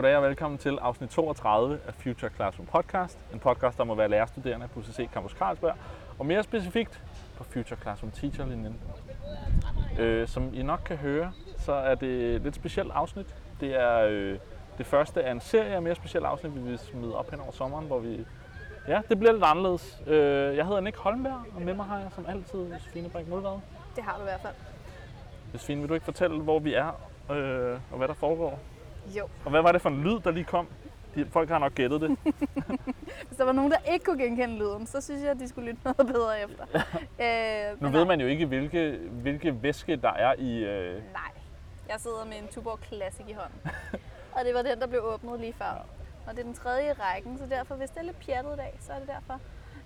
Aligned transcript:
Goddag 0.00 0.16
og 0.16 0.22
velkommen 0.22 0.58
til 0.58 0.78
afsnit 0.80 1.10
32 1.10 1.78
af 1.86 1.94
Future 1.94 2.30
Classroom 2.36 2.66
Podcast. 2.66 3.18
En 3.32 3.38
podcast, 3.38 3.78
der 3.78 3.84
må 3.84 3.94
være 3.94 4.08
lærerstuderende 4.08 4.68
på 4.68 4.82
CC 4.82 5.08
Campus 5.12 5.32
Carlsberg, 5.32 5.74
og 6.18 6.26
mere 6.26 6.42
specifikt 6.42 7.02
på 7.36 7.44
Future 7.44 7.80
Classroom 7.82 8.12
Teacher-linjen. 8.12 8.80
Øh, 9.98 10.28
som 10.28 10.54
I 10.54 10.62
nok 10.62 10.80
kan 10.86 10.96
høre, 10.96 11.32
så 11.58 11.72
er 11.72 11.94
det 11.94 12.34
et 12.34 12.42
lidt 12.42 12.54
specielt 12.54 12.90
afsnit. 12.92 13.36
Det 13.60 13.80
er 13.80 13.98
øh, 13.98 14.38
det 14.78 14.86
første 14.86 15.22
af 15.22 15.32
en 15.32 15.40
serie 15.40 15.74
af 15.74 15.82
mere 15.82 15.94
specielle 15.94 16.28
afsnit, 16.28 16.54
vi 16.54 16.60
vil 16.60 16.78
smide 16.78 17.16
op 17.16 17.30
hen 17.30 17.40
over 17.40 17.52
sommeren, 17.52 17.86
hvor 17.86 17.98
vi... 17.98 18.26
Ja, 18.88 19.00
det 19.08 19.18
bliver 19.18 19.32
lidt 19.32 19.44
anderledes. 19.44 20.02
Øh, 20.06 20.56
jeg 20.56 20.66
hedder 20.66 20.80
Nick 20.80 20.96
Holmberg, 20.96 21.44
og 21.54 21.62
med 21.62 21.74
mig 21.74 21.86
har 21.86 21.98
jeg 21.98 22.08
som 22.14 22.24
altid 22.28 22.72
Josefine 22.72 23.08
Brink 23.08 23.28
Mulvad. 23.28 23.58
Det 23.96 24.04
har 24.04 24.14
du 24.16 24.20
i 24.20 24.24
hvert 24.24 24.40
fald. 24.40 24.54
Josefine, 25.54 25.80
vil 25.80 25.88
du 25.88 25.94
ikke 25.94 26.04
fortælle, 26.04 26.40
hvor 26.40 26.58
vi 26.58 26.74
er 26.74 27.00
øh, 27.30 27.78
og 27.90 27.98
hvad 27.98 28.08
der 28.08 28.14
foregår? 28.14 28.58
Jo. 29.18 29.28
Og 29.44 29.50
hvad 29.50 29.62
var 29.62 29.72
det 29.72 29.82
for 29.82 29.88
en 29.88 30.02
lyd, 30.02 30.20
der 30.20 30.30
lige 30.30 30.44
kom? 30.44 30.68
De, 31.14 31.26
folk 31.32 31.48
har 31.48 31.58
nok 31.58 31.74
gættet 31.74 32.00
det. 32.00 32.10
Hvis 33.28 33.36
der 33.38 33.44
var 33.44 33.52
nogen, 33.52 33.70
der 33.70 33.78
ikke 33.92 34.04
kunne 34.04 34.22
genkende 34.24 34.54
lyden, 34.58 34.86
så 34.86 35.00
synes 35.00 35.22
jeg, 35.22 35.30
at 35.30 35.40
de 35.40 35.48
skulle 35.48 35.70
lytte 35.70 35.80
noget 35.84 36.06
bedre 36.14 36.40
efter. 36.42 36.64
øh, 37.24 37.82
Nu 37.82 37.88
ved 37.88 37.98
nej. 38.00 38.08
man 38.08 38.20
jo 38.20 38.26
ikke, 38.26 38.46
hvilke, 38.46 38.98
hvilke 39.10 39.62
væske 39.62 39.96
der 39.96 40.12
er 40.12 40.34
i... 40.38 40.64
Øh, 40.64 40.94
Nej. 40.94 41.30
Jeg 41.88 42.00
sidder 42.00 42.24
med 42.24 42.36
en 42.42 42.48
Tuborg 42.48 42.78
Classic 42.88 43.24
i 43.28 43.32
hånden. 43.32 43.60
og 44.36 44.44
det 44.44 44.54
var 44.54 44.62
den, 44.62 44.80
der 44.80 44.86
blev 44.86 45.00
åbnet 45.04 45.40
lige 45.40 45.52
før. 45.52 45.86
Og 46.26 46.32
det 46.32 46.38
er 46.38 46.42
den 46.44 46.54
tredje 46.54 46.88
i 46.90 46.92
rækken, 46.92 47.38
så 47.38 47.44
derfor, 47.50 47.74
hvis 47.74 47.90
det 47.90 47.98
er 47.98 48.02
lidt 48.02 48.20
pjattet 48.26 48.52
i 48.52 48.56
dag, 48.56 48.78
så 48.80 48.92
er 48.92 48.98
det 48.98 49.08
derfor. 49.08 49.40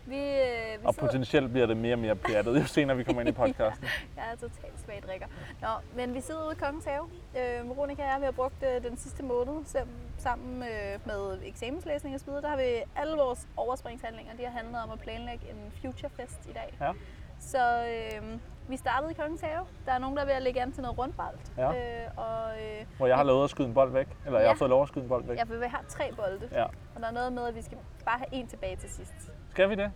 Vi, 0.06 0.16
øh, 0.16 0.80
vi 0.80 0.86
og 0.86 0.94
sidder... 0.94 1.06
potentielt 1.06 1.50
bliver 1.50 1.66
det 1.66 1.76
mere 1.76 1.94
og 1.94 1.98
mere 1.98 2.16
pjattet, 2.16 2.60
jo 2.60 2.64
senere 2.66 2.96
vi 2.96 3.04
kommer 3.04 3.20
ind 3.22 3.28
i 3.28 3.32
podcasten. 3.32 3.86
Jeg 4.16 4.24
er 4.32 4.36
totalt 4.36 4.80
svag 4.84 5.02
drikker. 5.06 5.26
Nå, 5.62 5.68
men 5.96 6.14
vi 6.14 6.20
sidder 6.20 6.44
ude 6.46 6.52
i 6.52 6.58
Kongens 6.58 6.84
Have. 6.84 7.04
Øh, 7.38 7.68
Veronica 7.68 8.02
og 8.02 8.08
jeg, 8.08 8.16
vi 8.20 8.24
har 8.24 8.32
brugt 8.32 8.62
øh, 8.62 8.82
den 8.90 8.96
sidste 8.96 9.22
måned 9.22 9.64
sam- 9.66 9.88
sammen 10.18 10.62
øh, 10.62 10.98
med 11.06 11.38
eksamenslæsning 11.44 12.14
og 12.14 12.20
så 12.20 12.26
videre. 12.26 12.42
Der 12.42 12.48
har 12.48 12.56
vi 12.56 12.82
alle 12.96 13.16
vores 13.16 13.48
overspringshandlinger, 13.56 14.32
de 14.36 14.44
har 14.44 14.50
handlet 14.50 14.82
om 14.82 14.90
at 14.90 14.98
planlægge 15.00 15.44
en 15.50 15.72
future 15.82 16.10
fest 16.20 16.46
i 16.50 16.52
dag. 16.52 16.74
Ja. 16.80 16.92
Så 17.40 17.86
øh, 17.86 18.38
vi 18.68 18.76
startede 18.76 19.10
i 19.10 19.14
Kongens 19.14 19.40
Have. 19.40 19.66
Der 19.86 19.92
er 19.92 19.98
nogen, 19.98 20.16
der 20.16 20.22
er 20.22 20.26
ved 20.26 20.34
at 20.34 20.42
lægge 20.42 20.62
an 20.62 20.72
til 20.72 20.82
noget 20.82 20.98
rundbold. 20.98 21.38
Ja. 21.58 21.68
Øh, 21.68 22.10
og 22.16 22.42
øh, 22.62 22.86
Hvor 22.96 23.06
jeg 23.06 23.16
har 23.16 23.24
lovet 23.24 23.44
at 23.44 23.50
skyde 23.50 23.68
en 23.68 23.74
bold 23.74 23.92
væk. 23.92 24.08
Eller 24.26 24.38
jeg 24.38 24.48
har 24.48 24.54
Ja. 24.54 24.58
fået 24.60 24.70
lov 24.70 24.82
at 24.82 24.88
skyde 24.88 25.02
en 25.04 25.08
bold 25.08 25.24
væk. 25.24 25.38
ja, 25.38 25.42
for 25.42 25.54
vi 25.54 25.66
har 25.66 25.84
tre 25.88 26.12
bolde. 26.16 26.48
Ja. 26.52 26.64
Og 26.64 27.00
der 27.00 27.06
er 27.06 27.10
noget 27.12 27.32
med, 27.32 27.42
at 27.46 27.54
vi 27.56 27.62
skal 27.62 27.78
bare 28.04 28.18
have 28.18 28.28
en 28.32 28.46
tilbage 28.46 28.76
til 28.76 28.90
sidst. 28.90 29.12
Skal 29.54 29.70
vi 29.70 29.74
det? 29.74 29.90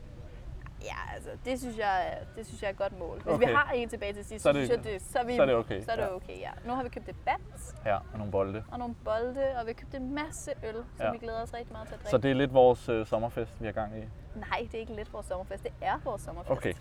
Ja, 0.84 1.14
altså, 1.14 1.30
det 1.44 1.60
synes 1.60 1.78
jeg, 1.78 2.18
det 2.36 2.46
synes 2.46 2.62
jeg 2.62 2.68
er 2.68 2.72
et 2.72 2.78
godt 2.78 2.98
mål. 2.98 3.14
Hvis 3.22 3.26
Okay. 3.34 3.48
vi 3.48 3.52
har 3.54 3.72
en 3.74 3.88
tilbage 3.88 4.12
til 4.12 4.24
sidst, 4.24 4.42
Så 4.42 4.52
det- 4.52 4.66
synes 4.66 4.84
jeg, 4.86 4.92
det, 4.92 5.02
så, 5.02 5.18
er 5.18 5.24
vi, 5.24 5.36
så 5.36 5.42
er 5.42 5.46
det 5.46 5.54
okay. 5.54 5.82
Så 5.82 5.90
er 5.92 5.96
det 5.96 6.02
Ja. 6.02 6.14
okay, 6.14 6.38
ja. 6.40 6.50
Nu 6.66 6.72
har 6.72 6.82
vi 6.82 6.88
købt 6.88 7.08
et 7.08 7.16
bat, 7.24 7.40
Ja, 7.84 7.96
og 7.96 8.18
nogle 8.18 8.32
bolde. 8.32 8.64
og 8.72 8.78
nogle 8.78 8.94
bolde, 9.04 9.40
og 9.60 9.66
vi 9.66 9.70
har 9.70 9.74
købt 9.74 9.94
en 9.94 10.14
masse 10.14 10.50
øl, 10.64 10.74
som 10.96 11.06
Ja. 11.06 11.12
vi 11.12 11.18
glæder 11.18 11.42
os 11.42 11.54
rigtig 11.54 11.72
meget 11.72 11.88
til 11.88 11.94
at 11.94 12.00
drikke. 12.00 12.10
Så 12.10 12.18
det 12.18 12.30
er 12.30 12.34
lidt 12.34 12.54
vores 12.54 12.88
øh, 12.88 13.06
sommerfest, 13.06 13.52
vi 13.60 13.66
har 13.66 13.72
gang 13.72 13.92
i. 13.98 14.00
Nej, 14.38 14.58
det 14.62 14.74
er 14.74 14.78
ikke 14.78 14.94
lidt 14.96 15.12
vores 15.12 15.26
sommerfest, 15.26 15.62
det 15.62 15.72
er 15.80 16.00
vores 16.04 16.22
sommerfest. 16.22 16.52
Okay. 16.52 16.74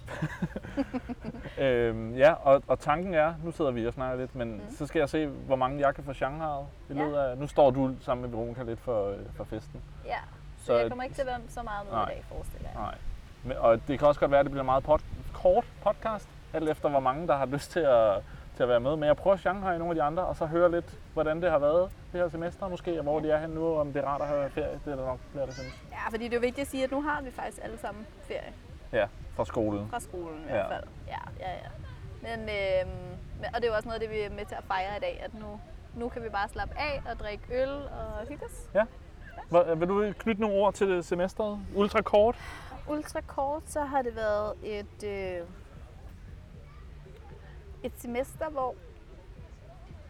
øhm, 1.64 2.16
ja, 2.16 2.34
og, 2.34 2.64
og 2.68 2.80
tanken 2.80 3.14
er, 3.14 3.34
nu 3.44 3.52
sidder 3.52 3.72
vi 3.72 3.88
og 3.88 3.94
snakker 3.94 4.18
lidt, 4.20 4.36
men 4.36 4.54
mm. 4.54 4.62
så 4.78 4.86
skal 4.88 5.00
jeg 5.00 5.10
se, 5.10 5.28
hvor 5.28 5.56
mange 5.56 5.80
jeg 5.86 5.96
kan 5.96 6.04
få 6.04 6.14
Shanghai 6.14 6.64
i 6.90 6.94
Ja. 6.94 7.30
af... 7.32 7.38
Nu 7.38 7.48
står 7.48 7.72
du 7.72 7.96
sammen 8.02 8.22
med 8.22 8.38
Veronica 8.38 8.64
lidt 8.64 8.80
for, 8.80 9.10
øh, 9.10 9.18
for 9.36 9.44
festen. 9.44 9.82
Ja, 10.06 10.18
så, 10.68 10.78
jeg 10.78 10.90
kommer 10.90 11.04
ikke 11.04 11.16
til 11.16 11.22
at 11.22 11.28
være 11.28 11.40
så 11.50 11.62
meget 11.64 11.86
med 11.86 11.94
Nej. 11.94 12.04
i 12.04 12.14
dag, 12.14 12.24
forestiller 12.32 12.70
jeg. 12.74 12.82
Nej. 12.82 12.96
Men, 13.44 13.58
og 13.58 13.88
det 13.88 14.00
kan 14.00 14.08
også 14.08 14.20
godt 14.20 14.32
være, 14.32 14.40
at 14.40 14.46
det 14.46 14.52
bliver 14.52 14.64
meget 14.64 14.84
pod- 14.88 15.34
kort 15.34 15.66
podcast, 15.84 16.30
alt 16.54 16.70
efter 16.70 16.90
hvor 16.90 17.00
mange, 17.00 17.28
der 17.28 17.38
har 17.38 17.46
lyst 17.46 17.72
til 17.72 17.80
at, 17.80 18.22
til 18.56 18.64
at 18.64 18.70
være 18.70 18.80
med. 18.80 18.96
Men 18.96 19.04
jeg 19.04 19.18
prøver 19.18 19.38
Shanghai 19.38 19.76
i 19.76 19.78
nogle 19.78 19.92
af 19.92 19.96
de 19.96 20.04
andre, 20.04 20.26
og 20.26 20.36
så 20.36 20.46
høre 20.46 20.72
lidt, 20.72 21.00
hvordan 21.14 21.42
det 21.42 21.52
har 21.52 21.60
været 21.60 21.92
det 22.12 22.22
her 22.22 22.30
semester 22.30 22.68
måske, 22.68 22.98
og 23.00 23.04
hvor 23.04 23.20
de 23.20 23.32
er 23.32 23.38
hen 23.38 23.50
nu, 23.50 23.66
og 23.66 23.78
om 23.80 23.94
det 23.94 24.04
er 24.04 24.08
rart 24.08 24.22
at 24.22 24.28
have 24.28 24.50
ferie. 24.50 24.80
Det 24.86 24.92
er 24.92 24.96
der 24.96 25.06
nok 25.06 25.20
flere, 25.32 25.46
der 25.46 25.52
synes. 25.54 25.74
Ja, 25.92 26.10
fordi 26.12 26.28
det 26.28 26.36
er 26.36 26.40
vigtigt 26.40 26.66
at 26.66 26.68
sige, 26.72 26.84
at 26.84 26.92
nu 26.92 27.02
har 27.02 27.22
vi 27.22 27.32
faktisk 27.32 27.60
alle 27.64 27.78
sammen 27.78 28.08
ferie 28.28 28.54
Ja, 28.94 29.08
fra 29.36 29.46
skolen. 29.46 29.88
fra 29.90 30.00
skolen 30.00 30.40
i 30.40 30.48
Ja. 30.48 30.54
hvert 30.54 30.68
fald. 30.72 30.84
Ja, 31.08 31.20
ja, 31.40 31.52
ja. 31.52 31.70
Men, 32.22 32.46
men, 32.46 33.46
og 33.56 33.56
det 33.56 33.64
er 33.64 33.68
jo 33.68 33.74
også 33.76 33.88
noget 33.88 34.02
af 34.02 34.08
det, 34.08 34.16
vi 34.18 34.22
er 34.22 34.30
med 34.30 34.46
til 34.46 34.56
at 34.56 34.64
fejre 34.64 34.98
i 34.98 35.00
dag, 35.00 35.22
at 35.24 35.34
nu, 35.34 35.60
nu 35.96 36.10
kan 36.10 36.24
vi 36.24 36.30
bare 36.30 36.50
slappe 36.50 36.76
af 36.80 37.02
og 37.12 37.20
drikke 37.20 37.44
øl 37.62 37.70
og 37.70 38.28
hygge 38.30 38.46
os. 38.46 38.70
Hvor, 39.50 39.76
vil 39.76 39.88
du 39.88 40.14
knytte 40.20 40.42
nogle 40.42 40.56
ord 40.56 40.74
til 40.74 40.88
det 40.88 41.06
semesteret? 41.06 41.60
Ultra 41.76 42.02
kort? 42.02 42.36
Ultra 42.90 43.22
kort, 43.22 43.64
så 43.66 43.82
har 43.82 44.02
det 44.02 44.16
været 44.16 44.54
et, 44.64 45.04
øh, 45.04 45.48
et 47.84 47.92
semester, 47.98 48.50
hvor 48.50 48.76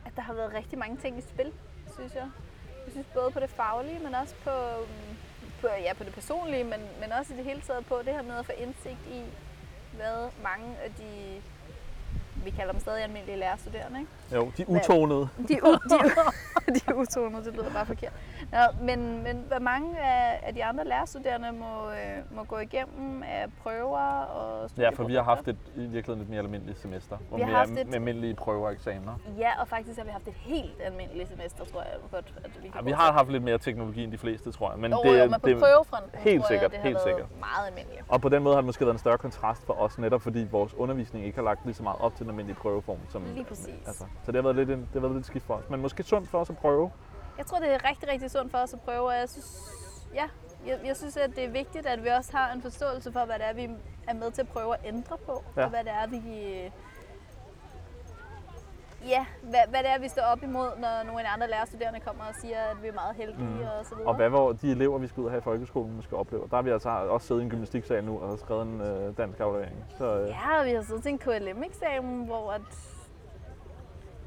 at 0.06 0.12
der 0.16 0.22
har 0.22 0.34
været 0.34 0.54
rigtig 0.54 0.80
mange 0.80 0.98
ting 0.98 1.18
i 1.18 1.22
spil, 1.22 1.54
synes 1.94 2.16
jeg. 2.16 2.30
Jeg 2.86 2.92
synes 2.92 3.08
både 3.14 3.32
på 3.32 3.40
det 3.40 3.50
faglige, 3.50 4.00
men 4.00 4.16
også 4.16 4.36
på, 4.44 4.52
på, 5.62 5.68
ja, 5.68 5.94
på 5.94 6.04
det 6.04 6.14
personlige, 6.14 6.64
men, 6.64 6.80
men 7.02 7.12
også 7.12 7.34
i 7.34 7.38
det 7.38 7.46
hele 7.46 7.62
taget 7.62 7.86
på 7.86 7.98
det 8.06 8.14
her 8.14 8.22
med 8.22 8.36
at 8.36 8.46
få 8.46 8.52
indsigt 8.58 9.08
i, 9.12 9.22
hvad 9.96 10.30
mange 10.44 10.78
af 10.86 10.92
de, 10.94 11.42
vi 12.44 12.50
kalder 12.50 12.72
dem 12.72 12.80
stadig 12.82 13.04
almindelige 13.04 13.38
lærerstuderende, 13.38 14.00
ikke? 14.00 14.12
Jo, 14.36 14.52
de 14.58 14.70
utonede. 14.70 15.30
De, 15.48 15.54
u- 15.64 15.90
de, 15.90 16.76
de 16.80 16.96
utonede, 16.96 17.44
det 17.46 17.54
lyder 17.54 17.70
bare 17.74 17.86
forkert. 17.86 18.14
Nå, 18.52 18.58
men, 18.82 19.24
men 19.24 19.44
hvad 19.48 19.60
mange 19.60 20.00
af, 20.00 20.40
af 20.44 20.54
de 20.54 20.64
andre 20.64 20.86
lærerstuderende 20.86 21.52
må, 21.52 21.90
øh, 21.90 22.36
må 22.36 22.44
gå 22.44 22.58
igennem 22.58 23.24
af 23.24 23.46
prøver 23.64 24.00
og 24.22 24.70
Ja, 24.78 24.90
for 24.90 25.04
vi 25.04 25.16
har 25.16 25.24
haft 25.24 25.48
et 25.48 25.58
i 25.76 25.80
virkeligheden 25.80 26.22
et 26.22 26.30
mere 26.30 26.40
almindeligt 26.40 26.80
semester. 26.82 27.18
Hvor 27.30 27.38
Vi 27.38 27.44
har 27.44 27.52
haft 27.58 27.72
et- 27.72 27.96
almindelige 27.96 28.36
prøver 28.36 28.68
og 28.68 28.74
eksamener. 28.74 29.20
Ja, 29.38 29.62
og 29.62 29.68
faktisk 29.68 29.98
har 29.98 30.06
vi 30.06 30.12
haft 30.12 30.28
et 30.28 30.34
helt 30.38 30.82
almindeligt 30.86 31.30
semester, 31.30 31.66
tror 31.66 31.82
jeg 31.82 31.92
godt, 32.12 32.34
at 32.44 32.52
vi 32.64 32.68
kan 32.68 32.76
Ja, 32.76 32.82
vi 32.82 32.92
har 32.92 33.12
haft 33.14 33.30
lidt 33.32 33.44
mere 33.44 33.58
teknologi 33.58 34.04
end 34.04 34.12
de 34.12 34.18
fleste, 34.18 34.52
tror 34.52 34.72
jeg. 34.72 34.80
Men 34.80 34.92
jo, 34.92 35.00
det, 35.04 35.20
jo, 35.20 35.30
men 35.30 35.40
på 35.42 35.48
det, 35.50 35.60
prøvefronten 35.60 36.10
helt 36.20 36.42
tror 36.42 36.48
sikkert, 36.48 36.72
jeg, 36.74 36.82
det 36.82 36.90
helt 36.90 37.02
sikkert. 37.04 37.26
meget 37.40 37.68
almindeligt. 37.68 38.02
Og 38.08 38.22
på 38.22 38.30
den 38.30 38.44
måde 38.44 38.56
har 38.56 38.62
det 38.62 38.66
måske 38.66 38.86
været 38.86 38.94
en 38.96 39.00
større 39.00 39.18
kontrast 39.18 39.66
for 39.66 39.74
os, 39.74 39.98
netop 39.98 40.22
fordi 40.22 40.48
vores 40.52 40.74
undervisning 40.74 41.26
ikke 41.26 41.38
har 41.38 41.44
lagt 41.44 41.66
lige 41.66 41.76
så 41.76 41.84
meget 41.84 42.02
op 42.02 42.16
til 42.16 42.27
den 42.28 42.32
almindelige 42.32 42.60
prøveform. 42.60 42.98
Som, 43.10 43.24
Lige 43.26 43.46
præcis. 43.46 43.88
Altså, 43.88 44.04
så 44.24 44.32
det 44.32 44.36
har 44.36 44.42
været 44.42 44.56
lidt, 44.56 44.70
det 44.70 44.88
har 44.94 45.00
været 45.00 45.14
lidt 45.16 45.26
skidt 45.26 45.44
for 45.44 45.54
os. 45.54 45.70
Men 45.70 45.82
måske 45.82 46.04
sundt 46.04 46.30
for 46.30 46.40
os 46.40 46.50
at 46.50 46.58
prøve. 46.58 46.92
Jeg 47.38 47.46
tror, 47.46 47.60
det 47.60 47.74
er 47.74 47.90
rigtig, 47.90 48.10
rigtig 48.10 48.32
sundt 48.32 48.52
for 48.52 48.58
os 48.58 48.74
at 48.74 48.82
prøve, 48.82 49.08
og 49.08 49.14
jeg 49.16 49.30
synes, 49.30 49.62
ja, 50.14 50.26
jeg, 50.68 50.80
jeg 50.86 50.98
synes, 50.98 51.18
at 51.18 51.30
det 51.36 51.44
er 51.44 51.50
vigtigt, 51.52 51.86
at 51.86 52.04
vi 52.04 52.10
også 52.10 52.38
har 52.38 52.52
en 52.54 52.62
forståelse 52.62 53.12
for, 53.12 53.26
hvad 53.26 53.36
det 53.36 53.46
er, 53.50 53.54
vi 53.54 53.70
er 54.08 54.14
med 54.14 54.32
til 54.32 54.42
at 54.42 54.48
prøve 54.48 54.74
at 54.74 54.80
ændre 54.86 55.18
på, 55.26 55.44
Ja. 55.58 55.64
og 55.64 55.70
hvad 55.70 55.84
det 55.84 55.92
er, 55.92 56.08
vi... 56.08 56.20
Ja, 59.08 59.26
hvad, 59.42 59.60
hvad 59.70 59.80
det 59.80 59.90
er, 59.90 60.00
vi 60.00 60.08
står 60.10 60.22
op 60.22 60.44
imod, 60.44 60.70
når 60.78 61.04
nogle 61.06 61.20
af 61.20 61.26
de 61.26 61.30
andre 61.30 61.48
lærerstuderende 61.50 62.00
kommer 62.00 62.24
og 62.24 62.36
siger, 62.42 62.58
at 62.72 62.84
vi 62.84 62.88
er 62.88 62.94
meget 62.94 63.16
heldige 63.16 63.44
Mm. 63.44 63.60
og 63.80 63.86
så 63.86 63.96
videre. 63.96 64.08
Og 64.10 64.16
hvad 64.16 64.30
hvor 64.30 64.52
de 64.52 64.72
elever, 64.72 64.98
vi 64.98 65.08
skal 65.08 65.22
ud 65.22 65.26
og 65.26 65.32
have 65.32 65.40
i 65.40 65.44
folkeskolen, 65.44 65.96
måske 65.96 66.16
oplever. 66.16 66.48
Der 66.48 66.56
har 66.56 66.64
vi 66.64 66.70
altså 66.70 66.90
også 66.90 67.28
siddet 67.28 67.42
i 67.42 67.44
en 67.44 67.50
gymnastiksal 67.50 68.04
nu 68.04 68.20
og 68.22 68.30
har 68.30 68.36
skrevet 68.36 68.62
en 68.68 68.82
øh, 68.82 69.18
dansk 69.18 69.40
aflevering. 69.40 69.86
Så 69.98 70.06
øh, 70.20 70.28
Ja, 70.30 70.60
og 70.60 70.66
vi 70.66 70.72
har 70.72 70.82
siddet 70.82 71.04
til 71.04 71.12
en 71.12 71.20
KLM-eksamen, 71.20 72.26
hvor 72.26 72.52
at... 72.52 72.62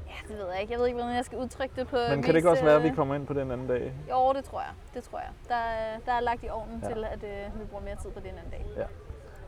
Ja, 0.07 0.27
det 0.33 0.37
ved 0.37 0.47
jeg 0.51 0.61
ikke. 0.61 0.71
Jeg 0.73 0.79
ved 0.79 0.87
ikke, 0.87 0.99
hvordan 0.99 1.15
jeg 1.15 1.25
skal 1.25 1.37
udtrykke 1.37 1.75
det 1.75 1.87
på 1.87 1.95
men 2.09 2.21
kan 2.23 2.33
det 2.33 2.35
ikke 2.35 2.49
også 2.49 2.63
være, 2.63 2.75
at 2.75 2.83
vi 2.83 2.87
øh, 2.89 2.95
kommer 2.95 3.15
ind 3.15 3.27
på 3.27 3.33
den 3.33 3.51
anden 3.51 3.67
dag? 3.67 3.93
Jo, 4.09 4.33
det 4.33 4.43
tror 4.45 4.59
jeg. 4.59 4.71
Det 4.93 5.03
tror 5.03 5.17
jeg. 5.19 5.29
Der, 5.49 5.55
er- 5.55 5.99
der 6.05 6.11
er 6.11 6.19
lagt 6.19 6.43
i 6.43 6.49
ovnen 6.49 6.79
Ja. 6.83 6.87
ja. 6.89 6.93
til, 6.93 7.03
at 7.05 7.23
øh, 7.23 7.59
vi 7.59 7.65
bruger 7.65 7.83
mere 7.83 7.95
tid 7.95 8.11
på 8.11 8.19
det 8.19 8.29
en 8.29 8.37
anden 8.37 8.51
dag. 8.51 8.65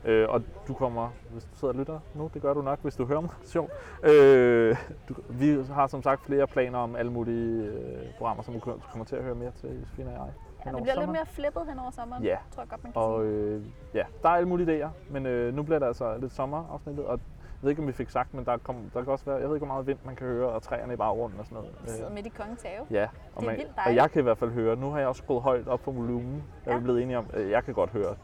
Øh, 0.06 0.30
og 0.30 0.42
du 0.68 0.74
kommer, 0.74 1.10
hvis 1.32 1.44
du 1.44 1.50
sidder 1.56 1.74
og 1.74 1.80
lytter 1.80 2.00
nu, 2.16 2.30
det 2.34 2.42
gør 2.42 2.54
du 2.54 2.62
nok, 2.62 2.80
hvis 2.82 2.96
du 2.96 3.06
hører 3.06 3.22
mig, 3.22 3.30
sjov. 3.54 3.70
Øh, 4.04 4.76
du, 5.10 5.14
vi 5.30 5.58
har 5.74 5.88
som 5.88 6.04
sagt 6.04 6.22
flere 6.26 6.48
planer 6.48 6.80
om 6.80 6.96
alle 6.96 7.12
mulige 7.12 7.66
øh, 7.68 8.14
programmer, 8.18 8.44
som 8.44 8.54
du 8.54 8.60
kommer 8.60 9.06
til 9.06 9.16
at 9.16 9.24
høre 9.24 9.36
mere 9.36 9.52
til, 9.52 9.80
Josefine 9.80 10.10
og 10.10 10.14
jeg. 10.14 10.22
Ja, 10.66 10.72
det 10.72 10.76
bliver 10.82 10.84
lidt 10.84 10.94
sommeren. 10.94 11.12
mere 11.12 11.26
flippet 11.26 11.64
hen 11.70 11.80
over 11.80 11.92
sommeren, 11.92 12.24
Ja. 12.24 12.38
tror 12.52 12.62
jeg 12.64 12.70
godt, 12.70 12.84
man 12.84 12.94
kan 12.94 13.02
Og 13.02 13.22
sige. 13.24 13.32
øh, 13.34 13.62
ja, 13.94 14.04
der 14.24 14.30
er 14.30 14.34
alle 14.34 14.48
mulige 14.50 14.86
idéer, 14.86 14.90
men 15.10 15.26
øh, 15.26 15.54
nu 15.56 15.64
bliver 15.64 15.80
det 15.80 15.86
altså 15.86 16.18
lidt 16.18 16.32
sommerafsnittet, 16.34 17.06
og 17.06 17.12
jeg 17.12 17.20
ved 17.66 17.70
ikke, 17.70 17.82
om 17.82 17.88
vi 17.88 17.92
fik 17.94 18.10
sagt, 18.10 18.34
men 18.34 18.46
der, 18.46 18.58
kom, 18.58 18.76
der 18.94 19.04
kan 19.04 19.12
også 19.12 19.26
være, 19.26 19.36
jeg 19.36 19.48
ved 19.50 19.56
ikke, 19.56 19.66
hvor 19.66 19.74
meget 19.76 19.88
vind 19.88 19.98
man 20.06 20.16
kan 20.16 20.28
høre, 20.28 20.50
og 20.50 20.62
træerne 20.62 20.94
i 20.94 20.96
baggrunden 20.96 21.40
og 21.40 21.46
sådan 21.46 21.56
noget. 21.56 21.72
Vi 21.84 21.90
sidder 21.90 22.10
midt 22.10 22.26
i 22.26 22.30
kongens 22.30 22.64
have. 22.64 22.86
ja, 22.92 23.04
og, 23.36 23.42
Det 23.42 23.48
er 23.48 23.52
man, 23.52 23.58
vildt 23.58 23.70
og 23.70 23.76
dejligt. 23.76 24.02
jeg 24.02 24.12
kan 24.12 24.20
i 24.20 24.24
hvert 24.24 24.38
fald 24.38 24.52
høre, 24.52 24.76
nu 24.76 24.90
har 24.92 25.00
jeg 25.00 25.08
også 25.08 25.22
skruet 25.24 25.42
højt 25.42 25.68
op 25.68 25.80
for 25.84 25.92
volumen, 25.92 26.44
jeg 26.66 26.72
er 26.72 26.76
Ja. 26.76 26.82
blevet 26.82 27.02
enige 27.04 27.18
om, 27.18 27.26
øh, 27.34 27.50
jeg 27.52 27.64
kan 27.64 27.74
godt 27.74 27.90
høre 27.90 28.16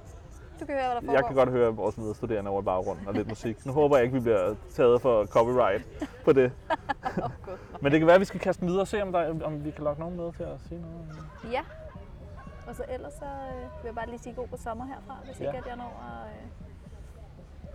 Du 0.60 0.66
kan 0.66 0.76
høre, 0.76 0.86
hvad 0.86 0.96
der 0.96 1.00
foregår. 1.02 1.14
Jeg 1.14 1.26
kan 1.26 1.36
godt 1.36 1.50
høre 1.50 1.76
vores 1.76 1.98
medstuderende 1.98 2.52
over 2.52 2.62
i 2.62 2.66
baggrunden 2.66 3.08
og 3.08 3.14
lidt 3.14 3.28
musik. 3.28 3.66
Nu 3.66 3.72
håber 3.74 3.96
jeg 3.98 4.04
ikke, 4.04 4.14
vi 4.14 4.22
bliver 4.22 4.56
taget 4.74 5.02
for 5.02 5.26
copyright 5.26 5.88
på 6.26 6.34
det. 6.34 6.52
Gud. 7.46 7.58
Men 7.82 7.92
det 7.92 8.00
kan 8.00 8.08
være, 8.08 8.16
at 8.16 8.20
vi 8.20 8.26
skal 8.26 8.40
kaste 8.40 8.66
videre 8.66 8.82
og 8.82 8.88
se, 8.88 9.02
om, 9.02 9.12
der, 9.12 9.44
om 9.46 9.66
vi 9.66 9.72
kan 9.72 9.84
lokke 9.84 10.00
nogen 10.02 10.18
med 10.18 10.34
til 10.34 10.44
at 10.44 10.60
sige 10.70 10.82
noget. 10.82 11.52
Ja. 11.52 11.62
Og 12.68 12.76
så 12.76 12.84
ellers 12.90 13.14
så 13.14 13.26
øh, 13.26 13.62
vil 13.62 13.86
jeg 13.86 13.96
bare 13.96 14.10
lige 14.10 14.20
sige 14.20 14.34
god 14.36 14.48
på 14.48 14.58
sommer 14.58 14.86
herfra, 14.86 15.18
hvis 15.26 15.40
Ja. 15.42 15.46
ikke 15.46 15.58
at 15.58 15.66
jeg 15.68 15.76
når 15.76 16.04
at, 16.12 16.28
øh, 16.30 16.69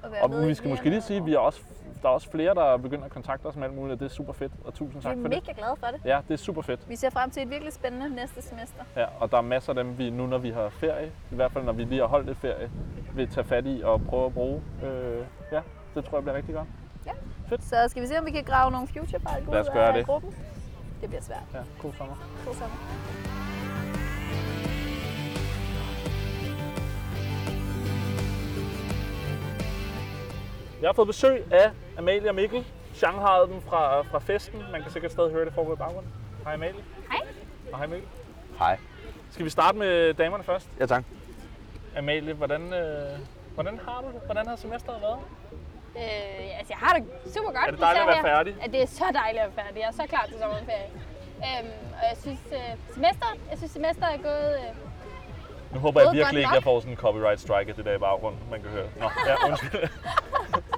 at 0.04 0.12
være 0.12 0.22
Og 0.22 0.30
med 0.30 0.46
vi 0.46 0.54
skal 0.54 0.70
måske 0.70 0.88
lige 0.90 1.02
sige, 1.02 1.16
at 1.16 1.26
vi 1.26 1.34
er 1.34 1.38
også, 1.38 1.60
der 2.02 2.08
er 2.08 2.12
også 2.12 2.30
flere, 2.30 2.54
der 2.54 2.76
begynder 2.76 3.04
at 3.04 3.10
kontakte 3.10 3.46
os 3.46 3.56
med 3.56 3.64
alt 3.64 3.74
muligt, 3.74 3.92
og 3.92 4.00
det 4.00 4.06
er 4.06 4.10
super 4.14 4.32
fedt, 4.32 4.52
og 4.64 4.74
tusind 4.74 5.00
Vi 5.02 5.02
tak 5.02 5.16
er 5.16 5.22
for 5.22 5.28
det. 5.28 5.42
mega 5.46 5.52
glade 5.60 5.76
for 5.80 5.86
det. 5.86 6.00
Ja, 6.04 6.20
det 6.28 6.34
er 6.34 6.38
super 6.38 6.62
fedt. 6.62 6.88
Vi 6.88 6.96
ser 6.96 7.10
frem 7.10 7.30
til 7.30 7.42
et 7.42 7.50
virkelig 7.50 7.72
spændende 7.72 8.14
næste 8.14 8.42
semester. 8.42 8.82
Ja, 8.96 9.06
og 9.20 9.30
der 9.30 9.36
er 9.36 9.42
masser 9.42 9.70
af 9.72 9.76
dem, 9.76 9.98
vi 9.98 10.10
nu 10.10 10.26
når 10.26 10.38
vi 10.38 10.50
har 10.50 10.68
ferie, 10.68 11.12
i 11.30 11.34
hvert 11.34 11.52
fald 11.52 11.64
når 11.64 11.72
vi 11.72 11.84
lige 11.84 12.00
har 12.00 12.06
holdt 12.08 12.26
lidt 12.26 12.38
ferie, 12.38 12.70
vil 13.14 13.28
tage 13.28 13.44
fat 13.44 13.64
i 13.66 13.82
og 13.84 14.02
prøve 14.08 14.26
at 14.26 14.34
bruge. 14.34 14.62
Øh, 14.84 15.24
ja, 15.52 15.60
det 15.94 16.04
tror 16.04 16.16
jeg 16.18 16.22
bliver 16.24 16.36
rigtig 16.36 16.54
godt. 16.54 16.66
Så 17.60 17.84
skal 17.88 18.02
vi 18.02 18.06
se, 18.06 18.18
om 18.18 18.26
vi 18.26 18.30
kan 18.30 18.44
grave 18.44 18.70
nogle 18.70 18.86
future 18.88 19.20
ud 19.48 19.54
os 19.56 19.68
gøre 19.72 19.88
af 19.88 19.94
det. 19.94 20.06
gruppen. 20.06 20.34
det 21.00 21.08
bliver 21.08 21.22
svært. 21.22 21.42
Ja, 21.54 21.58
god 21.82 21.92
sommer. 21.92 22.14
God 22.46 22.54
sommer. 22.54 23.53
Jeg 30.84 30.88
har 30.88 30.94
fået 30.94 31.06
besøg 31.08 31.52
af 31.52 31.70
Amalie 31.98 32.28
og 32.28 32.34
Mikkel. 32.34 32.64
Shanghai'ede 32.94 33.46
dem 33.52 33.62
fra, 33.68 34.02
fra 34.02 34.18
festen. 34.18 34.62
Man 34.72 34.82
kan 34.82 34.90
sikkert 34.92 35.12
stadig 35.12 35.32
høre 35.32 35.44
det 35.44 35.54
foregå 35.54 35.72
i 35.72 35.76
baggrunden. 35.76 36.12
Hej 36.44 36.54
Amalie. 36.54 36.82
Hej. 37.10 37.20
Og 37.72 37.78
hej 37.78 37.86
Mikkel. 37.86 38.08
Hej. 38.58 38.78
Skal 39.30 39.44
vi 39.44 39.50
starte 39.50 39.78
med 39.78 40.14
damerne 40.14 40.44
først? 40.44 40.68
Ja, 40.80 40.86
tak. 40.86 41.04
Amalie, 41.96 42.34
hvordan, 42.34 42.72
øh, 42.72 43.18
hvordan 43.54 43.80
har 43.88 44.00
du 44.00 44.06
det? 44.06 44.20
Hvordan 44.24 44.46
har 44.46 44.56
semesteret 44.56 45.00
været? 45.02 45.18
Øh, 45.96 46.58
altså, 46.58 46.72
jeg 46.74 46.78
har 46.78 46.92
det 46.98 47.04
super 47.34 47.46
godt. 47.52 47.66
Er 47.66 47.70
det 47.70 47.80
dejligt 47.80 48.02
at 48.02 48.06
være 48.06 48.16
her. 48.16 48.22
færdig? 48.22 48.56
Ja, 48.62 48.66
det 48.66 48.82
er 48.82 48.86
så 48.86 49.04
dejligt 49.14 49.42
at 49.42 49.50
være 49.56 49.64
færdig. 49.64 49.80
Jeg 49.80 49.88
er 49.88 49.92
så 49.92 50.06
klar 50.08 50.24
til 50.28 50.36
sommerferie. 50.40 50.90
Øhm, 51.36 51.68
og 51.98 52.02
jeg 52.10 52.16
synes, 52.20 52.40
øh, 52.52 52.94
semester, 52.94 53.26
jeg 53.50 53.58
synes, 53.58 53.70
semester 53.72 54.06
er 54.06 54.16
gået... 54.16 54.54
Øh, 54.58 55.74
Nu 55.74 55.80
håber 55.80 56.00
jeg 56.00 56.12
virkelig 56.12 56.38
ikke, 56.38 56.48
nok. 56.50 56.54
jeg 56.54 56.62
får 56.62 56.80
sådan 56.80 56.92
en 56.92 56.96
copyright 56.96 57.40
strike 57.40 57.68
af 57.70 57.74
det 57.74 57.84
der 57.84 57.94
i 57.94 57.98
baggrunden, 57.98 58.40
man 58.50 58.60
kan 58.62 58.70
høre. 58.70 58.88
Nå, 59.00 59.10
ja, 59.28 59.34
undskyld. 59.48 59.88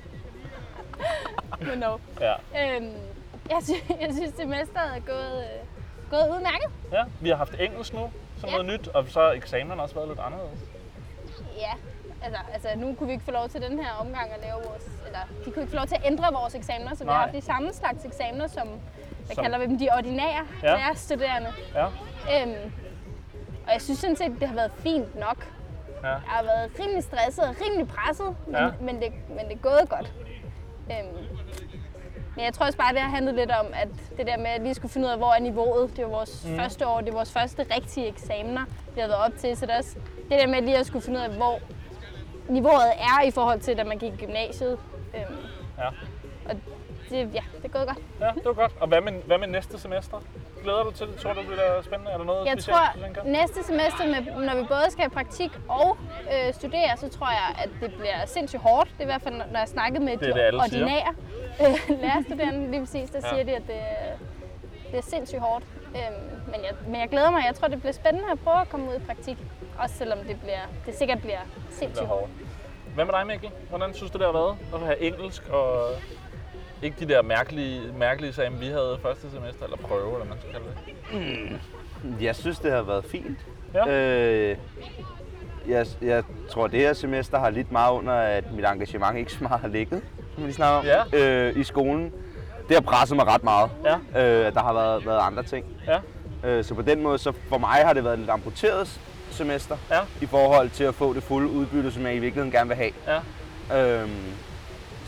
you 1.67 1.75
know. 1.75 1.99
ja. 2.21 2.33
Øhm, 2.77 2.93
jeg, 3.51 3.59
synes, 3.63 3.83
jeg 4.01 4.09
synes, 4.13 4.35
semesteret 4.37 4.97
er 4.97 5.01
gået, 5.07 5.39
øh, 5.45 6.11
gået 6.11 6.29
udmærket. 6.37 6.71
ja, 6.93 7.03
vi 7.21 7.29
har 7.29 7.37
haft 7.37 7.55
engelsk 7.61 7.93
nu, 7.95 8.11
som 8.41 8.49
Ja. 8.49 8.57
noget 8.57 8.67
nyt, 8.81 8.89
og 8.89 9.05
så 9.09 9.21
har 9.21 9.31
eksamenerne 9.33 9.83
også 9.83 9.95
været 9.95 10.09
lidt 10.09 10.21
anderledes. 10.21 10.61
Ja, 11.59 11.73
altså, 12.25 12.41
altså 12.53 12.69
nu 12.77 12.95
kunne 12.95 13.07
vi 13.07 13.13
ikke 13.13 13.25
få 13.25 13.31
lov 13.31 13.49
til 13.49 13.63
den 13.63 13.79
her 13.85 13.93
omgang 14.01 14.31
at 14.33 14.41
lave 14.43 14.55
vores... 14.69 14.85
Eller 15.07 15.19
de 15.45 15.51
kunne 15.51 15.63
ikke 15.63 15.71
få 15.71 15.77
lov 15.77 15.87
til 15.87 15.95
at 15.95 16.03
ændre 16.07 16.33
vores 16.33 16.55
eksamener, 16.55 16.95
så 16.95 17.05
vi 17.05 17.07
Nej. 17.07 17.15
har 17.15 17.23
haft 17.23 17.35
de 17.35 17.41
samme 17.41 17.73
slags 17.73 18.05
eksamener, 18.05 18.47
som... 18.47 18.69
Hvad 19.27 19.35
Som- 19.35 19.43
kalder 19.45 19.59
vi 19.59 19.67
dem? 19.67 19.79
De 19.79 19.89
ordinære 19.93 20.47
Ja. 20.63 20.77
lærerstuderende. 20.77 21.53
Ja, 21.75 21.87
Øhm, 22.43 22.73
og 23.67 23.73
jeg 23.73 23.83
synes 23.83 23.99
sådan 23.99 24.17
set, 24.17 24.37
det 24.41 24.49
har 24.49 24.55
været 24.55 24.73
fint 24.79 25.15
nok. 25.15 25.47
ja. 26.03 26.09
Jeg 26.09 26.19
har 26.27 26.43
været 26.43 26.71
rimelig 26.81 27.03
stresset 27.03 27.45
og 27.45 27.55
rimelig 27.65 27.89
presset, 27.89 28.37
men, 28.47 28.55
ja. 28.57 28.71
men, 28.81 28.97
det, 29.03 29.13
men 29.29 29.39
det 29.49 29.53
er 29.53 29.59
gået 29.63 29.89
godt. 29.89 30.13
Øhm, 30.91 31.27
men 32.37 32.45
jeg 32.45 32.55
tror 32.55 32.67
også 32.67 32.79
bare, 32.79 32.93
det 32.93 33.01
har 33.01 33.09
handlet 33.09 33.35
lidt 33.35 33.51
om, 33.51 33.67
at 33.75 33.89
det 34.17 34.27
der 34.27 34.37
med 34.37 34.47
at 34.47 34.63
lige 34.63 34.75
skulle 34.75 34.93
finde 34.93 35.07
ud 35.07 35.13
af, 35.13 35.19
hvor 35.19 35.33
er 35.33 35.41
niveauet. 35.41 35.91
Det 35.91 35.99
er 35.99 36.09
vores 36.09 36.47
mm. 36.49 36.57
første 36.57 36.87
år, 36.87 37.01
det 37.01 37.09
er 37.09 37.13
vores 37.13 37.33
første 37.33 37.67
rigtige 37.77 38.09
eksamener, 38.09 38.65
vi 38.95 39.01
har 39.01 39.09
været 39.09 39.21
op 39.21 39.39
til. 39.39 39.57
Så 39.57 39.67
det 39.67 39.75
også 39.75 39.97
det 40.31 40.41
der 40.41 40.47
med 40.47 40.63
lige 40.63 40.79
at 40.79 40.87
skulle 40.87 41.05
finde 41.05 41.19
ud 41.19 41.25
af, 41.25 41.31
hvor 41.31 41.59
niveauet 42.49 42.93
er 42.99 43.27
i 43.27 43.31
forhold 43.31 43.61
til, 43.61 43.77
da 43.77 43.85
man 43.85 43.99
gik 43.99 44.13
i 44.13 44.17
gymnasiet. 44.17 44.79
Øhm, 45.15 45.37
ja. 45.79 45.89
og 46.49 46.57
det, 47.11 47.35
ja, 47.35 47.43
det 47.57 47.65
er 47.65 47.69
gået 47.69 47.87
godt. 47.87 47.99
Ja, 48.21 48.27
det 48.35 48.45
var 48.45 48.53
godt. 48.53 48.73
Og 48.81 48.89
hvad 48.89 49.01
med, 49.01 49.13
hvad 49.13 49.39
med 49.39 49.49
næste 49.49 49.79
semester? 49.79 50.17
Glæder 50.67 50.83
du 50.83 50.91
til 50.91 51.07
det? 51.07 51.17
Tror 51.17 51.33
du, 51.33 51.41
det 51.41 51.47
bliver 51.49 51.83
spændende? 51.83 52.11
Er 52.13 52.19
der 52.19 52.25
noget 52.25 52.47
Jeg 52.47 52.53
specielt, 52.53 52.77
tror, 53.17 53.25
næste 53.39 53.63
semester, 53.71 54.05
med, 54.07 54.21
når 54.47 54.55
vi 54.61 54.65
både 54.75 54.87
skal 54.89 55.03
have 55.03 55.11
praktik 55.11 55.51
og 55.69 55.97
øh, 56.33 56.55
studere, 56.55 56.97
så 56.97 57.09
tror 57.09 57.31
jeg, 57.41 57.49
at 57.65 57.71
det 57.83 57.91
bliver 57.99 58.21
sindssygt 58.27 58.63
hårdt. 58.63 58.89
Det 58.93 58.99
er 58.99 59.03
i 59.03 59.13
hvert 59.13 59.23
fald, 59.23 59.35
når 59.53 59.59
jeg 59.59 59.69
snakkede 59.69 60.05
med 60.05 60.13
Det 60.13 60.21
de 60.35 60.41
det, 60.41 60.55
ordinære 60.55 61.13
øh, 61.63 62.01
lærerstuderende 62.03 62.71
lige 62.71 62.81
præcis, 62.81 63.11
der 63.11 63.21
Ja. 63.23 63.29
siger 63.29 63.45
de, 63.45 63.53
at 63.57 63.63
det, 63.67 63.81
det 64.91 64.99
er 64.99 65.03
sindssygt 65.03 65.41
hårdt. 65.41 65.65
Øhm, 65.87 66.25
men, 66.47 66.61
jeg, 66.67 66.73
men 66.87 67.01
jeg 67.01 67.09
glæder 67.09 67.31
mig. 67.31 67.43
Jeg 67.47 67.55
tror, 67.55 67.69
det 67.69 67.81
bliver 67.81 67.93
spændende 67.93 68.29
at 68.33 68.39
prøve 68.45 68.61
at 68.61 68.69
komme 68.69 68.91
ud 68.91 68.95
i 68.95 68.99
praktik. 69.07 69.37
Også 69.79 69.95
selvom 69.97 70.19
det, 70.19 70.41
bliver, 70.41 70.63
det 70.87 70.95
sikkert 70.99 71.21
bliver 71.21 71.39
sindssygt 71.71 71.93
bliver 71.93 72.07
hårdt. 72.07 72.21
hårdt. 72.21 72.95
Hvad 72.95 73.05
med 73.05 73.13
dig, 73.15 73.27
Mikkel? 73.27 73.51
Hvordan 73.69 73.95
synes 73.95 74.13
du, 74.13 74.19
det 74.19 74.27
har 74.27 74.33
været 74.33 74.57
at 74.75 74.81
have 74.81 75.01
engelsk 75.01 75.49
og 75.49 75.89
ikke 76.87 76.97
de 77.07 77.13
der 77.15 77.23
mærkelige, 77.23 77.81
mærkelige 77.99 78.33
sammen, 78.33 78.61
vi 78.61 78.67
havde 78.67 78.99
første 79.03 79.31
semester, 79.31 79.65
eller 79.65 79.77
prøve, 79.77 80.13
eller 80.13 80.27
man 80.27 80.39
skal 80.39 80.53
kalde 80.53 80.67
det? 82.19 82.25
Jeg 82.25 82.37
synes, 82.37 82.59
det 82.59 82.73
har 82.73 82.83
været 82.83 83.05
fint. 83.05 83.39
Ja. 83.75 83.89
Øh, 83.89 84.57
jeg, 85.69 85.87
jeg 86.03 86.23
tror, 86.51 86.67
det 86.67 86.81
her 86.81 86.93
semester 86.93 87.39
har 87.39 87.51
lidt 87.51 87.73
meget 87.73 87.93
under, 87.93 88.13
at 88.15 88.53
mit 88.53 88.65
engagement 88.65 89.19
ikke 89.19 89.33
så 89.33 89.39
meget 89.45 89.61
har 89.61 89.69
ligget, 89.69 90.03
som 90.35 90.47
vi 90.47 90.53
snakker 90.53 90.79
om, 90.79 90.85
Ja. 91.13 91.19
øh, 91.49 91.57
i 91.57 91.65
skolen. 91.65 92.13
Det 92.69 92.77
har 92.77 92.81
presset 92.81 93.17
mig 93.17 93.27
ret 93.27 93.45
meget. 93.45 93.71
Ja. 93.85 93.97
Øh, 94.47 94.55
der 94.55 94.61
har 94.63 94.73
været, 94.73 95.07
været 95.07 95.19
andre 95.21 95.43
ting. 95.43 95.65
Ja, 95.87 95.99
Øh, 96.45 96.65
så 96.65 96.75
på 96.75 96.83
den 96.83 97.03
måde, 97.03 97.19
så 97.19 97.33
for 97.49 97.59
mig 97.59 97.69
har 97.85 97.93
det 97.93 98.05
været 98.05 98.13
et 98.13 98.19
lidt 98.19 98.31
amputeret 98.31 99.01
semester, 99.31 99.77
ja, 99.91 100.01
i 100.21 100.27
forhold 100.27 100.71
til 100.71 100.85
at 100.85 100.95
få 100.95 101.15
det 101.15 101.23
fulde 101.23 101.49
udbytte, 101.49 101.93
som 101.93 102.03
jeg 102.03 102.15
i 102.15 102.19
virkeligheden 102.19 102.53
gerne 102.53 102.69
vil 102.69 102.77
have. 102.77 102.91
ja. 103.71 104.01
Øhm, 104.03 104.11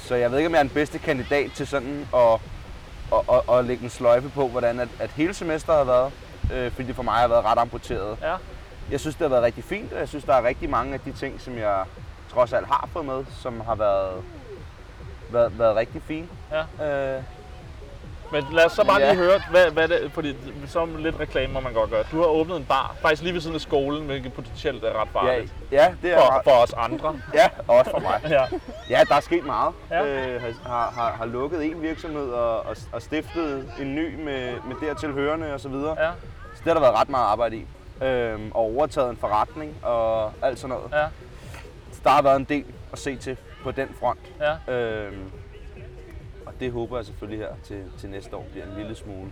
så 0.09 0.15
jeg 0.15 0.31
ved 0.31 0.39
ikke, 0.39 0.47
om 0.47 0.53
jeg 0.53 0.59
er 0.59 0.63
den 0.63 0.73
bedste 0.75 0.99
kandidat 0.99 1.51
til 1.53 1.67
sådan 1.67 2.09
at, 2.15 2.41
at, 3.13 3.35
at, 3.49 3.59
at 3.59 3.65
lægge 3.65 3.85
en 3.85 3.91
sløjfe 3.91 4.29
på, 4.29 4.49
hvordan 4.49 4.81
at, 4.81 4.89
at 5.01 5.11
hele 5.11 5.35
semesteret 5.35 5.79
har 5.79 5.85
været. 5.85 6.13
Øh, 6.53 6.73
fordi 6.73 6.89
det 6.89 6.97
for 6.97 7.03
mig 7.03 7.15
har 7.15 7.29
været 7.29 7.45
ret 7.45 7.59
amputeret. 7.59 8.19
ja. 8.23 8.35
Jeg 8.91 9.01
synes, 9.01 9.17
det 9.17 9.23
har 9.23 9.29
været 9.29 9.43
rigtig 9.43 9.65
fint, 9.65 9.93
og 9.93 9.99
jeg 9.99 10.09
synes, 10.09 10.25
der 10.25 10.35
er 10.35 10.43
rigtig 10.45 10.71
mange 10.71 10.95
af 10.95 11.01
de 11.01 11.13
ting, 11.13 11.41
som 11.41 11.59
jeg 11.59 11.85
trods 12.33 12.53
alt 12.53 12.67
har 12.67 12.89
fået 12.93 13.05
med, 13.05 13.25
som 13.41 13.61
har 13.61 13.75
været, 13.75 14.23
været, 15.31 15.59
været 15.59 15.77
rigtig 15.77 16.03
fine. 16.03 16.29
Ja. 16.81 17.17
Øh, 17.17 17.23
Men 18.33 18.45
lad 18.53 18.65
os 18.65 18.73
så 18.73 18.85
bare 18.85 19.01
Ja. 19.01 19.13
lige 19.13 19.23
høre, 19.25 19.43
hvad, 19.51 19.71
hvad 19.71 19.89
det, 19.89 20.11
fordi 20.13 20.37
så 20.67 20.87
lidt 20.99 21.21
reklame 21.21 21.53
må 21.53 21.61
man 21.61 21.73
godt 21.73 21.91
gøre. 21.91 22.05
Du 22.13 22.17
har 22.21 22.27
åbnet 22.27 22.57
en 22.57 22.65
bar, 22.65 22.97
faktisk 23.03 23.23
lige 23.23 23.35
ved 23.35 23.41
siden 23.41 23.55
af 23.55 23.61
skolen, 23.61 24.07
hvilket 24.07 24.33
potentielt 24.33 24.85
er 24.85 24.89
ret 25.01 25.09
ja, 25.15 25.21
farligt. 25.21 25.53
ja, 25.73 25.95
det 26.03 26.13
er 26.13 26.17
For, 26.21 26.41
for 26.45 26.51
os 26.51 26.73
andre. 26.73 27.21
Ja, 27.35 27.49
også 27.69 27.91
for 27.91 27.99
mig. 28.01 28.21
Ja, 28.31 28.45
Ja, 28.91 29.01
der 29.09 29.15
er 29.15 29.21
sket 29.21 29.45
meget. 29.47 29.75
Ja. 29.91 30.07
Øh, 30.07 30.43
har, 30.67 30.91
har, 30.97 31.13
har 31.13 31.27
lukket 31.27 31.65
en 31.65 31.83
virksomhed 31.83 32.31
og, 32.31 32.61
og, 32.67 32.77
og 32.93 33.03
stiftet 33.03 33.73
en 33.81 33.95
ny 33.95 34.15
med, 34.25 34.53
med 34.69 34.77
dertil 34.81 35.13
hørende 35.13 35.55
osv. 35.55 35.73
ja, 35.73 36.11
Så 36.55 36.61
det 36.65 36.67
har 36.67 36.75
der 36.75 36.81
været 36.81 36.95
ret 36.95 37.09
meget 37.09 37.25
arbejde 37.27 37.57
i. 37.57 37.67
Øhm, 38.05 38.51
og 38.55 38.61
overtaget 38.61 39.11
en 39.11 39.17
forretning 39.17 39.77
og 39.83 40.33
alt 40.43 40.59
sådan 40.59 40.77
noget. 40.77 40.93
ja, 41.03 41.07
Så 41.93 42.01
der 42.05 42.11
har 42.11 42.23
været 42.23 42.37
en 42.37 42.45
del 42.45 42.65
at 42.93 42.99
se 42.99 43.17
til 43.17 43.37
på 43.63 43.71
den 43.71 43.89
front. 44.01 44.19
ja. 44.69 44.75
Øhm, 44.75 45.23
og 45.25 45.48
det 46.61 46.73
håber 46.73 46.97
jeg 46.97 47.07
selvfølgelig 47.07 47.39
her 47.47 47.55
til, 47.65 47.85
til 47.99 48.09
næste 48.11 48.37
år 48.37 48.47
bliver 48.53 48.67
en 48.67 48.73
lille 48.77 48.95
smule 48.95 49.31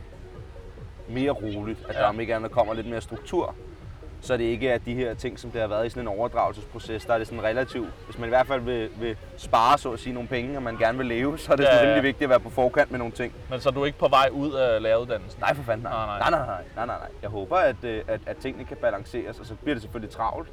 mere 1.08 1.30
roligt. 1.30 1.78
At 1.88 1.94
Ja. 1.94 2.00
der 2.00 2.06
om 2.06 2.20
ikke 2.20 2.34
andet 2.34 2.50
kommer 2.50 2.74
lidt 2.74 2.86
mere 2.86 3.00
struktur. 3.00 3.54
Så 4.20 4.36
det 4.36 4.44
ikke 4.44 4.68
er 4.68 4.78
de 4.78 4.94
her 4.94 5.14
ting, 5.14 5.38
som 5.38 5.50
det 5.50 5.60
har 5.60 5.68
været 5.68 5.86
i 5.86 5.88
sådan 5.88 6.02
en 6.02 6.08
overdragelsesproces. 6.08 7.04
Der 7.04 7.14
er 7.14 7.18
det 7.18 7.26
sådan 7.26 7.42
relativt, 7.44 7.88
hvis 8.06 8.18
man 8.18 8.28
i 8.28 8.30
hvert 8.30 8.46
fald 8.46 8.60
vil, 8.60 8.90
vil 9.00 9.16
spare, 9.36 9.78
så 9.78 9.90
at 9.92 9.98
sige, 9.98 10.12
nogle 10.12 10.28
penge, 10.28 10.56
og 10.56 10.62
man 10.62 10.76
gerne 10.76 10.98
vil 10.98 11.06
leve, 11.06 11.38
så 11.38 11.52
er 11.52 11.56
det 11.56 11.64
Ja, 11.64 11.84
ja, 11.88 11.94
ja. 11.94 12.00
vigtigt 12.00 12.22
at 12.22 12.30
være 12.30 12.40
på 12.40 12.50
forkant 12.50 12.90
med 12.90 12.98
nogle 12.98 13.12
ting. 13.14 13.32
Men 13.50 13.60
så 13.60 13.68
er 13.68 13.72
du 13.72 13.84
ikke 13.84 13.98
på 13.98 14.08
vej 14.08 14.28
ud 14.32 14.52
af 14.52 14.82
læreruddannelsen? 14.82 15.40
Nej, 15.40 15.54
for 15.54 15.62
fanden 15.62 15.82
nej. 15.82 15.92
Nej, 16.06 16.30
nej. 16.30 16.30
Nej, 16.30 16.46
nej, 16.76 16.86
nej. 16.86 16.98
nej. 16.98 17.08
Jeg 17.22 17.30
håber, 17.30 17.56
at, 17.56 17.76
øh, 17.84 18.02
at, 18.08 18.20
at 18.26 18.36
tingene 18.36 18.64
kan 18.64 18.76
balanceres, 18.76 19.40
og 19.40 19.46
så 19.46 19.54
bliver 19.54 19.74
det 19.74 19.82
selvfølgelig 19.82 20.10
travlt. 20.14 20.48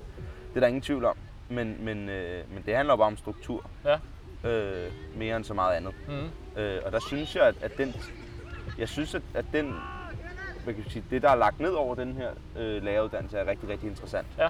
Det 0.50 0.56
er 0.56 0.60
der 0.60 0.68
ingen 0.68 0.82
tvivl 0.82 1.06
om. 1.06 1.16
Men, 1.50 1.78
men, 1.80 2.10
øh, 2.10 2.44
men 2.54 2.64
det 2.66 2.76
handler 2.76 2.96
bare 2.96 3.08
om 3.08 3.18
struktur, 3.18 3.66
Ja. 3.86 3.98
Øh, 4.44 4.92
mere 5.16 5.36
end 5.36 5.44
så 5.46 5.54
meget 5.54 5.76
andet. 5.76 5.94
Mm. 6.08 6.62
Øh, 6.62 6.82
og 6.86 6.92
der 6.92 7.00
synes 7.08 7.36
jeg, 7.36 7.44
at, 7.44 7.56
at 7.62 7.78
den, 7.78 7.96
jeg 8.80 8.90
synes, 8.90 9.16
at, 9.16 9.22
at 9.34 9.46
den, 9.54 9.76
hvad 10.64 10.74
kan 10.74 10.84
sige, 10.90 11.06
det 11.10 11.22
der 11.22 11.30
er 11.30 11.36
lagt 11.36 11.60
ned 11.60 11.72
over 11.72 11.96
den 11.96 12.14
her 12.14 12.30
øh, 12.58 12.84
læreruddannelse 12.84 13.38
er 13.38 13.48
rigtig, 13.48 13.70
rigtig 13.70 13.90
interessant. 13.90 14.28
Ja. 14.38 14.48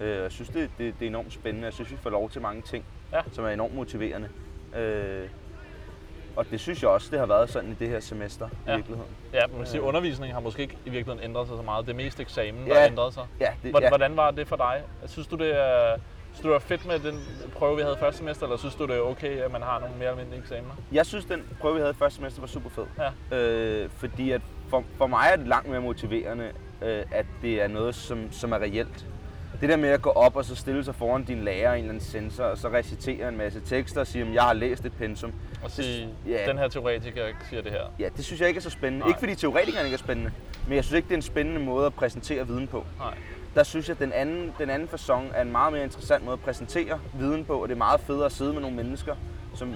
Øh, 0.00 0.22
jeg 0.22 0.32
synes, 0.32 0.48
det, 0.48 0.70
det, 0.78 0.94
det 0.98 1.06
er 1.06 1.10
enormt 1.10 1.32
spændende. 1.32 1.66
Jeg 1.66 1.72
synes, 1.74 1.92
vi 1.92 1.96
får 1.96 2.10
lov 2.10 2.30
til 2.30 2.40
mange 2.42 2.62
ting, 2.62 2.84
Ja. 3.12 3.20
som 3.32 3.44
er 3.44 3.48
enormt 3.48 3.74
motiverende. 3.74 4.28
Øh, 4.76 5.28
og 6.36 6.46
det 6.50 6.60
synes 6.60 6.82
jeg 6.82 6.90
også, 6.90 7.08
det 7.10 7.18
har 7.18 7.26
været 7.26 7.50
sådan 7.50 7.70
i 7.70 7.74
det 7.74 7.88
her 7.88 8.00
semester 8.00 8.48
Ja. 8.66 8.72
i 8.72 8.76
virkeligheden. 8.76 9.12
Ja, 9.32 9.46
man 9.46 9.56
kan 9.56 9.66
sige, 9.66 9.82
undervisningen 9.82 10.34
har 10.34 10.40
måske 10.40 10.62
ikke 10.62 10.76
i 10.84 10.90
virkeligheden 10.90 11.30
ændret 11.30 11.48
sig 11.48 11.56
så 11.56 11.62
meget. 11.62 11.86
Det 11.86 11.92
er 11.92 11.96
mest 11.96 12.20
eksamen, 12.20 12.66
der 12.66 12.74
Ja. 12.74 12.80
har 12.80 12.86
ændret 12.86 13.14
sig. 13.14 13.26
Ja, 13.40 13.52
det, 13.62 13.70
Hvordan, 13.70 13.82
ja. 13.86 13.88
hvordan 13.88 14.16
var 14.16 14.30
det 14.30 14.48
for 14.48 14.56
dig? 14.56 14.82
Synes 15.06 15.28
du, 15.28 15.36
det 15.36 15.56
er, 15.60 15.96
synes 16.34 16.42
du, 16.42 16.48
det 16.48 16.52
var 16.52 16.58
fedt 16.58 16.86
med 16.86 16.98
den 16.98 17.20
prøve, 17.52 17.76
vi 17.76 17.82
havde 17.82 17.96
første 18.00 18.18
semester, 18.18 18.46
eller 18.46 18.56
synes 18.56 18.74
du, 18.74 18.86
det 18.86 18.96
er 18.96 19.00
okay, 19.00 19.38
at 19.38 19.52
man 19.52 19.62
har 19.62 19.80
nogle 19.80 19.94
mere 19.96 20.08
almindelige 20.08 20.40
eksamener? 20.40 20.74
Jeg 20.92 21.06
synes, 21.06 21.24
den 21.24 21.42
prøve, 21.60 21.74
vi 21.74 21.80
havde 21.80 21.94
første 21.94 22.16
semester, 22.16 22.40
var 22.40 22.46
super 22.46 22.70
fed. 22.70 22.84
Ja. 23.30 23.36
Øh, 23.38 23.90
fordi 23.96 24.30
at 24.30 24.40
for, 24.68 24.84
for 24.98 25.06
mig 25.06 25.28
er 25.32 25.36
det 25.36 25.46
langt 25.46 25.68
mere 25.68 25.80
motiverende, 25.80 26.52
øh, 26.82 27.02
at 27.12 27.26
det 27.42 27.62
er 27.62 27.68
noget, 27.68 27.94
som, 27.94 28.32
som 28.32 28.52
er 28.52 28.58
reelt. 28.58 29.06
Det 29.60 29.68
der 29.68 29.76
med 29.76 29.88
at 29.88 30.02
gå 30.02 30.10
op 30.10 30.36
og 30.36 30.44
så 30.44 30.56
stille 30.56 30.84
sig 30.84 30.94
foran 30.94 31.24
din 31.24 31.44
lærer 31.44 31.74
i 31.74 31.78
en 31.78 31.84
eller 31.84 31.94
anden 31.94 32.04
sensor, 32.04 32.44
og 32.44 32.58
så 32.58 32.68
recitere 32.68 33.28
en 33.28 33.36
masse 33.36 33.60
tekster 33.60 34.00
og 34.00 34.06
sige, 34.06 34.24
at 34.24 34.34
jeg 34.34 34.42
har 34.42 34.52
læst 34.52 34.84
et 34.84 34.92
pensum. 34.98 35.32
Og 35.64 35.70
sige, 35.70 36.08
ja. 36.28 36.46
den 36.46 36.58
her 36.58 36.68
teoretiker 36.68 37.22
siger 37.48 37.62
det 37.62 37.72
her. 37.72 37.80
Ja, 37.98 38.08
det 38.16 38.24
synes 38.24 38.40
jeg 38.40 38.48
ikke 38.48 38.58
er 38.58 38.62
så 38.62 38.70
spændende. 38.70 38.98
Nej. 38.98 39.08
Ikke 39.08 39.18
fordi 39.18 39.34
teoretikerne 39.34 39.84
ikke 39.84 39.94
er 39.94 39.98
spændende, 39.98 40.30
men 40.68 40.76
jeg 40.76 40.84
synes 40.84 40.96
ikke, 40.96 41.08
det 41.08 41.14
er 41.14 41.18
en 41.18 41.22
spændende 41.22 41.60
måde 41.60 41.86
at 41.86 41.94
præsentere 41.94 42.46
viden 42.46 42.66
på. 42.66 42.84
Nej. 42.98 43.14
Der 43.54 43.62
synes 43.62 43.88
jeg, 43.88 43.94
at 43.94 44.00
den 44.00 44.12
anden, 44.12 44.54
den 44.58 44.70
anden 44.70 44.88
fasong 44.88 45.30
er 45.34 45.42
en 45.42 45.52
meget 45.52 45.72
mere 45.72 45.82
interessant 45.84 46.24
måde 46.24 46.32
at 46.32 46.40
præsentere 46.40 47.00
viden 47.14 47.44
på, 47.44 47.62
og 47.62 47.68
det 47.68 47.74
er 47.74 47.78
meget 47.78 48.00
federe 48.00 48.26
at 48.26 48.32
sidde 48.32 48.52
med 48.52 48.60
nogle 48.60 48.76
mennesker, 48.76 49.14
som, 49.54 49.74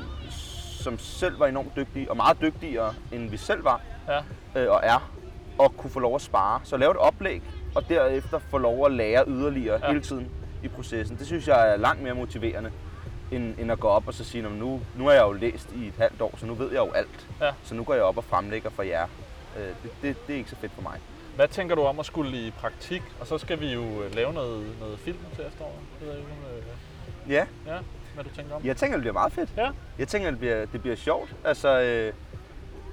som 0.80 0.98
selv 0.98 1.40
var 1.40 1.46
enormt 1.46 1.76
dygtige, 1.76 2.10
og 2.10 2.16
meget 2.16 2.40
dygtigere, 2.40 2.94
end 3.12 3.30
vi 3.30 3.36
selv 3.36 3.64
var 3.64 3.80
Ja. 4.08 4.18
øh, 4.62 4.70
og 4.70 4.80
er, 4.82 5.10
og 5.58 5.76
kunne 5.76 5.90
få 5.90 6.00
lov 6.00 6.14
at 6.14 6.22
spare. 6.22 6.60
Så 6.64 6.76
lave 6.76 6.90
et 6.90 6.96
oplæg, 6.96 7.42
og 7.74 7.88
derefter 7.88 8.38
få 8.38 8.58
lov 8.58 8.86
at 8.86 8.92
lære 8.92 9.24
yderligere 9.26 9.80
Ja. 9.82 9.88
hele 9.88 10.00
tiden 10.00 10.28
i 10.62 10.68
processen. 10.68 11.16
Det 11.18 11.26
synes 11.26 11.48
jeg 11.48 11.72
er 11.72 11.76
langt 11.76 12.02
mere 12.02 12.14
motiverende, 12.14 12.70
end, 13.30 13.54
end 13.58 13.72
at 13.72 13.80
gå 13.80 13.88
op 13.88 14.08
og 14.08 14.14
så 14.14 14.24
sige, 14.24 14.42
"Nå, 14.42 14.48
men 14.48 14.58
nu, 14.58 14.80
nu 14.96 15.04
har 15.04 15.12
jeg 15.12 15.22
jo 15.22 15.32
læst 15.32 15.68
i 15.76 15.86
et 15.86 15.94
halvt 15.98 16.20
år, 16.20 16.34
så 16.36 16.46
nu 16.46 16.54
ved 16.54 16.66
jeg 16.72 16.78
jo 16.78 16.90
alt. 16.92 17.26
Ja. 17.40 17.50
Så 17.62 17.74
nu 17.74 17.84
går 17.84 17.94
jeg 17.94 18.02
op 18.02 18.16
og 18.16 18.24
fremlægger 18.24 18.70
for 18.70 18.82
jer. 18.82 19.06
Øh, 19.58 19.62
det, 19.82 19.90
det, 20.02 20.26
det 20.26 20.32
er 20.32 20.36
ikke 20.38 20.50
så 20.50 20.56
fedt 20.56 20.72
for 20.72 20.82
mig. 20.82 20.98
Hvad 21.38 21.48
tænker 21.48 21.74
du 21.74 21.82
om 21.82 21.98
at 22.00 22.06
skulle 22.06 22.38
i 22.46 22.50
praktik? 22.50 23.02
Og 23.20 23.26
så 23.26 23.38
skal 23.38 23.60
vi 23.60 23.72
jo 23.72 23.82
øh, 23.82 24.14
lave 24.14 24.32
noget, 24.32 24.66
noget 24.80 24.98
film 24.98 25.16
til 25.36 25.44
efteråret. 25.46 25.74
Det 26.00 26.06
ved 26.08 26.14
jeg 26.14 26.18
ikke, 26.18 26.32
øh, 27.26 27.32
Ja, 27.32 27.46
ja, 27.72 27.78
hvad 28.14 28.24
du 28.24 28.30
tænker 28.36 28.54
om. 28.54 28.64
jeg 28.64 28.76
tænker, 28.76 28.96
det 28.96 29.02
bliver 29.02 29.12
meget 29.12 29.32
fedt. 29.32 29.50
Ja. 29.56 29.70
Jeg 29.98 30.08
tænker, 30.08 30.30
det 30.30 30.38
bliver, 30.38 30.66
det 30.66 30.80
bliver 30.82 30.96
sjovt. 30.96 31.34
Altså, 31.44 31.80
øh, 31.80 32.12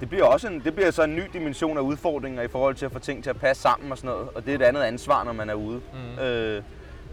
det 0.00 0.08
bliver 0.08 0.24
også 0.24 0.48
en, 0.48 0.60
det 0.64 0.74
bliver 0.74 0.90
så 0.90 1.02
en 1.02 1.16
ny 1.16 1.22
dimension 1.32 1.76
af 1.78 1.82
udfordringer 1.82 2.42
i 2.42 2.48
forhold 2.48 2.74
til 2.74 2.86
at 2.86 2.92
få 2.92 2.98
ting 2.98 3.22
til 3.22 3.30
at 3.30 3.36
passe 3.40 3.62
sammen 3.62 3.92
og 3.92 3.98
sådan 3.98 4.10
noget. 4.10 4.28
Og 4.34 4.46
det 4.46 4.50
er 4.54 4.58
et 4.58 4.62
andet 4.62 4.82
ansvar, 4.82 5.24
når 5.24 5.32
man 5.32 5.50
er 5.50 5.54
ude. 5.54 5.80
Mm. 6.16 6.18
Øh, 6.24 6.62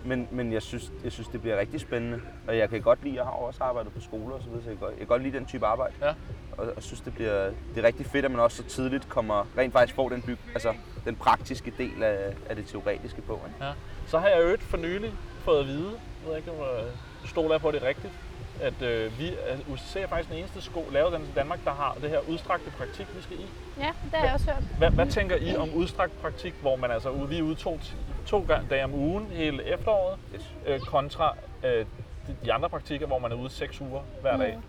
men 0.06 0.28
men 0.32 0.54
jeg, 0.54 0.62
synes, 0.62 0.92
jeg 1.04 1.12
synes, 1.12 1.28
det 1.28 1.42
bliver 1.42 1.60
rigtig 1.60 1.80
spændende. 1.80 2.22
Og 2.48 2.58
jeg 2.58 2.70
kan 2.70 2.82
godt 2.82 3.04
lide, 3.04 3.16
jeg 3.16 3.24
har 3.24 3.32
også 3.32 3.64
arbejdet 3.64 3.94
på 3.94 4.02
skoler 4.02 4.36
og 4.36 4.42
så 4.44 4.50
videre, 4.50 4.64
så 4.64 4.70
jeg 4.70 4.78
kan 4.78 4.86
godt, 4.88 4.92
jeg 4.92 5.00
kan 5.00 5.08
godt 5.08 5.24
lide 5.24 5.38
den 5.38 5.46
type 5.46 5.66
arbejde. 5.66 5.94
Ja. 6.02 6.14
Og 6.58 6.66
jeg 6.76 6.84
synes, 6.84 7.02
det 7.02 7.14
bliver 7.14 7.52
det 7.76 7.84
er 7.84 7.88
rigtig 7.88 8.06
fedt, 8.06 8.26
at 8.26 8.32
man 8.32 8.40
også 8.40 8.58
så 8.58 8.64
tidligt 8.64 9.10
kommer, 9.10 9.48
rent 9.58 9.74
faktisk 9.74 9.96
får 9.96 10.10
den, 10.10 10.22
byg, 10.22 10.38
altså, 10.54 10.74
den 11.06 11.16
praktiske 11.16 11.74
del 11.78 12.04
af, 12.04 12.34
af 12.50 12.56
det 12.56 12.66
teoretiske 12.68 13.22
på. 13.22 13.34
Ikke? 13.34 13.66
Ja. 13.66 13.72
Så 14.08 14.20
har 14.20 14.28
jeg 14.28 14.44
jo 14.44 14.58
for 14.60 14.78
nylig 14.78 15.12
fået 15.40 15.60
at 15.60 15.68
vide, 15.68 15.92
jeg 16.24 16.30
ved 16.30 16.38
ikke, 16.38 16.52
om 16.52 16.58
øh, 16.58 16.92
du 17.24 17.28
stoler 17.28 17.58
på, 17.58 17.72
det 17.72 17.84
rigtigt, 17.84 18.14
at 18.62 18.82
øh, 18.82 19.20
vi, 19.20 19.28
at 19.48 19.60
UCC 19.74 19.96
er 19.96 20.08
faktisk 20.08 20.30
den 20.30 20.38
eneste 20.38 20.62
sko, 20.62 20.86
lavet 20.92 21.20
i 21.20 21.32
Danmark, 21.36 21.60
der 21.66 21.72
har 21.72 21.98
det 22.02 22.10
her 22.10 22.20
udstrakte 22.30 22.72
praktik, 22.72 23.08
vi 23.16 23.22
skal 23.22 23.40
i. 23.40 23.46
Ja, 23.80 23.92
det 24.12 24.14
har 24.14 24.26
jeg 24.26 24.34
også 24.34 24.52
hørt. 24.52 24.64
Hvad, 24.78 24.90
hvad 24.90 25.08
tænker 25.08 25.36
I 25.36 25.56
om 25.56 25.74
udstrakt 25.74 26.22
praktik, 26.22 26.54
hvor 26.62 26.76
man 26.76 26.92
altså 26.92 27.12
vi 27.12 27.38
er 27.38 27.42
ude 27.42 27.56
to, 27.56 27.80
to 28.26 28.46
gange 28.48 28.68
dage 28.70 28.84
om 28.84 28.94
ugen 28.94 29.28
hele 29.32 29.64
efteråret, 29.64 30.20
Yes. 30.36 30.50
øh, 30.68 30.80
kontra 30.80 31.36
øh, 31.64 31.86
de, 32.28 32.36
de 32.46 32.54
andre 32.54 32.70
praktikker, 32.70 33.08
hvor 33.08 33.20
man 33.20 33.32
er 33.32 33.36
ude 33.36 33.50
seks 33.50 33.82
uger 33.82 34.02
hver 34.22 34.38
dag? 34.38 34.56
Mm. 34.56 34.64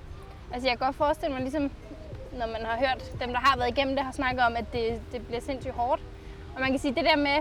Altså 0.55 0.69
jeg 0.69 0.79
kan 0.79 0.87
godt 0.87 0.97
forestille 0.97 1.33
mig, 1.33 1.43
ligesom 1.43 1.71
når 2.33 2.47
man 2.47 2.65
har 2.67 2.77
hørt 2.79 3.13
dem, 3.21 3.29
der 3.33 3.39
har 3.41 3.57
været 3.57 3.69
igennem 3.69 3.97
det, 3.97 4.05
har 4.05 4.13
snakket 4.13 4.41
om, 4.45 4.57
at 4.57 4.65
det, 4.73 5.01
det 5.13 5.27
bliver 5.27 5.41
sindssygt 5.41 5.75
hårdt. 5.75 6.03
Og 6.55 6.61
man 6.61 6.71
kan 6.71 6.79
sige, 6.79 6.95
det 6.95 7.05
der 7.05 7.17
med, 7.17 7.37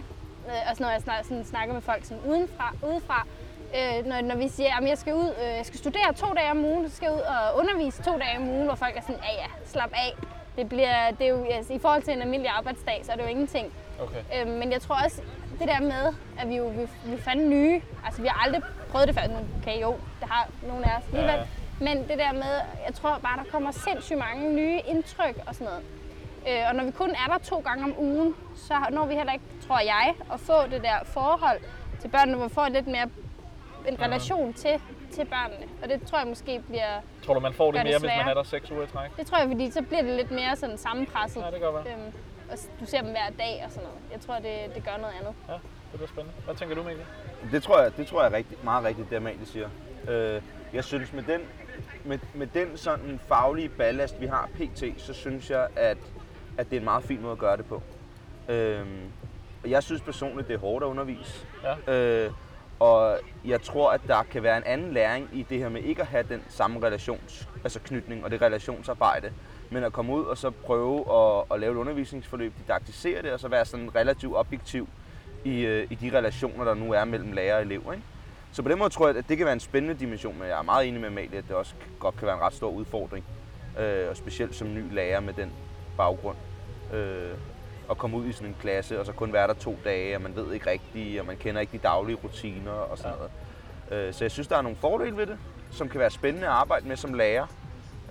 øh, 0.48 0.70
også 0.72 0.84
når 0.84 0.90
jeg 0.90 1.02
snak, 1.02 1.24
sådan, 1.26 1.46
snakker 1.46 1.74
med 1.74 1.82
folk 1.82 2.06
sådan 2.06 2.24
udenfra, 2.24 2.74
udefra, 2.84 3.28
øh, 3.78 4.06
når, 4.06 4.22
når 4.22 4.36
vi 4.36 4.48
siger, 4.48 4.78
at 4.82 4.90
jeg 4.90 4.98
skal 4.98 5.14
ud, 5.14 5.30
øh, 5.42 5.58
jeg 5.58 5.66
skal 5.66 5.80
studere 5.80 6.14
to 6.14 6.28
dage 6.34 6.52
om 6.52 6.66
ugen, 6.66 6.90
så 6.90 6.96
skal 6.96 7.06
jeg 7.06 7.16
ud 7.16 7.22
og 7.22 7.60
undervise 7.60 8.04
to 8.04 8.12
dage 8.12 8.38
om 8.38 8.50
ugen, 8.50 8.66
hvor 8.66 8.76
folk 8.76 8.98
er 8.98 9.02
sådan, 9.02 9.22
ja 9.24 9.32
ja, 9.42 9.48
slap 9.66 9.92
af. 9.94 10.14
Det 10.58 10.70
bliver, 10.70 11.12
det 11.12 11.26
er 11.26 11.30
jo, 11.30 11.46
altså, 11.52 11.74
I 11.74 11.80
forhold 11.80 12.02
til 12.04 12.14
en 12.14 12.22
almindelig 12.22 12.52
arbejdsdag, 12.52 13.02
så 13.04 13.12
er 13.12 13.16
det 13.16 13.24
jo 13.24 13.28
ingenting. 13.28 13.74
Okay. 14.02 14.24
Øh, 14.36 14.48
men 14.48 14.72
jeg 14.72 14.82
tror 14.82 14.96
også, 15.06 15.22
det 15.60 15.68
der 15.68 15.80
med, 15.82 16.14
at 16.40 16.50
vi 16.50 16.56
jo 16.56 16.68
vi, 16.68 16.88
vi 17.06 17.18
fandt 17.22 17.50
nye, 17.50 17.82
altså 18.06 18.22
vi 18.22 18.28
har 18.28 18.46
aldrig 18.46 18.62
prøvet 18.92 19.08
det 19.08 19.16
før, 19.16 19.28
nu 19.28 19.38
okay 19.62 19.82
jo, 19.82 19.92
det 20.20 20.28
har 20.30 20.48
nogle 20.68 20.92
af 20.92 20.98
os 20.98 21.04
Ja, 21.14 21.18
alligevel, 21.18 21.40
ja. 21.40 21.86
men 21.86 21.98
det 22.10 22.18
der 22.18 22.34
med, 22.34 22.54
jeg 22.86 22.94
tror 22.94 23.20
bare, 23.24 23.44
der 23.44 23.52
kommer 23.52 23.72
sindssygt 23.72 24.20
mange 24.20 24.54
nye 24.54 24.80
indtryk 24.88 25.36
og 25.48 25.56
sådan 25.56 25.68
noget. 25.68 25.84
Øh, 26.50 26.70
og 26.70 26.76
når 26.76 26.84
vi 26.84 26.92
kun 26.92 27.10
er 27.10 27.28
der 27.32 27.38
to 27.38 27.60
gange 27.60 27.84
om 27.84 27.94
ugen, 27.98 28.36
så 28.56 28.74
når 28.92 29.06
vi 29.06 29.16
heller 29.16 29.34
ikke, 29.34 29.46
tror 29.68 29.80
jeg, 29.80 30.14
at 30.34 30.40
få 30.40 30.68
det 30.72 30.82
der 30.84 30.98
forhold 31.04 31.60
til 32.02 32.08
børnene, 32.08 32.38
hvor 32.38 32.48
vi 32.48 32.54
får 32.54 32.68
lidt 32.68 32.88
mere 32.88 33.10
en 33.88 34.02
relation 34.02 34.54
til, 34.54 34.82
til 35.12 35.26
børnene. 35.26 35.66
Og 35.84 35.90
det 35.90 36.08
tror 36.08 36.18
jeg 36.18 36.28
måske 36.28 36.62
bliver, 36.68 37.02
Tror 37.26 37.34
du, 37.34 37.40
man 37.40 37.54
får 37.54 37.66
det 37.66 37.74
Gør 37.74 37.84
det 37.84 37.90
mere, 37.90 38.00
hvis 38.00 38.12
man 38.18 38.28
er 38.28 38.34
der 38.34 38.44
seks 38.44 38.72
uger 38.72 38.84
i 38.84 38.88
træk? 38.88 39.18
det 39.18 39.28
tror 39.28 39.38
jeg, 39.38 39.48
fordi 39.48 39.72
så 39.72 39.82
bliver 39.82 40.02
det 40.02 40.12
lidt 40.12 40.32
mere 40.32 40.56
sådan 40.56 40.78
sammenpresset. 40.78 41.42
Ja, 41.42 41.52
det 41.52 41.62
være. 41.62 41.94
Øhm, 41.94 42.14
og 42.52 42.58
du 42.80 42.86
ser 42.86 43.02
dem 43.02 43.10
hver 43.12 43.30
dag 43.40 43.62
og 43.66 43.72
sådan 43.72 43.84
noget. 43.84 44.00
Jeg 44.12 44.22
tror, 44.22 44.36
det, 44.36 44.76
det 44.76 44.84
gør 44.86 44.98
noget 44.98 45.14
andet. 45.20 45.34
Ja, 45.48 45.54
det 45.54 45.62
bliver 45.94 46.08
spændende. 46.08 46.34
Hvad 46.46 46.56
tænker 46.56 46.76
du, 46.76 46.84
Mikkel? 46.84 47.06
Det 47.52 47.64
tror 47.64 47.82
jeg, 47.82 47.98
det 47.98 48.08
tror 48.08 48.24
jeg 48.24 48.32
er 48.32 48.38
rigtig, 48.38 48.58
meget 48.64 48.84
rigtigt, 48.86 49.10
det 49.10 49.16
Amalie 49.16 49.46
siger. 49.46 49.70
Øh, 50.10 50.42
jeg 50.74 50.84
synes, 50.84 51.14
med 51.14 51.24
den, 51.24 51.42
med, 52.04 52.20
med 52.34 52.48
den 52.48 52.78
sådan 52.78 53.20
faglige 53.28 53.70
ballast, 53.70 54.22
vi 54.22 54.26
har 54.26 54.50
pt., 54.54 54.84
så 54.98 55.14
synes 55.14 55.50
jeg, 55.50 55.68
at, 55.76 55.98
at 56.58 56.70
det 56.70 56.76
er 56.76 56.80
en 56.80 56.86
meget 56.86 57.04
fin 57.04 57.22
måde 57.22 57.32
at 57.32 57.38
gøre 57.38 57.58
det 57.58 57.66
på. 57.66 57.82
Øh, 58.50 58.86
og 59.64 59.70
jeg 59.70 59.84
synes 59.84 60.02
personligt, 60.02 60.48
det 60.48 60.54
er 60.54 60.60
hårdt 60.60 60.84
at 60.84 60.88
undervise. 60.88 61.48
Ja. 61.88 61.94
Øh, 61.94 62.32
og 62.84 63.20
jeg 63.46 63.62
tror, 63.62 63.92
at 63.92 64.02
der 64.08 64.24
kan 64.24 64.44
være 64.44 64.58
en 64.58 64.64
anden 64.66 64.94
læring 64.94 65.30
i 65.34 65.46
det 65.50 65.60
her 65.60 65.70
med 65.70 65.82
ikke 65.82 66.02
at 66.02 66.08
have 66.08 66.26
den 66.30 66.44
samme 66.50 66.88
relations, 66.88 67.48
altså 67.64 67.80
knytning 67.80 68.24
og 68.24 68.32
det 68.32 68.42
relationsarbejde, 68.42 69.32
men 69.70 69.84
at 69.84 69.94
komme 69.94 70.14
ud 70.14 70.24
og 70.24 70.38
så 70.38 70.50
prøve 70.50 71.00
at, 71.00 71.44
at 71.52 71.60
lave 71.60 71.72
et 71.72 71.78
undervisningsforløb, 71.78 72.54
didaktisere 72.58 73.22
det, 73.22 73.32
og 73.32 73.40
så 73.40 73.48
være 73.48 73.66
sådan 73.66 73.96
relativt 73.96 74.36
objektiv 74.36 74.88
i, 75.44 75.60
øh, 75.60 75.88
i 75.92 75.96
de 75.96 76.18
relationer, 76.18 76.64
der 76.64 76.74
nu 76.74 76.94
er 76.94 77.06
mellem 77.06 77.32
lærer 77.32 77.56
og 77.56 77.62
elever. 77.62 77.94
Ikke? 77.94 78.06
Så 78.52 78.62
på 78.62 78.70
den 78.70 78.80
måde 78.80 78.90
tror 78.90 79.08
jeg, 79.08 79.18
at 79.18 79.30
det 79.30 79.38
kan 79.38 79.46
være 79.46 79.54
en 79.54 79.60
spændende 79.60 80.00
dimension, 80.00 80.40
men 80.40 80.48
jeg 80.48 80.60
er 80.60 80.64
meget 80.64 80.88
enig 80.88 81.02
med 81.02 81.10
Amalie, 81.10 81.38
at 81.38 81.44
det 81.48 81.56
også 81.56 81.74
godt 82.00 82.18
kan 82.18 82.26
være 82.26 82.36
en 82.36 82.42
ret 82.42 82.54
stor 82.54 82.70
udfordring. 82.70 83.26
Øh, 83.80 84.10
og 84.10 84.18
specielt 84.18 84.56
som 84.56 84.74
ny 84.74 84.94
lærer 84.94 85.20
med 85.20 85.34
den 85.34 85.52
baggrund. 85.98 86.38
Øh, 86.94 87.32
at 87.92 87.98
komme 87.98 88.18
ud 88.18 88.26
i 88.26 88.32
sådan 88.32 88.48
en 88.48 88.56
klasse, 88.62 89.00
og 89.00 89.06
så 89.06 89.12
kun 89.12 89.34
være 89.34 89.48
der 89.48 89.54
to 89.54 89.78
dage, 89.84 90.16
og 90.16 90.22
man 90.22 90.36
ved 90.36 90.54
ikke 90.54 90.70
rigtigt, 90.70 91.20
og 91.20 91.26
man 91.26 91.38
kender 91.38 91.62
ikke 91.62 91.72
de 91.74 91.78
daglige 91.78 92.16
rutiner 92.24 92.72
og 92.72 92.98
sådan 92.98 93.12
Ja. 93.12 93.18
noget. 93.18 94.08
Øh, 94.08 94.14
så 94.14 94.24
jeg 94.24 94.32
synes, 94.32 94.48
der 94.48 94.58
er 94.58 94.62
nogle 94.62 94.78
fordele 94.78 95.18
ved 95.18 95.26
det, 95.28 95.38
som 95.72 95.90
kan 95.90 96.00
være 96.00 96.10
spændende 96.10 96.48
at 96.48 96.54
arbejde 96.54 96.88
med 96.88 96.96
som 96.98 97.14
lærer, 97.14 97.46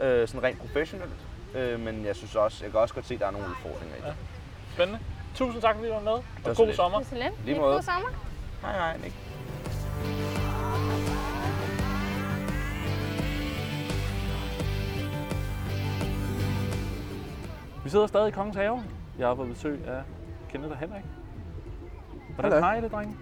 øh, 0.02 0.28
sådan 0.28 0.42
rent 0.42 0.58
professionelt. 0.60 1.12
Øh, 1.54 1.80
men 1.80 2.04
jeg 2.04 2.16
synes 2.16 2.36
også, 2.36 2.64
jeg 2.64 2.70
kan 2.72 2.80
også 2.80 2.94
godt 2.94 3.06
se, 3.06 3.14
at 3.14 3.20
der 3.20 3.26
er 3.26 3.30
nogle 3.30 3.46
udfordringer 3.48 3.96
i 3.96 4.00
det. 4.00 4.06
Ja. 4.06 4.12
Spændende. 4.74 5.00
Tusind 5.34 5.62
tak, 5.62 5.74
fordi 5.74 5.88
du 5.88 5.94
var 5.94 6.00
med, 6.00 6.10
var 6.12 6.18
og 6.50 6.56
så 6.56 6.62
god 6.62 6.66
lidt. 6.66 6.76
sommer. 6.76 6.98
Det. 6.98 7.32
Lige 7.44 7.58
måde. 7.58 7.72
God 7.74 7.82
sommer. 7.82 8.08
Nej, 8.62 8.76
nej, 8.78 8.94
ikke. 9.04 9.16
Vi 17.84 17.90
sidder 17.90 18.06
stadig 18.06 18.28
i 18.28 18.30
Kongens 18.30 18.56
Have. 18.56 18.82
Jeg 19.22 19.30
har 19.30 19.34
fået 19.34 19.48
besøg 19.48 19.80
af 19.86 20.02
Kenneth 20.48 20.72
og 20.72 20.78
Henrik. 20.78 21.04
Hvordan 22.34 22.52
Hallo. 22.52 22.66
har 22.66 22.74
I 22.76 22.80
det, 22.80 22.92
drenge? 22.92 23.16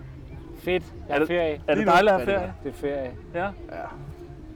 Fedt. 0.59 0.95
Jeg 1.09 1.11
Er 1.11 1.15
er 1.15 1.19
det- 1.19 1.29
ferie. 1.29 1.61
Er 1.69 1.75
det 1.75 1.87
dejligt 1.87 2.13
at 2.15 2.21
have 2.21 2.31
Ja, 2.33 2.39
ferie? 2.39 2.55
Det 2.65 2.69
er 2.69 2.73
ferie. 2.75 3.13
Ja. 3.35 3.45
Ja. 3.45 3.51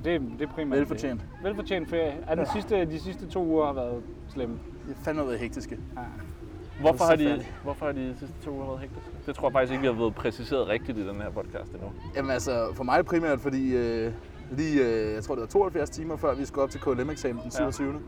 Det, 0.04 0.14
er- 0.14 0.18
det 0.38 0.42
er 0.48 0.52
primært 0.52 0.78
Velfortjent. 0.78 1.20
Det. 1.20 1.28
Velfortjent 1.44 1.90
ferie. 1.90 2.14
Ja, 2.28 2.34
den 2.34 2.46
sidste, 2.52 2.84
de 2.84 3.00
sidste 3.00 3.26
to 3.26 3.44
uger 3.44 3.66
har 3.66 3.72
været 3.72 4.02
slemme. 4.28 4.58
Det 4.88 4.96
er 5.00 5.04
fandme 5.04 5.26
været 5.26 5.38
hektiske. 5.38 5.78
Ja. 5.96 6.00
Hvorfor 6.80 7.04
har, 7.04 7.16
de, 7.16 7.44
hvorfor 7.62 7.86
har 7.86 7.92
de 7.92 8.14
sidste 8.18 8.34
to 8.44 8.50
uger 8.50 8.66
været 8.66 8.80
hektiske? 8.80 9.10
Det 9.26 9.34
tror 9.34 9.48
jeg 9.48 9.52
faktisk 9.52 9.72
ikke, 9.72 9.80
vi 9.80 9.86
har 9.86 9.94
været 9.94 10.14
præciseret 10.14 10.68
rigtigt 10.68 10.98
i 10.98 11.08
den 11.08 11.16
her 11.20 11.30
podcast 11.30 11.72
endnu. 11.72 11.92
Jamen 12.16 12.30
altså, 12.30 12.68
for 12.74 12.84
mig 12.84 13.04
primært, 13.04 13.40
fordi 13.40 13.76
øh, 13.76 14.12
lige, 14.50 14.82
øh, 14.86 15.14
jeg 15.14 15.22
tror 15.24 15.34
det 15.34 15.40
var 15.42 15.46
72 15.48 15.90
timer 15.90 16.16
før 16.16 16.34
vi 16.34 16.44
skulle 16.44 16.62
op 16.64 16.70
til 16.70 16.80
KLM-eksamen 16.80 17.42
den 17.42 17.50
27. 17.50 18.00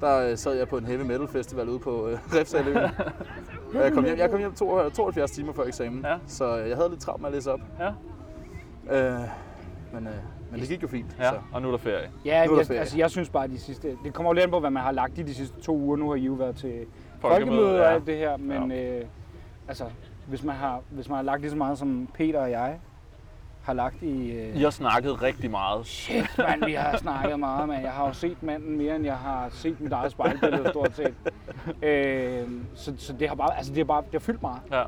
Der 0.00 0.30
øh, 0.30 0.36
sad 0.38 0.54
jeg 0.54 0.68
på 0.68 0.76
en 0.78 0.84
heavy 0.86 1.00
metal 1.02 1.28
festival 1.28 1.68
ude 1.68 1.78
på 1.78 2.08
øh, 2.08 2.18
Refsaløen. 2.40 2.76
Og 3.74 3.82
jeg 3.84 3.92
kom 3.92 4.04
hjem, 4.04 4.18
jeg 4.18 4.30
kom 4.30 4.38
hjem 4.38 4.52
to- 4.54 4.88
72 4.90 5.30
timer 5.30 5.52
før 5.52 5.64
eksamen, 5.64 6.04
Ja. 6.04 6.16
så 6.26 6.58
øh, 6.58 6.68
jeg 6.68 6.76
havde 6.76 6.90
lidt 6.90 7.00
travlt 7.00 7.20
med 7.22 7.28
at 7.28 7.34
læse 7.34 7.52
op. 7.52 7.60
Ja. 7.80 7.88
Øh, 9.14 9.20
men, 9.92 10.06
øh, 10.06 10.12
men 10.50 10.60
det 10.60 10.68
gik 10.68 10.82
jo 10.82 10.88
fint. 10.88 11.16
Ja, 11.18 11.30
Så. 11.30 11.36
og 11.52 11.62
nu 11.62 11.68
er 11.68 11.72
der 11.72 11.78
ferie. 11.78 12.10
Ja, 12.24 12.44
Nu 12.46 12.50
er 12.52 12.54
der 12.54 12.60
jeg, 12.60 12.66
ferie. 12.66 12.80
altså, 12.80 12.98
jeg 12.98 13.10
synes 13.10 13.28
bare, 13.28 13.44
at 13.44 13.50
de 13.50 13.58
sidste... 13.58 13.96
Det 14.04 14.14
kommer 14.14 14.30
jo 14.30 14.34
lidt 14.34 14.44
an 14.44 14.50
på, 14.50 14.60
hvad 14.60 14.70
man 14.70 14.82
har 14.82 14.92
lagt 14.92 15.18
i 15.18 15.22
de 15.22 15.34
sidste 15.34 15.60
to 15.60 15.76
uger. 15.76 15.96
Nu 15.96 16.08
har 16.08 16.16
I 16.16 16.20
jo 16.24 16.32
været 16.32 16.56
til 16.56 16.86
Folkemøde, 17.20 17.72
og 17.72 17.78
ja. 17.78 17.94
alt 17.94 18.06
det 18.06 18.16
her, 18.16 18.36
men 18.36 18.72
øh, 18.72 19.04
altså, 19.68 19.84
hvis 20.28 20.42
man, 20.44 20.54
har, 20.56 20.80
hvis 20.90 21.08
man 21.08 21.16
har 21.16 21.22
lagt 21.22 21.40
lige 21.40 21.50
så 21.50 21.56
meget 21.56 21.78
som 21.78 22.08
Peter 22.14 22.40
og 22.40 22.50
jeg 22.50 22.78
har 23.66 23.72
lagt 23.72 24.02
i... 24.02 24.30
Øh, 24.30 24.56
I 24.56 24.62
har 24.62 24.70
snakket 24.70 25.22
rigtig 25.22 25.50
meget. 25.50 25.86
Shit, 25.86 26.38
mand, 26.38 26.64
vi 26.64 26.72
har 26.72 26.96
snakket 26.96 27.40
meget, 27.40 27.68
mand. 27.68 27.82
Jeg 27.82 27.92
har 27.92 28.06
jo 28.06 28.12
set 28.12 28.42
manden 28.42 28.78
mere, 28.78 28.96
end 28.96 29.04
jeg 29.04 29.16
har 29.16 29.48
set 29.50 29.80
mit 29.80 29.92
eget 29.92 30.12
spejlbillede, 30.12 30.68
stort 30.68 30.96
set. 30.96 31.14
Øh, 31.82 32.48
så, 32.74 32.92
så 32.98 33.12
det 33.12 33.28
har 33.28 33.34
bare, 33.34 33.56
altså 33.56 33.72
det 33.72 33.78
har 33.78 33.84
bare, 33.84 34.02
det 34.02 34.12
har 34.12 34.18
fyldt 34.18 34.42
meget. 34.42 34.60
Ja. 34.72 34.82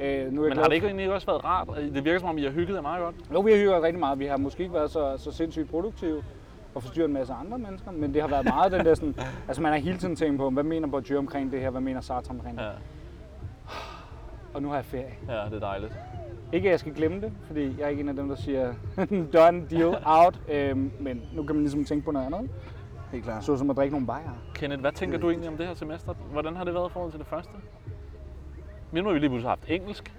Øh, 0.00 0.32
nu 0.32 0.42
er 0.42 0.46
jeg 0.46 0.54
Men 0.54 0.58
har 0.58 0.64
det 0.64 0.74
ikke 0.74 0.86
egentlig 0.86 1.12
også 1.12 1.26
været 1.26 1.44
rart? 1.44 1.68
Det 1.94 2.04
virker 2.04 2.18
som 2.18 2.28
om, 2.28 2.38
I 2.38 2.42
har 2.42 2.50
hygget 2.50 2.74
jer 2.74 2.80
meget 2.82 3.02
godt. 3.02 3.14
Jo, 3.32 3.40
vi 3.40 3.50
har 3.50 3.58
hygget 3.58 3.74
os 3.74 3.82
rigtig 3.82 4.00
meget. 4.00 4.18
Vi 4.18 4.26
har 4.26 4.36
måske 4.36 4.62
ikke 4.62 4.74
været 4.74 4.90
så, 4.90 5.14
så 5.18 5.32
sindssygt 5.32 5.70
produktive 5.70 6.22
og 6.74 6.82
forstyrret 6.82 7.08
en 7.08 7.14
masse 7.14 7.32
andre 7.32 7.58
mennesker, 7.58 7.90
men 7.90 8.14
det 8.14 8.22
har 8.22 8.28
været 8.28 8.44
meget 8.44 8.72
den 8.72 8.84
der 8.84 8.94
sådan, 8.94 9.14
altså 9.48 9.62
man 9.62 9.72
har 9.72 9.78
hele 9.78 9.98
tiden 9.98 10.16
tænkt 10.16 10.38
på, 10.38 10.50
hvad 10.50 10.62
mener 10.62 10.88
Bourdieu 10.88 11.18
omkring 11.18 11.52
det 11.52 11.60
her, 11.60 11.70
hvad 11.70 11.80
mener 11.80 12.00
Sartre 12.00 12.30
omkring 12.30 12.58
det, 12.58 12.64
Ja, 12.64 12.70
og 14.54 14.62
nu 14.62 14.68
har 14.68 14.74
jeg 14.74 14.84
ferie. 14.84 15.14
ja 15.28 15.44
det 15.44 15.54
er 15.54 15.58
dejligt. 15.60 15.98
Ikke 16.52 16.68
at 16.68 16.70
jeg 16.72 16.80
skal 16.80 16.94
glemme 16.94 17.20
det, 17.20 17.32
fordi 17.46 17.74
jeg 17.78 17.84
er 17.84 17.88
ikke 17.88 18.00
en 18.00 18.08
af 18.08 18.16
dem, 18.16 18.28
der 18.28 18.34
siger, 18.36 18.74
done, 19.34 19.66
deal, 19.70 19.96
out, 20.04 20.40
øhm, 20.48 20.92
men 21.00 21.22
nu 21.32 21.42
kan 21.42 21.54
man 21.56 21.62
ligesom 21.62 21.84
tænke 21.84 22.04
på 22.04 22.10
noget 22.10 22.26
andet, 22.26 22.50
Helt 23.12 23.24
klart. 23.24 23.44
så 23.44 23.56
som 23.56 23.70
at 23.70 23.76
drikke 23.76 23.92
nogle 23.92 24.06
bajer. 24.06 24.30
Kenneth, 24.54 24.80
hvad 24.80 24.92
tænker 24.92 25.18
du 25.18 25.30
egentlig 25.30 25.48
om 25.50 25.56
det 25.56 25.66
her 25.66 25.74
semester? 25.74 26.14
Hvordan 26.14 26.56
har 26.56 26.64
det 26.64 26.74
været 26.74 26.90
i 26.90 26.92
forhold 26.92 27.10
til 27.10 27.18
det 27.20 27.26
første? 27.28 27.50
Nu 28.92 29.04
har 29.04 29.12
vi 29.12 29.18
lige 29.18 29.30
pludselig 29.30 29.50
haft 29.50 29.64
engelsk. 29.68 30.14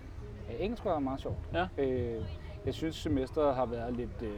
Ja, 0.49 0.63
engelsk 0.63 0.85
var 0.85 0.99
meget 0.99 1.19
sjovt. 1.21 1.37
Ja. 1.53 1.67
Øh, 1.83 2.21
jeg 2.65 2.73
synes, 2.73 2.95
semesteret 2.95 3.55
har 3.55 3.65
været 3.65 3.93
lidt 3.93 4.21
øh, 4.21 4.29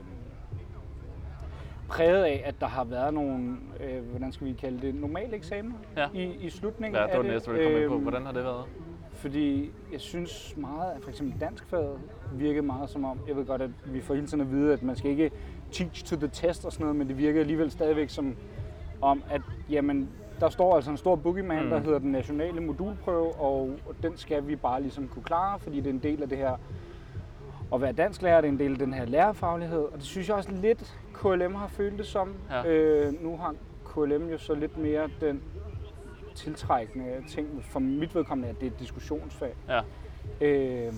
præget 1.90 2.24
af, 2.24 2.42
at 2.46 2.56
der 2.62 2.68
har 2.68 2.84
været 2.84 3.14
nogle, 3.14 3.58
øh, 3.80 4.04
hvordan 4.10 4.32
skal 4.32 4.48
vi 4.48 4.54
kalde 4.54 4.82
det, 4.88 4.96
normale 4.96 5.36
eksamener 5.36 5.76
Ja. 5.98 6.08
i, 6.14 6.24
i 6.24 6.50
slutningen 6.50 6.96
Ja, 6.96 7.02
af 7.02 7.08
det 7.10 7.18
var 7.18 7.24
det 7.24 7.32
næste, 7.32 7.52
vi 7.52 7.64
kom 7.64 7.72
ind 7.72 7.88
på. 7.88 7.94
Øhm, 7.94 8.02
Hvordan 8.04 8.26
har 8.26 8.32
det 8.32 8.44
været? 8.44 8.64
Fordi 9.26 9.72
jeg 9.92 10.02
synes 10.02 10.54
meget, 10.58 10.92
at 10.96 11.02
for 11.04 11.10
eksempel 11.10 11.40
danskfaget 11.42 12.00
virkede 12.34 12.62
meget 12.66 12.90
som 12.90 13.06
om, 13.06 13.20
jeg 13.28 13.36
ved 13.36 13.46
godt, 13.46 13.62
at 13.62 13.70
vi 13.86 14.02
får 14.02 14.14
hele 14.14 14.28
tiden 14.28 14.42
at 14.42 14.52
vide, 14.52 14.74
at 14.74 14.84
man 14.84 14.96
skal 14.96 15.12
ikke 15.12 15.32
teach 15.72 16.06
to 16.06 16.16
the 16.16 16.30
test 16.34 16.66
og 16.66 16.72
sådan 16.72 16.84
noget, 16.84 16.96
men 16.96 17.08
det 17.08 17.18
virkede 17.18 17.40
alligevel 17.40 17.72
stadigvæk 17.72 18.10
som 18.10 18.36
om, 19.02 19.24
at 19.30 19.42
jamen, 19.70 20.10
der 20.40 20.50
står 20.50 20.76
altså 20.76 20.92
en 20.92 20.98
stor 20.98 21.16
boogeyman, 21.16 21.64
Mm. 21.64 21.70
der 21.70 21.80
hedder 21.80 22.00
den 22.00 22.12
nationale 22.12 22.62
modulprøve, 22.62 23.36
og 23.36 23.70
den 24.04 24.18
skal 24.18 24.48
vi 24.48 24.56
bare 24.56 24.82
ligesom 24.82 25.08
kunne 25.08 25.24
klare, 25.24 25.60
fordi 25.60 25.78
det 25.78 25.86
er 25.86 25.94
en 25.94 26.00
del 26.04 26.24
af 26.24 26.30
det 26.30 26.38
her 26.38 26.58
at 27.74 27.82
være 27.82 27.92
dansklærer, 27.92 28.42
det 28.42 28.48
er 28.48 28.52
en 28.52 28.60
del 28.60 28.72
af 28.72 28.78
den 28.80 28.94
her 28.94 29.06
lærerfaglighed, 29.06 29.80
og 29.84 29.94
det 29.98 30.04
synes 30.04 30.28
jeg 30.28 30.36
også 30.38 30.52
lidt, 30.52 31.00
KLM 31.14 31.56
har 31.56 31.68
følt 31.68 31.98
det 31.98 32.06
som. 32.06 32.34
Ja. 32.52 32.66
Øh, 32.68 33.24
nu 33.24 33.38
har 33.38 33.56
KLM 33.86 34.30
jo 34.30 34.38
så 34.38 34.54
lidt 34.56 34.78
mere 34.78 35.10
den 35.22 35.42
tiltrækkende 36.36 37.24
ting, 37.28 37.64
for 37.64 37.80
mit 37.80 38.16
vedkommende, 38.16 38.50
at 38.50 38.56
det 38.60 38.68
er 38.68 38.72
et 38.72 38.80
diskussionsfag. 38.80 39.54
Ja. 39.68 39.82
Øh, 40.42 40.94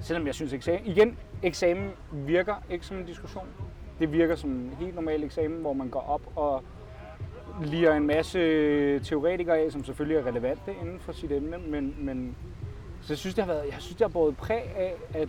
selvom 0.00 0.26
jeg 0.26 0.34
synes, 0.34 0.52
eksamen, 0.52 0.86
igen, 0.86 1.18
eksamen 1.42 1.90
virker 2.12 2.54
ikke 2.70 2.86
som 2.86 2.96
en 2.96 3.06
diskussion. 3.06 3.46
Det 3.98 4.12
virker 4.12 4.36
som 4.36 4.50
en 4.50 4.76
helt 4.80 4.94
normal 4.94 5.24
eksamen, 5.24 5.60
hvor 5.60 5.72
man 5.72 5.88
går 5.88 6.00
op 6.00 6.22
og 6.36 6.62
liger 7.64 7.94
en 7.94 8.06
masse 8.06 8.38
teoretikere 8.98 9.58
af, 9.58 9.72
som 9.72 9.84
selvfølgelig 9.84 10.16
er 10.16 10.26
relevante 10.26 10.74
inden 10.80 11.00
for 11.00 11.12
sit 11.12 11.32
emne, 11.32 11.58
men, 11.58 11.94
men 11.98 12.36
så 13.00 13.12
jeg 13.12 13.18
synes, 13.18 13.34
det 13.34 13.44
har 13.44 13.52
været, 13.52 13.64
jeg 13.64 13.76
synes, 13.78 13.96
det 13.96 14.00
har 14.00 14.08
båret 14.08 14.36
præg 14.36 14.62
af, 14.76 14.94
at, 15.14 15.28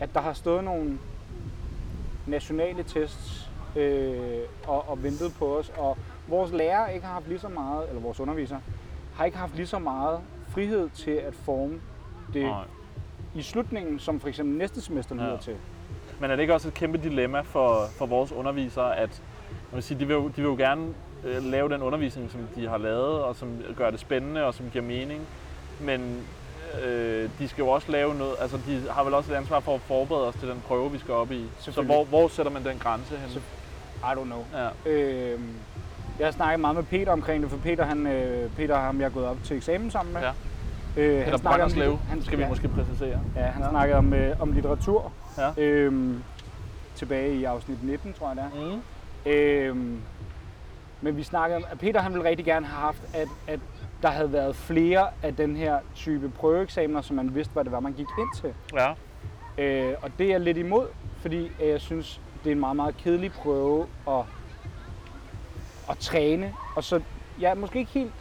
at 0.00 0.14
der 0.14 0.20
har 0.20 0.32
stået 0.32 0.64
nogle 0.64 0.98
nationale 2.26 2.82
tests 2.82 3.50
øh, 3.76 4.40
og, 4.66 4.88
og 4.88 5.02
ventet 5.02 5.34
på 5.38 5.58
os, 5.58 5.72
og 5.76 5.98
vores 6.30 6.52
lærere 6.52 6.94
ikke 6.94 7.06
har 7.06 7.12
haft 7.12 7.28
lige 7.28 7.38
så 7.38 7.48
meget, 7.48 7.88
eller 7.88 8.00
vores 8.02 8.20
undervisere, 8.20 8.60
har 9.14 9.24
ikke 9.24 9.38
haft 9.38 9.56
lige 9.56 9.66
så 9.66 9.78
meget 9.78 10.20
frihed 10.48 10.90
til 10.94 11.10
at 11.10 11.34
forme 11.34 11.80
det 12.34 12.42
Nej. 12.42 12.64
i 13.34 13.42
slutningen, 13.42 13.98
som 13.98 14.20
for 14.20 14.28
eksempel 14.28 14.58
næste 14.58 14.80
semester 14.80 15.14
lyder 15.14 15.30
Ja. 15.30 15.36
til. 15.36 15.56
Men 16.20 16.30
er 16.30 16.36
det 16.36 16.42
ikke 16.42 16.54
også 16.54 16.68
et 16.68 16.74
kæmpe 16.74 16.98
dilemma 16.98 17.40
for, 17.40 17.84
for 17.98 18.06
vores 18.06 18.32
undervisere, 18.32 18.96
at 18.96 19.22
man 19.48 19.76
vil 19.76 19.82
sige, 19.82 19.98
de, 20.00 20.06
vil 20.06 20.14
jo, 20.14 20.28
de 20.28 20.32
vil 20.36 20.44
jo 20.44 20.54
gerne 20.56 20.86
øh, 21.24 21.44
lave 21.44 21.68
den 21.68 21.82
undervisning, 21.82 22.30
som 22.30 22.40
de 22.54 22.68
har 22.68 22.78
lavet, 22.78 23.22
og 23.22 23.36
som 23.36 23.48
gør 23.76 23.90
det 23.90 24.00
spændende, 24.00 24.44
og 24.44 24.54
som 24.54 24.66
giver 24.72 24.84
mening. 24.84 25.26
Men 25.80 26.26
øh, 26.84 27.30
de 27.38 27.48
skal 27.48 27.62
jo 27.62 27.68
også 27.68 27.92
lave 27.92 28.14
noget, 28.14 28.34
altså 28.40 28.58
de 28.66 28.82
har 28.90 29.04
vel 29.04 29.14
også 29.14 29.32
et 29.32 29.36
ansvar 29.36 29.60
for 29.60 29.74
at 29.74 29.80
forberede 29.80 30.26
os 30.28 30.34
til 30.34 30.48
den 30.48 30.62
prøve, 30.66 30.92
vi 30.92 30.98
skal 30.98 31.14
op 31.14 31.32
i. 31.32 31.44
Så 31.58 31.82
hvor, 31.82 32.04
hvor 32.04 32.28
sætter 32.28 32.52
man 32.52 32.64
den 32.64 32.78
grænse 32.78 33.16
hen? 33.16 33.42
I 34.02 34.02
don't 34.02 34.24
know. 34.24 34.44
Ja. 34.52 34.90
Øh, 34.90 35.40
jeg 36.20 36.26
har 36.26 36.32
snakket 36.32 36.60
meget 36.60 36.76
med 36.76 36.84
Peter 36.84 37.12
omkring 37.12 37.42
det, 37.42 37.50
for 37.50 37.58
Peter, 37.58 37.84
han, 37.84 38.06
øh, 38.06 38.50
Peter 38.50 38.74
har 38.74 38.82
ham, 38.86 39.00
jeg 39.00 39.06
er 39.06 39.10
gået 39.10 39.26
op 39.26 39.36
til 39.44 39.56
eksamen 39.56 39.90
sammen 39.90 40.14
med. 40.14 40.20
Ja. 40.22 40.30
Øh, 40.96 41.24
Peter 41.24 41.36
snakker 41.36 41.64
om 41.64 41.98
han, 42.08 42.22
skal 42.22 42.38
vi 42.38 42.42
ja, 42.42 42.48
måske 42.48 42.68
præcisere. 42.68 43.20
Ja, 43.36 43.40
han 43.40 43.60
Ja. 43.62 43.64
ja. 43.66 43.70
snakkede 43.70 43.98
om, 43.98 44.12
øh, 44.14 44.40
om 44.40 44.52
litteratur. 44.52 45.12
Ja. 45.38 45.62
Øhm, 45.62 46.22
tilbage 46.94 47.34
i 47.34 47.44
afsnit 47.44 47.84
19, 47.84 48.12
tror 48.12 48.28
jeg 48.28 48.36
det 48.36 48.44
er. 48.44 48.74
Mm. 48.74 48.80
Øhm, 49.32 50.00
men 51.00 51.16
vi 51.16 51.22
snakkede 51.22 51.56
om, 51.56 51.64
at 51.70 51.78
Peter 51.78 52.00
han 52.00 52.12
ville 52.12 52.28
rigtig 52.28 52.44
gerne 52.44 52.66
have 52.66 52.80
haft, 52.80 53.02
at, 53.14 53.28
at 53.46 53.60
der 54.02 54.08
havde 54.08 54.32
været 54.32 54.56
flere 54.56 55.06
af 55.22 55.36
den 55.36 55.56
her 55.56 55.78
type 55.94 56.28
prøveeksamener, 56.30 57.00
så 57.00 57.14
man 57.14 57.34
vidste, 57.34 57.52
hvad 57.52 57.64
det 57.64 57.72
var, 57.72 57.80
man 57.80 57.92
gik 57.92 58.06
ind 58.18 58.28
til. 58.40 58.54
Ja. 58.74 58.92
Øh, 59.58 59.94
og 60.02 60.10
det 60.18 60.26
er 60.26 60.30
jeg 60.30 60.40
lidt 60.40 60.56
imod, 60.56 60.86
fordi 61.20 61.50
øh, 61.62 61.68
jeg 61.68 61.80
synes, 61.80 62.20
det 62.44 62.50
er 62.50 62.54
en 62.54 62.60
meget, 62.60 62.76
meget 62.76 62.96
kedelig 62.96 63.32
prøve 63.32 63.86
at, 64.08 64.14
at 65.90 65.98
træne. 65.98 66.54
Og 66.76 66.84
så, 66.84 67.00
ja, 67.40 67.54
måske 67.54 67.78
ikke 67.78 67.92
helt, 67.92 68.12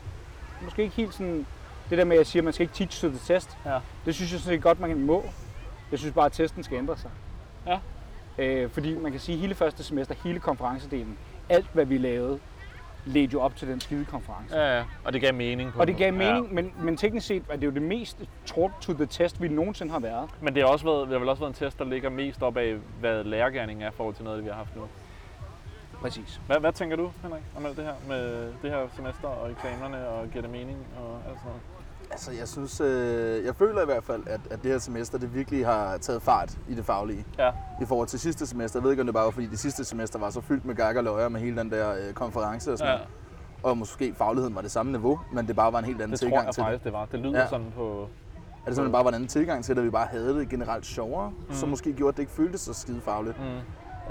måske 0.62 0.84
ikke 0.84 0.96
helt 0.96 1.14
sådan, 1.14 1.46
det 1.90 1.98
der 1.98 2.06
med, 2.06 2.16
at 2.16 2.18
jeg 2.18 2.28
siger, 2.28 2.42
at 2.42 2.44
man 2.44 2.54
skal 2.54 2.64
ikke 2.64 2.74
teach 2.74 3.02
to 3.02 3.08
the 3.08 3.20
test. 3.20 3.58
Ja. 3.66 3.80
Det 4.06 4.16
synes 4.16 4.32
jeg 4.32 4.40
sådan 4.40 4.56
set 4.56 4.64
godt, 4.64 4.80
man 4.80 5.00
må. 5.00 5.24
Jeg 5.92 6.00
synes 6.00 6.14
bare, 6.14 6.26
at 6.26 6.32
testen 6.32 6.64
skal 6.64 6.78
ændre 6.78 6.98
sig. 6.98 7.12
Ja. 7.68 7.80
Øh, 8.38 8.70
fordi 8.70 8.98
man 8.98 9.12
kan 9.12 9.22
sige, 9.22 9.36
at 9.36 9.42
hele 9.42 9.56
første 9.56 9.84
semester, 9.84 10.16
hele 10.24 10.40
konferencedelen, 10.40 11.18
alt 11.50 11.68
hvad 11.74 11.86
vi 11.86 11.98
lavede, 11.98 12.40
ledte 13.06 13.34
jo 13.34 13.42
op 13.42 13.56
til 13.56 13.68
den 13.68 13.82
skide 13.82 14.06
konference. 14.06 14.58
Ja, 14.58 14.78
ja. 14.78 14.84
Og 15.04 15.14
det 15.14 15.22
gav 15.22 15.34
mening 15.34 15.74
på 15.74 15.80
Og 15.80 15.88
det 15.88 15.98
gav 15.98 16.14
mening, 16.14 16.54
men, 16.54 16.74
men 16.82 16.98
teknisk 16.98 17.28
set 17.28 17.44
er 17.50 17.58
det 17.58 17.66
jo 17.66 17.72
det 17.72 17.82
mest 17.82 18.18
taught 18.46 18.74
to 18.82 18.94
the 18.94 19.06
test, 19.06 19.42
vi 19.42 19.48
nogensinde 19.48 19.92
har 19.92 20.00
været. 20.00 20.30
Men 20.42 20.56
det 20.56 20.64
har, 20.64 20.70
også 20.70 20.86
været, 20.86 21.02
det 21.02 21.12
har 21.12 21.20
vel 21.20 21.30
også 21.30 21.40
været 21.40 21.62
en 21.62 21.66
test, 21.66 21.80
der 21.80 21.86
ligger 21.86 22.10
mest 22.10 22.44
op 22.44 22.58
af, 22.58 22.76
hvad 23.00 23.24
lærergærningen 23.24 23.84
er 23.88 23.92
forhold 23.92 24.16
til 24.16 24.24
noget, 24.26 24.44
vi 24.44 24.50
har 24.50 24.56
haft 24.56 24.76
nu. 24.76 24.82
Præcis. 26.02 26.42
Hvad, 26.48 26.60
hvad 26.60 26.72
tænker 26.74 26.96
du, 26.96 27.12
Henrik, 27.22 27.42
om 27.58 27.66
alt 27.66 27.78
det 27.78 27.86
her 27.86 27.94
med 28.08 28.44
det 28.62 28.72
her 28.72 28.88
semester 28.96 29.28
og 29.28 29.52
eksamenerne 29.52 30.08
og 30.08 30.28
giver 30.30 30.42
det 30.42 30.52
mening 30.52 30.78
og 30.98 31.14
alt 31.16 31.38
sådan 31.40 31.46
noget? 31.46 31.62
Altså, 32.12 32.32
jeg 32.32 32.48
synes, 32.48 32.82
øh, 32.82 33.46
jeg 33.46 33.56
føler 33.56 33.82
i 33.82 33.86
hvert 33.86 34.04
fald, 34.04 34.24
at, 34.28 34.40
at 34.50 34.64
det 34.64 34.72
her 34.72 34.78
semester, 34.80 35.18
det 35.18 35.34
virkelig 35.36 35.66
har 35.66 35.98
taget 35.98 36.22
fart 36.22 36.58
i 36.70 36.76
det 36.76 36.86
faglige. 36.86 37.26
Ja. 37.38 37.52
I 37.82 37.86
forhold 37.86 38.08
til 38.08 38.20
sidste 38.20 38.48
semester. 38.48 38.80
Jeg 38.80 38.84
ved 38.84 38.92
ikke, 38.92 39.02
om 39.02 39.08
det 39.08 39.14
bare 39.14 39.26
var, 39.26 39.32
fordi 39.32 39.48
det 39.48 39.60
sidste 39.60 39.84
semester 39.86 40.20
var 40.20 40.30
så 40.30 40.42
fyldt 40.42 40.66
med 40.66 40.76
gag 40.76 40.98
og 40.98 41.04
løjer 41.04 41.30
med 41.30 41.40
hele 41.42 41.58
den 41.58 41.72
der 41.72 41.92
øh, 42.08 42.14
konference 42.14 42.72
og 42.72 42.78
sådan 42.78 42.92
Ja, 42.94 42.98
noget. 42.98 43.10
Og 43.64 43.78
måske 43.78 44.14
fagligheden 44.14 44.56
var 44.56 44.62
det 44.62 44.72
samme 44.72 44.92
niveau, 44.92 45.20
men 45.34 45.48
det 45.48 45.56
bare 45.56 45.74
var 45.74 45.80
en 45.80 45.86
helt 45.86 46.02
anden 46.02 46.12
det 46.12 46.20
tror 46.20 46.26
tilgang 46.26 46.46
jeg 46.46 46.54
til 46.54 46.62
det. 46.64 46.68
faktisk, 46.68 46.84
det 46.84 46.94
var. 46.94 47.06
Det 47.06 47.20
lyder 47.20 47.40
Ja. 47.40 47.48
sådan 47.48 47.72
på... 47.76 48.04
At 48.04 48.68
det 48.68 48.76
simpelthen 48.76 48.92
bare 48.92 49.04
var 49.04 49.10
en 49.10 49.16
anden 49.16 49.30
tilgang 49.30 49.64
til 49.64 49.76
det, 49.76 49.82
at 49.82 49.86
vi 49.86 49.90
bare 49.92 50.08
havde 50.12 50.40
det 50.40 50.50
generelt 50.50 50.86
sjovere, 50.86 51.30
mm. 51.30 51.54
som 51.54 51.68
Mm. 51.68 51.70
måske 51.70 51.94
gjorde, 51.94 52.10
at 52.10 52.16
det 52.18 52.24
ikke 52.24 52.32
føltes 52.34 52.62
så 52.62 52.74
skide 52.74 53.02
fagligt. 53.02 53.40
Mm, 53.40 53.46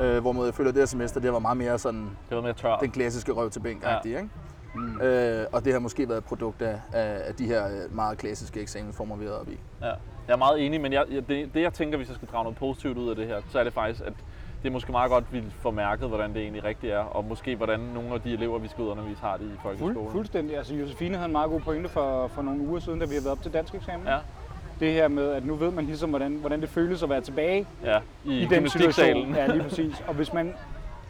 Øh, 0.00 0.18
hvorimod 0.20 0.44
jeg 0.44 0.54
føler, 0.54 0.68
at 0.68 0.74
det 0.74 0.80
her 0.80 0.86
semester, 0.86 1.20
det 1.20 1.32
var 1.32 1.38
meget 1.38 1.56
mere 1.56 1.78
sådan 1.78 2.10
det 2.28 2.36
var 2.36 2.42
mere 2.42 2.52
tørt. 2.52 2.80
den 2.80 2.90
klassiske 2.90 3.32
røv 3.32 3.50
til 3.50 3.60
bænk 3.60 3.84
Ja. 3.84 3.98
ikke? 4.04 4.28
Mm. 4.74 5.00
Øh, 5.00 5.46
og 5.52 5.64
det 5.64 5.72
har 5.72 5.80
måske 5.80 6.08
været 6.08 6.18
et 6.18 6.24
produkt 6.24 6.62
af, 6.62 6.80
af, 6.92 7.20
af 7.28 7.34
de 7.34 7.46
her 7.46 7.66
øh, 7.66 7.94
meget 7.96 8.18
klassiske 8.18 8.60
eksamensformer, 8.60 9.16
vi 9.16 9.24
har 9.24 9.32
oppe 9.32 9.52
i. 9.52 9.58
Ja. 9.80 9.86
Jeg 9.86 10.34
er 10.34 10.36
meget 10.36 10.66
enig, 10.66 10.80
men 10.80 10.92
jeg, 10.92 11.04
jeg, 11.10 11.28
det, 11.28 11.54
det 11.54 11.62
jeg 11.62 11.72
tænker, 11.72 11.96
hvis 11.96 12.08
jeg 12.08 12.16
skal 12.16 12.28
drage 12.28 12.44
noget 12.44 12.58
positivt 12.58 12.98
ud 12.98 13.10
af 13.10 13.16
det 13.16 13.26
her, 13.26 13.40
så 13.50 13.58
er 13.58 13.64
det 13.64 13.72
faktisk, 13.72 14.00
at 14.06 14.12
det 14.62 14.68
er 14.68 14.72
måske 14.72 14.92
meget 14.92 15.10
godt, 15.10 15.24
at 15.24 15.32
vi 15.32 15.44
får 15.62 15.70
mærket, 15.70 16.08
hvordan 16.08 16.34
det 16.34 16.42
egentlig 16.42 16.64
rigtigt 16.64 16.92
er, 16.92 16.98
og 16.98 17.24
måske 17.24 17.56
hvordan 17.56 17.80
nogle 17.80 18.14
af 18.14 18.20
de 18.20 18.32
elever, 18.32 18.58
vi 18.58 18.68
skal 18.68 18.84
ud 18.84 18.88
undervise, 18.88 19.20
har 19.20 19.36
det 19.36 19.44
i 19.44 19.56
folkeskolen. 19.62 19.94
Fuld, 19.96 20.10
fuldstændig. 20.12 20.56
Altså 20.56 20.74
Josefine 20.74 21.14
havde 21.16 21.26
en 21.26 21.32
meget 21.32 21.50
god 21.50 21.60
pointe 21.60 21.88
for, 21.88 22.28
for 22.28 22.42
nogle 22.42 22.60
uger 22.60 22.80
siden, 22.80 22.98
da 22.98 23.04
vi 23.06 23.12
havde 23.12 23.24
været 23.24 23.36
op 23.36 23.42
til 23.42 23.52
dansk 23.52 23.74
eksamen. 23.74 24.06
Ja, 24.06 24.18
Det 24.80 24.92
her 24.92 25.08
med, 25.08 25.30
at 25.32 25.46
nu 25.46 25.54
ved 25.54 25.70
man 25.70 25.84
ligesom, 25.84 26.10
hvordan, 26.10 26.32
hvordan 26.34 26.60
det 26.60 26.68
føles 26.68 27.02
at 27.02 27.10
være 27.10 27.20
tilbage 27.20 27.66
ja. 27.84 27.98
I, 28.24 28.38
i, 28.42 28.44
den 28.46 28.68
situation. 28.68 29.34
Ja, 29.34 29.46
lige 29.46 29.62
præcis. 29.62 30.02
Og 30.06 30.14
hvis 30.14 30.32
man, 30.32 30.54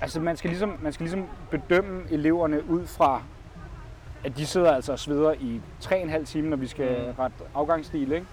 altså 0.01 0.21
man 0.21 0.37
skal, 0.37 0.51
ligesom, 0.51 0.79
man 0.83 0.93
skal 0.93 1.05
ligesom 1.05 1.25
bedømme 1.51 2.03
eleverne 2.11 2.71
ud 2.71 2.87
fra, 2.87 3.23
at 4.25 4.37
de 4.37 4.47
sidder 4.47 4.73
altså 4.73 4.93
og 4.93 4.99
sveder 4.99 5.33
i 5.33 5.61
3,5 5.85 6.25
timer, 6.25 6.51
når 6.51 6.57
vi 6.57 6.67
skal 6.67 6.89
Mm. 7.07 7.13
rette 7.19 7.37
afgangsstil, 7.55 8.13
ikke? 8.13 8.27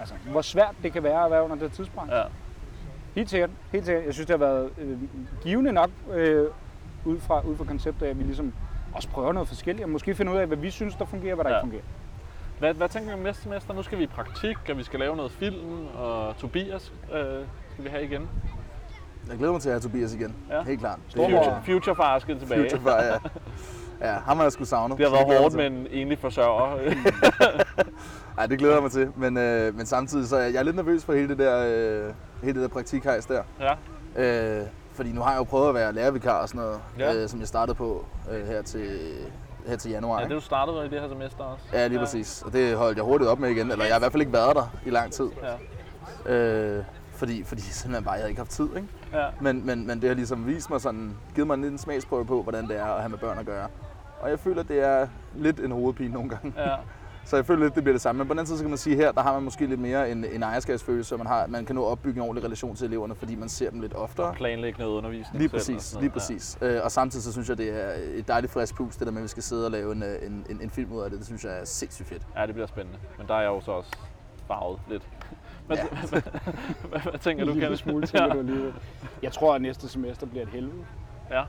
Altså, 0.00 0.14
hvor 0.30 0.42
svært 0.42 0.74
det 0.82 0.92
kan 0.92 1.02
være 1.02 1.24
at 1.24 1.30
være 1.30 1.44
under 1.44 1.56
det 1.56 1.72
tidspunkt. 1.72 2.12
Ja. 2.12 2.22
Helt 3.14 3.30
sikkert. 3.30 3.50
Helt 3.72 3.86
sikkert. 3.86 4.04
Jeg 4.06 4.14
synes, 4.14 4.26
det 4.26 4.38
har 4.40 4.46
været 4.46 4.70
øh, 4.78 4.98
givende 5.42 5.72
nok 5.72 5.90
øh, 6.14 6.46
ud, 7.04 7.18
fra, 7.20 7.40
ud 7.40 7.56
fra 7.56 7.64
konceptet 7.64 8.06
at 8.06 8.18
vi 8.18 8.24
ligesom 8.24 8.52
også 8.94 9.08
prøver 9.08 9.32
noget 9.32 9.48
forskelligt, 9.48 9.84
og 9.84 9.90
måske 9.90 10.14
finde 10.14 10.32
ud 10.32 10.36
af, 10.36 10.46
hvad 10.46 10.56
vi 10.56 10.70
synes, 10.70 10.94
der 10.94 11.04
fungerer, 11.04 11.32
og 11.34 11.42
hvad 11.42 11.44
der 11.44 11.50
Ja. 11.50 11.56
ikke 11.56 11.64
fungerer. 11.64 11.82
Hvad, 12.58 12.74
hvad 12.74 12.88
tænker 12.88 13.08
vi 13.08 13.14
om 13.14 13.20
næste 13.20 13.42
semester? 13.42 13.74
Nu 13.74 13.82
skal 13.82 13.98
vi 13.98 14.02
i 14.02 14.06
praktik, 14.06 14.56
og 14.70 14.76
vi 14.78 14.82
skal 14.82 15.00
lave 15.00 15.16
noget 15.16 15.32
film, 15.32 15.86
og 15.98 16.36
Tobias 16.38 16.92
øh, 17.12 17.20
skal 17.72 17.84
vi 17.84 17.88
have 17.88 18.04
igen. 18.04 18.28
Jeg 19.28 19.36
glæder 19.38 19.52
mig 19.52 19.60
til 19.62 19.68
at 19.68 19.72
have 19.72 19.80
Tobias 19.80 20.14
igen. 20.14 20.36
Ja. 20.50 20.62
Helt 20.62 20.80
klart. 20.80 20.98
Future, 21.14 21.62
future 21.66 21.96
far 21.96 22.18
skal 22.18 22.38
tilbage. 22.38 22.62
Future 22.70 22.80
far, 22.82 23.02
ja. 23.02 23.14
Ja, 24.00 24.12
ham 24.12 24.36
har 24.36 24.44
jeg 24.44 24.52
sgu 24.52 24.64
savnet. 24.64 24.98
Det 24.98 25.06
har 25.06 25.12
været 25.26 25.40
hårdt 25.40 25.56
jeg 25.56 25.70
med 25.70 25.80
mig 25.80 25.90
en 25.92 26.00
enlig 26.02 26.18
forsørger. 26.18 26.78
til. 26.78 26.96
Ej, 28.38 28.46
det 28.46 28.58
glæder 28.58 28.74
jeg 28.74 28.82
mig 28.82 28.90
til. 28.90 29.12
Men, 29.16 29.36
øh, 29.36 29.74
men 29.76 29.86
samtidig 29.86 30.28
så 30.28 30.36
er 30.36 30.40
jeg, 30.42 30.52
jeg 30.52 30.58
er 30.58 30.62
lidt 30.62 30.76
nervøs 30.76 31.04
for 31.04 31.12
hele 31.12 31.28
det 31.28 31.38
der, 31.38 31.64
øh, 31.66 32.12
hele 32.42 32.54
det 32.54 32.62
der 32.62 32.68
praktikhejs 32.74 33.26
der. 33.26 33.42
ja. 33.60 33.74
Øh, 34.60 34.66
fordi 34.92 35.12
nu 35.12 35.20
har 35.20 35.30
jeg 35.30 35.38
jo 35.38 35.44
prøvet 35.44 35.68
at 35.68 35.74
være 35.74 35.92
lærervikar 35.92 36.42
og 36.42 36.48
sådan 36.48 36.60
noget, 36.60 36.80
Ja. 36.98 37.14
øh, 37.22 37.28
som 37.28 37.40
jeg 37.40 37.48
startede 37.48 37.74
på 37.74 38.04
øh, 38.32 38.46
her, 38.46 38.62
til, 38.62 38.98
her 39.66 39.76
til 39.76 39.90
januar. 39.90 40.18
ja, 40.20 40.24
det 40.24 40.32
du 40.34 40.40
startede 40.40 40.86
i 40.86 40.88
det 40.88 41.00
her 41.00 41.08
semester 41.08 41.44
også. 41.44 41.64
Ja, 41.72 41.86
lige 41.86 41.98
præcis. 41.98 42.42
Og 42.42 42.52
det 42.52 42.76
holdt 42.76 42.96
jeg 42.96 43.04
hurtigt 43.04 43.30
op 43.30 43.38
med 43.38 43.50
igen. 43.50 43.70
Eller 43.70 43.84
jeg 43.84 43.94
har 43.94 43.98
i 43.98 44.02
hvert 44.02 44.12
fald 44.12 44.20
ikke 44.22 44.32
været 44.32 44.56
der 44.56 44.70
i 44.86 44.90
lang 44.90 45.12
tid. 45.12 45.28
Ja. 46.26 46.32
Øh, 46.34 46.84
fordi, 47.12 47.44
fordi 47.44 47.60
simpelthen 47.62 48.04
bare, 48.04 48.12
jeg 48.12 48.20
havde 48.20 48.30
ikke 48.30 48.40
haft 48.40 48.50
tid. 48.50 48.68
Ikke? 48.76 48.88
Ja. 49.12 49.26
Men, 49.40 49.66
men, 49.66 49.86
men 49.86 50.00
det 50.00 50.08
har 50.08 50.14
ligesom 50.14 50.46
vist 50.46 50.70
mig 50.70 50.80
sådan, 50.80 51.16
givet 51.34 51.46
mig 51.46 51.54
en 51.54 51.62
lille 51.62 51.78
smagsprøve 51.78 52.26
på, 52.26 52.42
hvordan 52.42 52.68
det 52.68 52.78
er 52.78 52.84
at 52.84 53.00
have 53.00 53.08
med 53.08 53.18
børn 53.18 53.38
at 53.38 53.46
gøre. 53.46 53.68
Og 54.20 54.30
jeg 54.30 54.38
føler, 54.40 54.62
det 54.62 54.84
er 54.84 55.08
lidt 55.34 55.60
en 55.60 55.72
hovedpine 55.72 56.14
nogle 56.14 56.28
gange. 56.28 56.52
ja. 56.56 56.74
Så 57.26 57.36
jeg 57.36 57.46
føler 57.46 57.62
lidt, 57.62 57.74
det 57.74 57.82
bliver 57.84 57.94
det 57.94 58.00
samme. 58.00 58.18
Men 58.18 58.26
på 58.28 58.32
den 58.34 58.38
anden 58.38 58.46
side, 58.46 58.58
så 58.58 58.64
kan 58.64 58.70
man 58.70 58.78
sige, 58.78 58.96
her 58.96 59.12
der 59.12 59.22
har 59.22 59.32
man 59.32 59.42
måske 59.42 59.66
lidt 59.66 59.80
mere 59.80 60.10
en, 60.10 60.24
en 60.24 60.42
ejerskabsfølelse, 60.42 61.14
og 61.14 61.18
man, 61.18 61.26
har, 61.26 61.46
man 61.46 61.64
kan 61.64 61.74
nå 61.74 61.82
at 61.86 61.90
opbygge 61.90 62.16
en 62.16 62.22
ordentlig 62.22 62.44
relation 62.44 62.76
til 62.76 62.86
eleverne, 62.86 63.14
fordi 63.14 63.34
man 63.34 63.48
ser 63.48 63.70
dem 63.70 63.80
lidt 63.80 63.94
oftere. 63.94 64.34
Planlægge 64.34 64.78
noget 64.78 64.92
undervisning 64.96 65.38
Lige 65.38 65.48
selv 65.48 65.54
og 65.54 65.58
præcis, 65.58 65.82
sådan 65.82 66.02
lige 66.02 66.12
præcis. 66.12 66.58
Øh, 66.60 66.80
og 66.84 66.90
samtidig 66.92 67.24
så 67.24 67.32
synes 67.32 67.48
jeg, 67.48 67.58
det 67.58 67.84
er 67.84 67.92
et 68.14 68.28
dejligt 68.28 68.52
frisk 68.52 68.76
pus, 68.76 68.96
det 68.96 69.06
der 69.06 69.12
med, 69.12 69.20
at 69.20 69.22
vi 69.22 69.28
skal 69.28 69.42
sidde 69.42 69.64
og 69.64 69.70
lave 69.70 69.92
en, 69.92 70.02
øh, 70.02 70.26
en, 70.26 70.46
en, 70.50 70.60
en 70.62 70.70
film 70.70 70.92
ud 70.92 71.02
af 71.02 71.10
det. 71.10 71.18
Det 71.18 71.26
synes 71.26 71.44
jeg 71.44 71.60
er 71.60 71.64
sindssygt 71.64 72.08
fedt. 72.08 72.22
Ja. 72.34 72.40
ja, 72.40 72.46
det 72.46 72.54
bliver 72.54 72.66
spændende. 72.66 72.98
Men 73.18 73.26
der 73.28 73.34
er 73.34 73.40
jeg 73.40 73.48
jo 73.48 73.60
så 73.60 73.70
også 73.72 73.90
farvet 74.48 74.80
lidt. 74.90 75.02
Hvad, 75.66 75.76
Ja. 75.76 75.84
hvad, 76.10 76.22
hvad, 76.88 77.00
hvad 77.00 77.18
tænker 77.18 77.44
du, 77.44 77.50
En 77.52 77.58
lille 77.58 77.76
smule, 77.76 78.06
tænker 78.06 78.32
du 78.32 78.38
alligevel. 78.38 78.74
Jeg 79.22 79.32
tror, 79.32 79.54
at 79.54 79.62
næste 79.62 79.88
semester 79.88 80.26
bliver 80.26 80.42
et 80.42 80.52
helvede. 80.52 80.84
Ja. 81.30 81.42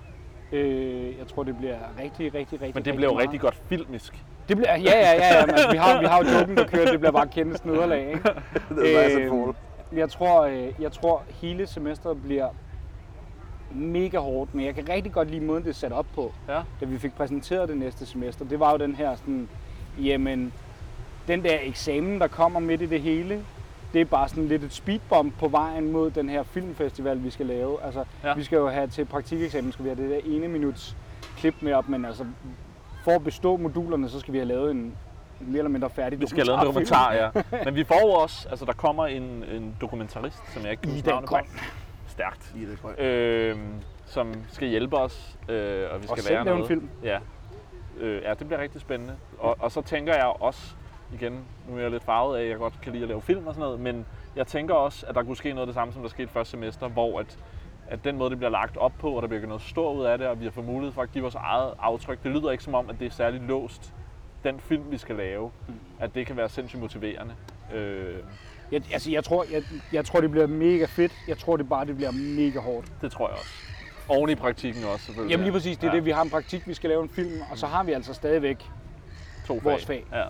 Øh, 0.51 1.17
jeg 1.17 1.27
tror, 1.27 1.43
det 1.43 1.57
bliver 1.57 1.77
rigtig, 1.99 2.33
rigtig, 2.33 2.62
rigtig 2.62 2.75
Men 2.75 2.86
det 2.86 2.95
bliver 2.95 3.12
jo 3.12 3.19
rigtig 3.19 3.39
godt 3.39 3.62
filmisk. 3.69 4.23
Det 4.49 4.57
bliver, 4.57 4.75
ja, 4.75 4.99
ja, 4.99 5.12
ja, 5.12 5.39
ja. 5.39 5.45
Men 5.45 5.55
vi, 5.71 5.77
har, 5.77 5.99
vi 5.99 6.05
har 6.05 6.23
jo 6.23 6.39
joken, 6.39 6.57
der 6.57 6.67
kører, 6.67 6.91
det 6.91 6.99
bliver 6.99 7.12
bare 7.12 7.27
kendt 7.27 7.65
nederlag, 7.65 8.07
ikke? 8.07 8.23
Det 8.75 8.97
er 8.97 9.05
et 9.05 9.29
fall. 9.29 9.53
Jeg 9.99 10.10
tror, 10.10 10.41
øh, 10.41 10.69
jeg 10.79 10.91
tror 10.91 11.23
hele 11.41 11.67
semesteret 11.67 12.23
bliver 12.23 12.47
mega 13.71 14.17
hårdt, 14.17 14.55
men 14.55 14.65
jeg 14.65 14.75
kan 14.75 14.89
rigtig 14.89 15.13
godt 15.13 15.31
lide 15.31 15.45
måden, 15.45 15.63
det 15.63 15.69
er 15.69 15.73
sat 15.73 15.91
op 15.91 16.05
på. 16.15 16.33
Ja. 16.47 16.62
Da 16.81 16.86
vi 16.86 16.97
fik 16.97 17.13
præsenteret 17.13 17.69
det 17.69 17.77
næste 17.77 18.05
semester, 18.05 18.45
det 18.45 18.60
var 18.60 18.71
jo 18.71 18.77
den 18.77 18.95
her 18.95 19.15
sådan, 19.15 19.49
jamen, 19.99 20.53
den 21.27 21.43
der 21.43 21.57
eksamen, 21.62 22.21
der 22.21 22.27
kommer 22.27 22.60
midt 22.60 22.81
i 22.81 22.86
det 22.86 23.01
hele, 23.01 23.43
det 23.93 24.02
er 24.02 24.06
bare 24.06 24.30
sådan 24.30 24.47
lidt 24.47 24.63
et 24.63 24.73
speedbump 24.73 25.39
på 25.39 25.47
vejen 25.47 25.91
mod 25.91 26.12
den 26.12 26.30
her 26.30 26.43
filmfestival, 26.43 27.23
vi 27.23 27.30
skal 27.30 27.45
lave. 27.45 27.84
Altså, 27.84 28.04
Ja. 28.23 28.34
vi 28.34 28.43
skal 28.43 28.56
jo 28.56 28.69
have 28.69 28.88
til 28.88 29.06
praktikeksamen, 29.06 29.71
skal 29.71 29.86
vi 29.86 29.89
have 29.89 30.02
det 30.04 30.10
der 30.10 30.32
ene 30.36 30.47
minuts 30.47 30.95
klip 31.38 31.56
med 31.62 31.73
op, 31.73 31.89
men 31.89 32.06
altså, 32.06 32.26
for 33.04 33.12
at 33.12 33.23
bestå 33.23 33.58
modulerne, 33.58 34.10
så 34.10 34.19
skal 34.19 34.34
vi 34.34 34.38
have 34.38 34.47
lavet 34.47 34.71
en 34.71 34.93
mere 35.39 35.58
eller 35.58 35.69
mindre 35.69 35.89
færdig 35.89 36.21
Vi 36.21 36.28
skal 36.28 36.45
lave 36.45 36.60
en 36.60 36.65
dokumentar, 36.65 37.13
ja. 37.13 37.30
Men 37.65 37.76
vi 37.76 37.84
får 37.84 38.21
også, 38.21 38.50
altså 38.50 38.65
der 38.65 38.73
kommer 38.73 39.06
en, 39.08 39.23
en 39.23 39.76
dokumentarist, 39.82 40.54
som 40.54 40.62
jeg 40.63 40.71
ikke 40.71 40.82
kan 40.82 40.91
huske 40.91 41.08
navnet 41.08 41.30
på. 41.30 41.38
Stærkt. 42.08 42.54
I. 42.56 43.02
Øh, 43.04 43.58
som 44.06 44.34
skal 44.52 44.67
hjælpe 44.67 44.97
os, 44.97 45.38
øh, 45.50 45.84
og 45.91 46.02
vi 46.02 46.08
skal 46.08 46.12
Og 46.12 46.30
være 46.30 46.32
lave 46.34 46.41
en 46.41 46.45
noget. 46.47 46.67
film. 46.67 46.89
Ja. 47.04 47.19
Øh, 48.00 48.21
ja, 48.23 48.34
det 48.34 48.47
bliver 48.47 48.62
rigtig 48.62 48.82
spændende. 48.82 49.15
Og, 49.39 49.56
og 49.60 49.71
så 49.71 49.82
tænker 49.82 50.13
jeg 50.15 50.26
også, 50.26 50.76
igen, 51.13 51.45
nu 51.69 51.77
er 51.77 51.81
jeg 51.81 51.91
lidt 51.91 52.03
farvet 52.03 52.37
af, 52.37 52.43
at 52.43 52.49
jeg 52.49 52.57
godt 52.57 52.73
kan 52.81 52.91
lide 52.91 53.03
at 53.03 53.09
lave 53.09 53.21
film 53.21 53.47
og 53.47 53.53
sådan 53.53 53.65
noget, 53.65 53.79
men 53.79 54.05
jeg 54.35 54.47
tænker 54.47 54.73
også, 54.73 55.05
at 55.05 55.15
der 55.15 55.23
kunne 55.23 55.37
ske 55.37 55.49
noget 55.49 55.61
af 55.61 55.65
det 55.67 55.73
samme, 55.75 55.93
som 55.93 56.01
der 56.01 56.09
skete 56.09 56.27
første 56.31 56.51
semester, 56.51 56.87
hvor 56.87 57.19
at, 57.19 57.37
at 57.87 58.03
den 58.03 58.17
måde, 58.17 58.29
det 58.29 58.37
bliver 58.37 58.51
lagt 58.51 58.77
op 58.77 58.93
på, 58.99 59.11
og 59.11 59.21
der 59.21 59.27
bliver 59.27 59.47
noget 59.47 59.61
stort 59.61 59.97
ud 59.97 60.03
af 60.05 60.17
det, 60.17 60.27
og 60.27 60.39
vi 60.39 60.43
har 60.45 60.51
fået 60.51 60.65
mulighed 60.65 60.93
for 60.93 61.01
at 61.01 61.11
give 61.11 61.21
vores 61.21 61.35
eget 61.35 61.73
aftryk. 61.79 62.23
Det 62.23 62.31
lyder 62.31 62.51
ikke 62.51 62.63
som 62.63 62.75
om, 62.75 62.89
at 62.89 62.95
det 62.99 63.05
er 63.07 63.11
særligt 63.11 63.43
låst, 63.43 63.93
den 64.43 64.59
film, 64.59 64.83
vi 64.91 64.97
skal 64.97 65.15
lave, 65.15 65.51
Mm. 65.67 65.73
at 65.99 66.15
det 66.15 66.25
kan 66.27 66.37
være 66.37 66.49
sindssygt 66.49 66.81
motiverende. 66.81 67.33
Øh, 67.73 68.15
Jeg, 68.71 68.81
altså, 68.93 69.11
jeg 69.11 69.23
tror, 69.23 69.45
jeg, 69.51 69.63
jeg 69.93 70.05
tror, 70.05 70.21
det 70.21 70.31
bliver 70.31 70.47
mega 70.47 70.85
fedt. 70.85 71.11
Jeg 71.27 71.37
tror 71.37 71.57
det 71.57 71.69
bare, 71.69 71.85
det 71.85 71.95
bliver 71.95 72.11
mega 72.11 72.59
hårdt. 72.59 72.91
det 73.01 73.11
tror 73.11 73.27
jeg 73.29 73.37
også. 73.37 73.53
Oven 74.09 74.29
i 74.29 74.35
praktikken 74.35 74.83
også, 74.93 75.05
selvfølgelig. 75.05 75.31
Jamen 75.31 75.43
lige 75.43 75.53
præcis, 75.53 75.77
det 75.77 75.83
er 75.87 75.91
Ja. 75.91 75.95
det, 75.95 76.05
vi 76.05 76.11
har 76.11 76.21
en 76.21 76.29
praktik, 76.29 76.67
vi 76.67 76.73
skal 76.73 76.89
lave 76.89 77.03
en 77.03 77.09
film, 77.09 77.41
og 77.51 77.57
så 77.57 77.67
har 77.67 77.83
vi 77.83 77.91
altså 77.91 78.13
stadigvæk 78.13 78.65
To 79.47 79.59
vores 79.63 79.85
fag. 79.85 80.05
Ja. 80.13 80.23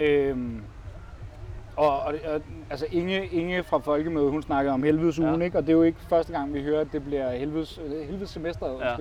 Øhm, 0.00 0.60
og, 1.76 2.00
og, 2.00 2.14
og 2.26 2.40
altså 2.70 2.86
Inge, 2.92 3.26
Inge 3.26 3.62
fra 3.62 3.78
Folkemødet, 3.78 4.30
hun 4.30 4.42
snakker 4.42 4.72
om 4.72 4.82
helvedes 4.82 5.18
ugen, 5.18 5.38
Ja. 5.40 5.44
ikke? 5.44 5.58
og 5.58 5.62
det 5.62 5.68
er 5.68 5.76
jo 5.76 5.82
ikke 5.82 5.98
første 6.08 6.32
gang, 6.32 6.54
vi 6.54 6.62
hører, 6.62 6.80
at 6.80 6.86
det 6.92 7.04
bliver 7.04 7.30
helvedes, 7.36 7.80
helvedes 8.08 8.30
semester. 8.30 8.66
Ja. 8.80 8.90
Ja. 8.90 8.96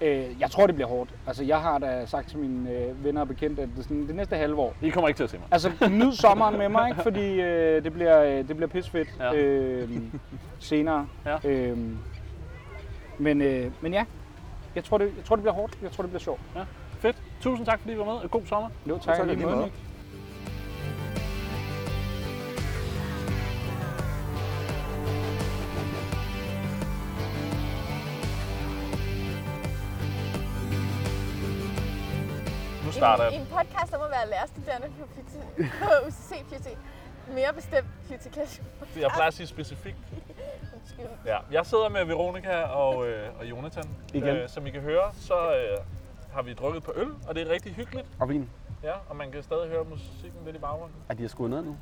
Øh, 0.00 0.40
jeg 0.40 0.50
tror, 0.50 0.66
det 0.66 0.74
bliver 0.74 0.88
hårdt. 0.88 1.10
Altså, 1.26 1.44
jeg 1.44 1.58
har 1.60 1.78
da 1.78 2.06
sagt 2.06 2.28
til 2.28 2.38
mine 2.38 2.70
øh, 2.70 3.04
venner 3.04 3.20
og 3.20 3.28
bekendte, 3.28 3.62
at 3.62 3.68
det, 3.76 3.84
sådan, 3.84 4.06
det 4.06 4.14
næste 4.14 4.36
halve 4.36 4.56
år, 4.56 4.74
I 4.82 4.88
kommer 4.90 5.08
ikke 5.08 5.18
til 5.18 5.24
at 5.24 5.30
se 5.30 5.38
mig. 5.38 5.46
Altså, 5.50 5.70
nyd 5.90 6.12
sommeren 6.12 6.58
med 6.58 6.68
mig, 6.68 6.88
ikke? 6.90 7.02
fordi 7.02 7.40
øh, 7.40 7.84
det, 7.84 7.92
bliver, 7.92 8.22
øh, 8.22 8.48
det 8.48 8.56
bliver 8.56 8.68
pisfedt 8.68 9.08
Ja. 9.20 9.32
ja. 9.32 9.42
øh, 9.42 9.88
senere. 10.58 11.06
Ja. 11.26 11.48
Øh, 11.48 11.78
men, 13.18 13.40
øh, 13.42 13.70
men 13.80 13.92
ja, 13.92 14.04
jeg 14.74 14.84
tror, 14.84 14.98
det, 14.98 15.04
jeg 15.16 15.24
tror, 15.24 15.36
det 15.36 15.42
bliver 15.42 15.54
hårdt. 15.54 15.78
Jeg 15.82 15.90
tror, 15.92 16.02
det 16.02 16.10
bliver 16.10 16.20
sjovt. 16.20 16.40
Fedt. 16.98 17.16
Tusind 17.40 17.66
tak, 17.66 17.80
fordi 17.80 17.94
I 17.94 17.98
var 17.98 18.04
med, 18.04 18.28
god 18.28 18.42
sommer. 18.46 18.68
Jo, 18.88 18.98
tak, 18.98 19.16
tak, 19.16 19.26
lige 19.26 19.46
måde. 19.46 19.70
Starter 32.94 33.24
I, 33.24 33.28
I 33.28 33.32
jeg. 33.32 33.40
en 33.40 33.46
podcast 33.46 33.94
om 33.94 34.00
at 34.02 34.10
være 34.10 34.28
lærerstuderende 34.30 34.88
på, 34.98 36.06
UCC 36.06 36.42
FUT. 36.48 36.68
Mere 37.34 37.52
bestemt 37.54 37.86
FUT 38.08 38.96
Jeg 39.00 39.10
plejer 39.14 39.28
at 39.28 39.34
sige 39.34 39.46
specifikt. 39.46 39.96
Undskyld. 40.76 41.06
Ja, 41.26 41.38
jeg 41.50 41.66
sidder 41.66 41.88
med 41.88 42.04
Veronica 42.04 42.62
og, 42.62 43.06
øh, 43.08 43.28
og 43.38 43.44
Jonathan. 43.50 43.84
Igen. 44.14 44.28
Øh, 44.28 44.48
som 44.48 44.66
I 44.66 44.70
kan 44.70 44.80
høre, 44.80 45.12
så 45.20 45.34
øh, 45.56 45.78
har 46.32 46.42
vi 46.42 46.54
drukket 46.54 46.82
på 46.82 46.92
øl, 46.96 47.08
og 47.28 47.34
det 47.34 47.42
er 47.48 47.52
rigtig 47.52 47.74
hyggeligt. 47.74 48.06
Og 48.20 48.28
vin. 48.28 48.50
Ja, 48.82 48.92
og 49.08 49.16
man 49.16 49.30
kan 49.30 49.42
stadig 49.42 49.68
høre 49.68 49.84
musikken 49.84 50.40
lidt 50.44 50.56
i 50.56 50.58
baggrunden. 50.58 50.96
Er 51.08 51.14
de 51.14 51.22
har 51.22 51.28
skruet 51.28 51.50
ned 51.50 51.62
nu? 51.62 51.76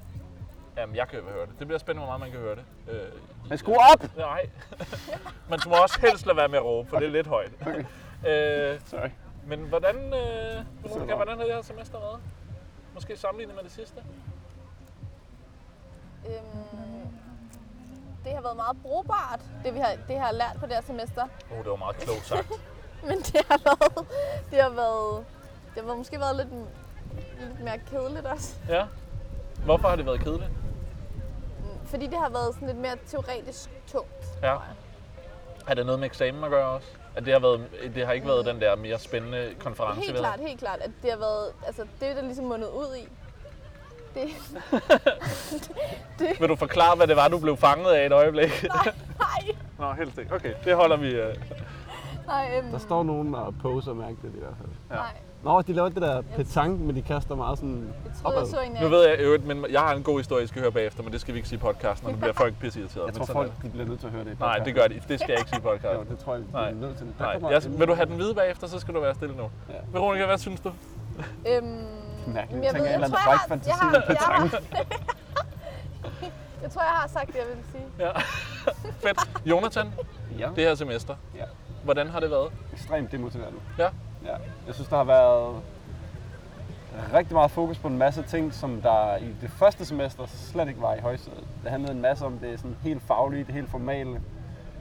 Jamen, 0.76 0.96
jeg 0.96 1.08
kan 1.08 1.18
jo 1.18 1.24
høre 1.24 1.46
det. 1.46 1.58
Det 1.58 1.66
bliver 1.66 1.78
spændende, 1.78 2.06
hvor 2.06 2.18
meget 2.18 2.20
man 2.20 2.30
kan 2.30 2.40
høre 2.40 2.54
det. 2.56 2.64
Øh, 2.88 2.96
i- 3.44 3.48
Men 3.48 3.58
skru 3.58 3.74
op! 3.92 4.16
Nej. 4.16 4.46
Men 5.48 5.58
du 5.60 5.68
må 5.68 5.74
også 5.82 6.00
helst 6.00 6.26
lade 6.26 6.36
være 6.36 6.48
med 6.48 6.58
at 6.58 6.64
råbe, 6.64 6.88
for 6.88 6.98
det 6.98 7.06
er 7.06 7.10
lidt 7.10 7.26
højt. 7.26 7.52
Okay. 7.60 7.84
Øh, 8.26 8.80
Sorry. 8.86 9.08
Men 9.46 9.60
hvordan, 9.60 9.96
øh, 9.96 10.64
bare. 10.82 11.16
hvordan 11.16 11.38
har 11.38 11.44
det 11.44 11.54
her 11.54 11.62
semester 11.62 12.00
været? 12.00 12.20
Måske 12.94 13.16
sammenlignet 13.16 13.56
med 13.56 13.64
det 13.64 13.72
sidste? 13.72 14.02
Øhm, 16.26 17.08
det 18.24 18.32
har 18.32 18.40
været 18.42 18.56
meget 18.56 18.76
brugbart, 18.82 19.40
det 19.64 19.74
vi 19.74 19.78
har, 19.78 19.92
det 20.08 20.18
har 20.18 20.32
lært 20.32 20.56
på 20.60 20.66
det 20.66 20.74
her 20.74 20.82
semester. 20.82 21.22
Oh, 21.50 21.58
det 21.58 21.70
var 21.70 21.76
meget 21.76 21.96
klogt 21.96 22.26
sagt. 22.26 22.48
Men 23.08 23.18
det 23.18 23.42
har 23.50 23.60
været, 23.64 24.06
det 24.50 24.62
har 24.62 24.70
været, 24.70 25.24
det 25.74 25.84
har 25.84 25.94
måske 25.94 26.18
været 26.20 26.36
lidt, 26.36 26.48
lidt 27.40 27.60
mere 27.60 27.78
kedeligt 27.78 28.26
også. 28.26 28.56
ja. 28.68 28.86
Hvorfor 29.64 29.88
har 29.88 29.96
det 29.96 30.06
været 30.06 30.20
kedeligt? 30.20 30.50
Fordi 31.86 32.06
det 32.06 32.18
har 32.18 32.28
været 32.30 32.54
sådan 32.54 32.68
lidt 32.68 32.78
mere 32.78 32.96
teoretisk 33.06 33.70
tungt. 33.86 34.24
Ja. 34.42 34.56
Er 35.68 35.74
det 35.74 35.86
noget 35.86 36.00
med 36.00 36.06
eksamen 36.06 36.44
at 36.44 36.50
gøre 36.50 36.66
også? 36.68 36.88
At 37.16 37.24
det 37.24 37.32
har, 37.32 37.40
været, 37.40 37.66
det 37.94 38.06
har 38.06 38.12
ikke 38.12 38.26
været 38.26 38.46
den 38.46 38.60
der 38.60 38.76
mere 38.76 38.98
spændende 38.98 39.54
konference, 39.58 40.00
Helt 40.00 40.18
klart, 40.18 40.40
helt 40.40 40.58
klart, 40.60 40.78
at 40.80 40.90
det 41.02 41.10
har 41.10 41.18
været, 41.18 41.52
altså 41.66 41.82
det 42.00 42.16
der 42.16 42.22
ligesom 42.22 42.44
mundet 42.44 42.68
ud 42.68 42.96
i. 42.96 43.08
Det, 46.18 46.40
Vil 46.40 46.48
du 46.48 46.56
forklare, 46.56 46.96
hvad 46.96 47.06
det 47.06 47.16
var, 47.16 47.28
du 47.28 47.38
blev 47.38 47.56
fanget 47.56 47.90
af 47.92 48.06
et 48.06 48.12
øjeblik? 48.12 48.64
nej, 48.68 48.92
nej, 49.18 49.56
Nå, 49.78 49.92
helst 49.92 50.18
ikke. 50.18 50.34
Okay, 50.34 50.54
det 50.64 50.74
holder 50.74 50.96
vi. 50.96 51.20
Uh... 51.20 51.28
nej, 52.26 52.58
øhm, 52.58 52.70
Der 52.70 52.78
står 52.78 53.02
nogen 53.02 53.34
og 53.34 53.54
poser 53.62 53.92
mærkeligt 53.94 54.34
i 54.34 54.38
hvert 54.38 54.54
fald. 54.58 54.68
nej. 54.90 55.12
Nå, 55.44 55.62
de 55.62 55.72
laver 55.72 55.88
det 55.88 56.02
der 56.02 56.22
petanque, 56.36 56.78
men 56.86 56.96
de 56.96 57.02
kaster 57.02 57.34
meget 57.34 57.58
sådan 57.58 57.94
Jeg 58.04 58.12
troede, 58.22 58.38
jeg 58.38 58.46
så 58.46 58.60
en 58.60 58.72
Nu 58.82 58.88
ved 58.88 59.08
jeg 59.08 59.18
øvrigt, 59.18 59.46
men 59.46 59.66
jeg 59.70 59.80
har 59.80 59.94
en 59.94 60.02
god 60.02 60.18
historie, 60.18 60.44
I 60.44 60.46
skal 60.46 60.60
høre 60.62 60.72
bagefter, 60.72 61.02
men 61.02 61.12
det 61.12 61.20
skal 61.20 61.34
vi 61.34 61.38
ikke 61.38 61.48
sige 61.48 61.56
i 61.56 61.60
podcasten, 61.60 62.06
og 62.06 62.12
nu 62.12 62.18
bliver 62.18 62.32
folk 62.32 62.54
pisse 62.60 62.80
irriteret. 62.80 63.06
Jeg 63.06 63.14
tror 63.14 63.24
folk, 63.24 63.52
de 63.62 63.68
bliver 63.70 63.86
nødt 63.86 64.00
til 64.00 64.06
at 64.06 64.12
høre 64.12 64.24
det 64.24 64.30
i 64.30 64.34
Nej, 64.40 64.48
podcasten. 64.48 64.64
det 64.66 64.74
gør 64.74 64.86
de. 64.88 64.94
Det 65.08 65.20
skal 65.20 65.30
jeg 65.32 65.38
ikke 65.38 65.50
sige 65.50 65.60
i 65.60 65.64
Jo, 65.66 65.70
podcasten. 65.70 66.06
det 66.16 66.18
tror 66.24 66.34
jeg, 66.34 66.42
de 66.42 66.52
Nej. 66.52 66.70
bliver 66.72 66.86
nødt 66.86 66.98
til. 66.98 67.06
Der 67.18 67.38
Nej, 67.38 67.50
jeg, 67.52 67.62
vil 67.78 67.88
du 67.88 67.94
have 67.94 68.06
den 68.06 68.14
hvide 68.16 68.34
bagefter, 68.34 68.66
så 68.66 68.78
skal 68.80 68.94
du 68.94 69.00
være 69.00 69.14
stille 69.14 69.36
nu. 69.36 69.42
Ja. 69.68 69.74
Veronica, 69.92 70.26
hvad 70.26 70.38
synes 70.38 70.60
du? 70.60 70.68
Øhm, 70.68 71.66
Mærkeligt. 72.26 72.64
jeg, 72.64 72.64
Jeg 72.64 72.72
tænker, 72.72 72.80
ved, 72.80 72.86
jeg, 72.86 72.94
eller 72.94 73.08
tror, 73.08 73.18
jeg, 73.30 73.38
har, 73.38 73.60
jeg, 73.66 73.74
har, 73.74 74.04
jeg, 74.08 74.16
har, 74.20 74.60
jeg 76.62 76.70
tror, 76.70 76.82
jeg 76.82 76.90
har 76.90 77.08
sagt 77.08 77.26
det, 77.26 77.34
jeg 77.34 77.46
ville 77.48 77.64
sige. 77.72 77.84
Ja. 77.98 78.10
Fedt. 79.08 79.46
Jonathan, 79.46 79.92
Ja, 80.38 80.48
det 80.56 80.64
her 80.64 80.74
semester. 80.74 81.14
Ja. 81.36 81.44
Hvordan 81.84 82.08
har 82.08 82.20
det 82.20 82.30
været? 82.30 82.52
ekstremt 82.72 83.12
demotiverende. 83.12 83.58
Ja. 83.78 83.88
ja. 84.24 84.34
Jeg 84.66 84.74
synes, 84.74 84.88
der 84.88 84.96
har 84.96 85.04
været 85.04 85.54
rigtig 87.14 87.34
meget 87.34 87.50
fokus 87.50 87.78
på 87.78 87.88
en 87.88 87.98
masse 87.98 88.22
ting, 88.22 88.54
som 88.54 88.80
der 88.82 89.16
i 89.16 89.28
det 89.40 89.50
første 89.50 89.84
semester 89.84 90.22
slet 90.26 90.68
ikke 90.68 90.82
var 90.82 90.94
i 90.94 91.00
højsædet. 91.00 91.44
Det 91.62 91.70
handlede 91.70 91.92
en 91.92 92.00
masse 92.02 92.26
om 92.26 92.38
det 92.38 92.60
sådan 92.60 92.76
helt 92.82 93.02
faglige, 93.02 93.44
det 93.44 93.54
helt 93.54 93.70
formale, 93.70 94.20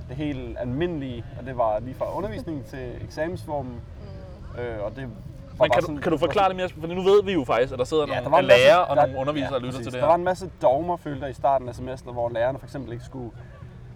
det 0.10 0.16
helt 0.18 0.58
almindelige, 0.60 1.26
og 1.40 1.46
det 1.46 1.58
var 1.58 1.80
lige 1.80 1.96
fra 1.96 2.18
undervisning 2.18 2.66
til 2.72 2.92
eksamensformen. 3.04 3.72
Mm. 4.56 4.60
Øh, 4.62 4.84
og 4.86 4.96
det 4.96 5.04
var 5.04 5.66
Men 5.66 5.72
kan, 5.72 5.82
sådan, 5.82 5.96
du, 5.96 6.02
kan 6.02 6.12
du 6.12 6.18
forklare 6.18 6.48
det 6.50 6.56
mere? 6.56 6.70
For 6.70 6.88
nu 6.88 7.02
ved 7.02 7.24
vi 7.24 7.34
jo 7.34 7.44
faktisk, 7.44 7.74
at 7.74 7.80
der 7.80 7.86
sidder 7.86 8.04
Ja, 8.04 8.08
nogle 8.08 8.24
der 8.24 8.30
var 8.30 8.40
en 8.40 8.48
masse- 8.48 8.64
lærere 8.66 8.86
og 8.86 8.96
der- 8.96 9.06
nogle 9.06 9.20
undervisere 9.20 9.56
og 9.56 9.62
lytter 9.62 9.72
præcis. 9.72 9.86
til 9.86 9.94
det 9.94 10.00
Der 10.02 10.06
var 10.08 10.14
her. 10.14 10.18
en 10.18 10.24
masse 10.24 10.52
dogmer, 10.62 10.98
følte 10.98 11.22
jeg, 11.22 11.30
i 11.30 11.34
starten 11.34 11.70
af 11.70 11.76
semesteret, 11.76 12.14
hvor 12.14 12.30
lærerne 12.30 12.60
for 12.60 12.66
eksempel 12.66 12.94
ikke 12.94 13.06
skulle 13.06 13.32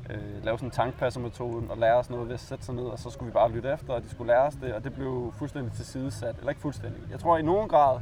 øh, 0.10 0.44
lave 0.46 0.58
sådan 0.58 0.68
en 0.68 0.72
tankpassermetoden 0.72 1.72
og 1.72 1.78
lære 1.78 1.94
os 1.96 2.10
noget 2.10 2.28
ved 2.28 2.34
at 2.34 2.39
sætte 2.39 2.65
sig 2.65 2.76
ned, 2.76 2.84
og 2.84 3.00
så 3.00 3.10
skulle 3.10 3.28
vi 3.28 3.34
bare 3.34 3.52
lytte 3.52 3.70
efter, 3.74 3.94
og 3.94 4.04
de 4.04 4.10
skulle 4.10 4.28
lære 4.34 4.41
os 4.41 4.54
det, 4.62 4.74
og 4.74 4.84
det 4.84 4.94
blev 4.94 5.34
fuldstændig 5.38 5.72
tilsidesat. 5.74 6.36
Eller 6.38 6.50
ikke 6.50 6.62
fuldstændig. 6.62 7.02
Jeg 7.12 7.20
tror, 7.20 7.38
i 7.38 7.41
nogen 7.41 7.70
grad 7.70 8.00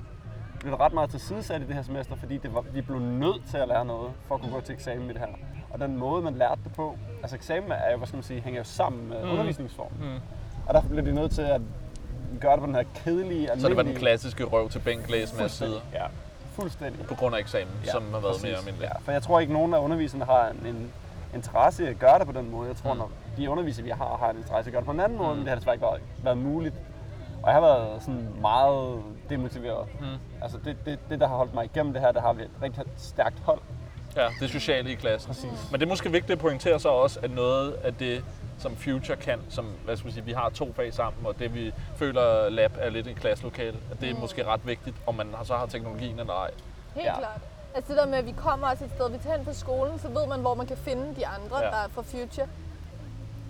blev 0.60 0.72
det 0.72 0.80
ret 0.80 0.94
meget 0.94 1.10
tilsidesat 1.10 1.62
i 1.62 1.66
det 1.68 1.76
her 1.76 1.82
semester, 1.84 2.16
fordi 2.16 2.38
det 2.38 2.54
var, 2.54 2.62
vi 2.62 2.82
blev 2.82 3.00
nødt 3.00 3.42
til 3.50 3.58
at 3.58 3.68
lære 3.68 3.86
noget 3.86 4.12
for 4.28 4.36
at 4.36 4.42
kunne 4.42 4.52
gå 4.54 4.62
til 4.62 4.74
eksamen 4.74 5.06
i 5.10 5.14
det 5.14 5.20
her. 5.20 5.28
Og 5.70 5.80
den 5.80 5.98
måde, 5.98 6.22
man 6.22 6.36
lærte 6.36 6.62
det 6.64 6.74
på, 6.74 6.98
altså 7.22 7.36
eksamen 7.36 7.72
er 7.72 7.92
jo, 7.92 7.98
hvad 7.98 8.08
skal 8.08 8.18
man 8.18 8.24
sige, 8.24 8.42
hænger 8.42 8.60
jo 8.60 8.64
sammen 8.64 9.10
med 9.10 9.24
Mm. 9.24 9.30
undervisningsformen. 9.32 9.98
Mm. 10.02 10.20
Og 10.68 10.74
derfor 10.74 10.90
blev 10.90 11.06
de 11.06 11.12
nødt 11.16 11.32
til 11.32 11.42
at 11.42 11.62
gøre 12.42 12.52
det 12.52 12.60
på 12.60 12.66
den 12.66 12.76
her 12.76 12.84
kedelige, 12.96 13.48
Så 13.48 13.54
det 13.54 13.62
var 13.64 13.68
den 13.70 13.78
almindelige- 13.78 14.00
klassiske 14.00 14.44
røv 14.44 14.70
til 14.70 14.80
bænk 14.80 15.10
læs 15.10 15.38
med 15.40 15.50
sider. 15.50 15.80
Ja, 15.94 16.06
fuldstændig. 16.52 17.06
På 17.06 17.16
grund 17.16 17.36
af 17.36 17.40
eksamen, 17.40 17.74
ja, 17.86 17.92
som 17.92 18.04
har 18.04 18.10
været 18.12 18.24
præcis. 18.24 18.44
mere 18.44 18.58
almindelig. 18.58 18.90
Ja, 18.94 18.98
for 19.00 19.12
jeg 19.12 19.22
tror 19.24 19.40
ikke, 19.40 19.54
nogen 19.54 19.74
af 19.74 19.80
underviserne 19.80 20.26
har 20.26 20.48
en, 20.50 20.66
en 20.66 20.92
interesse 21.36 21.84
i 21.84 21.88
at 21.88 22.00
gøre 22.00 22.20
det 22.20 22.26
på 22.28 22.32
den 22.34 22.52
måde. 22.52 22.68
Jeg 22.68 22.76
tror, 22.78 22.94
Mm. 22.94 23.00
når 23.00 23.12
de 23.38 23.50
undervisere, 23.50 23.84
vi 23.84 23.90
har, 23.90 24.18
har 24.20 24.30
en 24.30 24.38
interesse 24.38 24.68
i 24.68 24.70
at 24.70 24.74
gøre 24.74 24.80
det 24.82 24.86
på 24.86 24.92
en 24.92 25.00
anden 25.00 25.18
måde, 25.18 25.30
Mm. 25.30 25.36
men 25.36 25.40
det 25.40 25.50
har 25.50 25.56
desværre 25.56 25.76
ikke 25.76 25.86
været, 25.86 26.02
været 26.24 26.38
muligt. 26.38 26.76
Og 27.44 27.50
jeg 27.50 27.54
har 27.54 27.62
været 27.62 28.02
sådan 28.04 28.28
meget 28.42 29.02
demotiveret. 29.30 29.88
Mm. 30.00 30.06
Altså 30.42 30.58
det, 30.66 30.78
det, 30.86 31.00
det, 31.10 31.20
der 31.20 31.28
har 31.28 31.36
holdt 31.36 31.54
mig 31.54 31.66
igennem 31.66 31.94
det 31.94 32.02
her, 32.02 32.12
der 32.12 32.22
har 32.22 32.34
vi 32.34 32.42
et 32.44 32.50
rigtig 32.62 32.84
stærkt 32.98 33.40
hold. 33.40 33.60
Ja, 34.16 34.28
det 34.40 34.50
sociale 34.50 34.92
i 34.92 34.96
klassen. 34.96 35.28
Præcis. 35.28 35.72
Men 35.72 35.80
det 35.80 35.86
er 35.86 35.90
måske 35.90 36.12
vigtigt 36.12 36.32
at 36.32 36.40
pointere 36.40 36.80
så 36.80 36.90
også, 36.90 37.20
at 37.24 37.32
noget 37.32 37.72
af 37.74 37.94
det, 37.94 38.24
som 38.58 38.76
Future 38.76 39.16
kan, 39.18 39.40
som 39.50 39.66
hvad 39.86 39.98
skal 39.98 40.08
vi 40.08 40.14
sige, 40.14 40.26
vi 40.26 40.32
har 40.32 40.50
to 40.50 40.74
fag 40.74 40.94
sammen, 40.94 41.26
og 41.26 41.40
det 41.40 41.56
vi 41.56 41.74
føler 41.96 42.50
lab 42.50 42.72
er 42.80 42.90
lidt 42.90 43.08
i 43.08 43.14
klasselokale, 43.14 43.78
at 43.92 44.02
det 44.02 44.10
er 44.10 44.14
Mm. 44.14 44.20
måske 44.20 44.46
ret 44.46 44.68
vigtigt, 44.68 44.96
om 45.08 45.16
man 45.16 45.28
har- 45.36 45.44
så 45.44 45.56
har 45.56 45.66
teknologien 45.66 46.20
eller 46.20 46.34
ej. 46.34 46.52
Helt 46.96 47.06
Ja. 47.06 47.18
klart. 47.18 47.42
Altså 47.76 47.94
det 47.94 47.98
der 48.02 48.08
med, 48.08 48.18
at 48.18 48.26
vi 48.26 48.32
kommer 48.32 48.68
også 48.68 48.86
et 48.86 48.92
sted, 48.96 49.10
vi 49.12 49.18
tager 49.18 49.36
hen 49.38 49.46
på 49.46 49.54
skolen, 49.54 50.00
så 50.00 50.08
ved 50.08 50.28
man, 50.28 50.40
hvor 50.40 50.54
man 50.56 50.66
kan 50.68 50.78
finde 50.78 51.16
de 51.16 51.28
andre, 51.28 51.58
Ja. 51.58 51.66
ja. 51.66 51.72
der 51.72 51.78
er 51.78 51.88
fra 51.88 52.02
Future. 52.02 52.48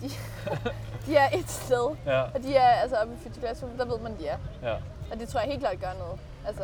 de, 0.02 0.08
de 1.06 1.16
er 1.16 1.28
et 1.38 1.50
sted. 1.50 1.96
Ja, 2.06 2.22
Og 2.22 2.42
de 2.42 2.56
er 2.56 2.68
altså 2.68 2.96
oppe 2.96 3.14
i 3.14 3.16
Future 3.22 3.40
Classroom, 3.40 3.72
der 3.78 3.84
ved 3.84 3.98
man, 3.98 4.18
de 4.18 4.26
er. 4.26 4.36
ja. 4.62 4.74
Og 5.12 5.18
det 5.20 5.28
tror 5.28 5.40
jeg 5.40 5.48
helt 5.48 5.60
klart 5.60 5.80
gør 5.80 5.92
noget. 5.98 6.20
Altså, 6.46 6.62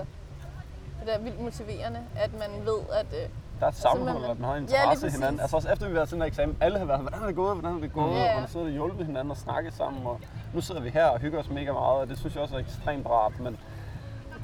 det 1.06 1.14
er 1.14 1.18
vildt 1.18 1.40
motiverende, 1.40 2.00
at 2.16 2.30
man 2.32 2.50
ved, 2.66 2.78
at... 2.92 3.06
Øh, 3.12 3.28
Der 3.60 3.66
er 3.66 3.70
et 3.70 3.76
sammenhold, 3.76 4.20
man- 4.22 4.30
at 4.30 4.38
man 4.38 4.48
har 4.48 4.54
Ja, 4.54 4.60
interesse 4.60 4.92
i 4.92 5.06
præcis. 5.06 5.14
hinanden. 5.18 5.40
Altså 5.40 5.56
også 5.56 5.68
efter 5.72 5.86
vi 5.86 5.90
har 5.92 5.94
været 5.94 6.08
til 6.08 6.14
den 6.14 6.22
her 6.22 6.26
eksamen, 6.28 6.56
alle 6.60 6.78
har 6.78 6.84
været, 6.84 7.00
hvordan 7.00 7.22
er 7.22 7.26
det 7.26 7.34
gået, 7.36 7.56
hvordan 7.56 7.76
er 7.76 7.80
det 7.80 7.92
gået, 7.92 8.10
Ja, 8.14 8.20
og 8.20 8.26
ja. 8.26 8.32
man 8.34 8.40
har 8.42 8.48
siddet 8.48 8.66
og 8.66 8.72
hjulpet 8.72 9.06
hinanden 9.06 9.30
og 9.30 9.36
snakket 9.36 9.74
sammen, 9.74 10.06
og 10.06 10.20
nu 10.54 10.60
sidder 10.60 10.80
vi 10.80 10.90
her 10.90 11.04
og 11.06 11.18
hygger 11.20 11.38
os 11.40 11.48
mega 11.50 11.72
meget, 11.72 12.00
og 12.00 12.08
det 12.08 12.18
synes 12.18 12.34
jeg 12.34 12.42
også 12.42 12.54
er 12.54 12.58
ekstremt 12.60 13.06
rart, 13.06 13.40
men 13.40 13.58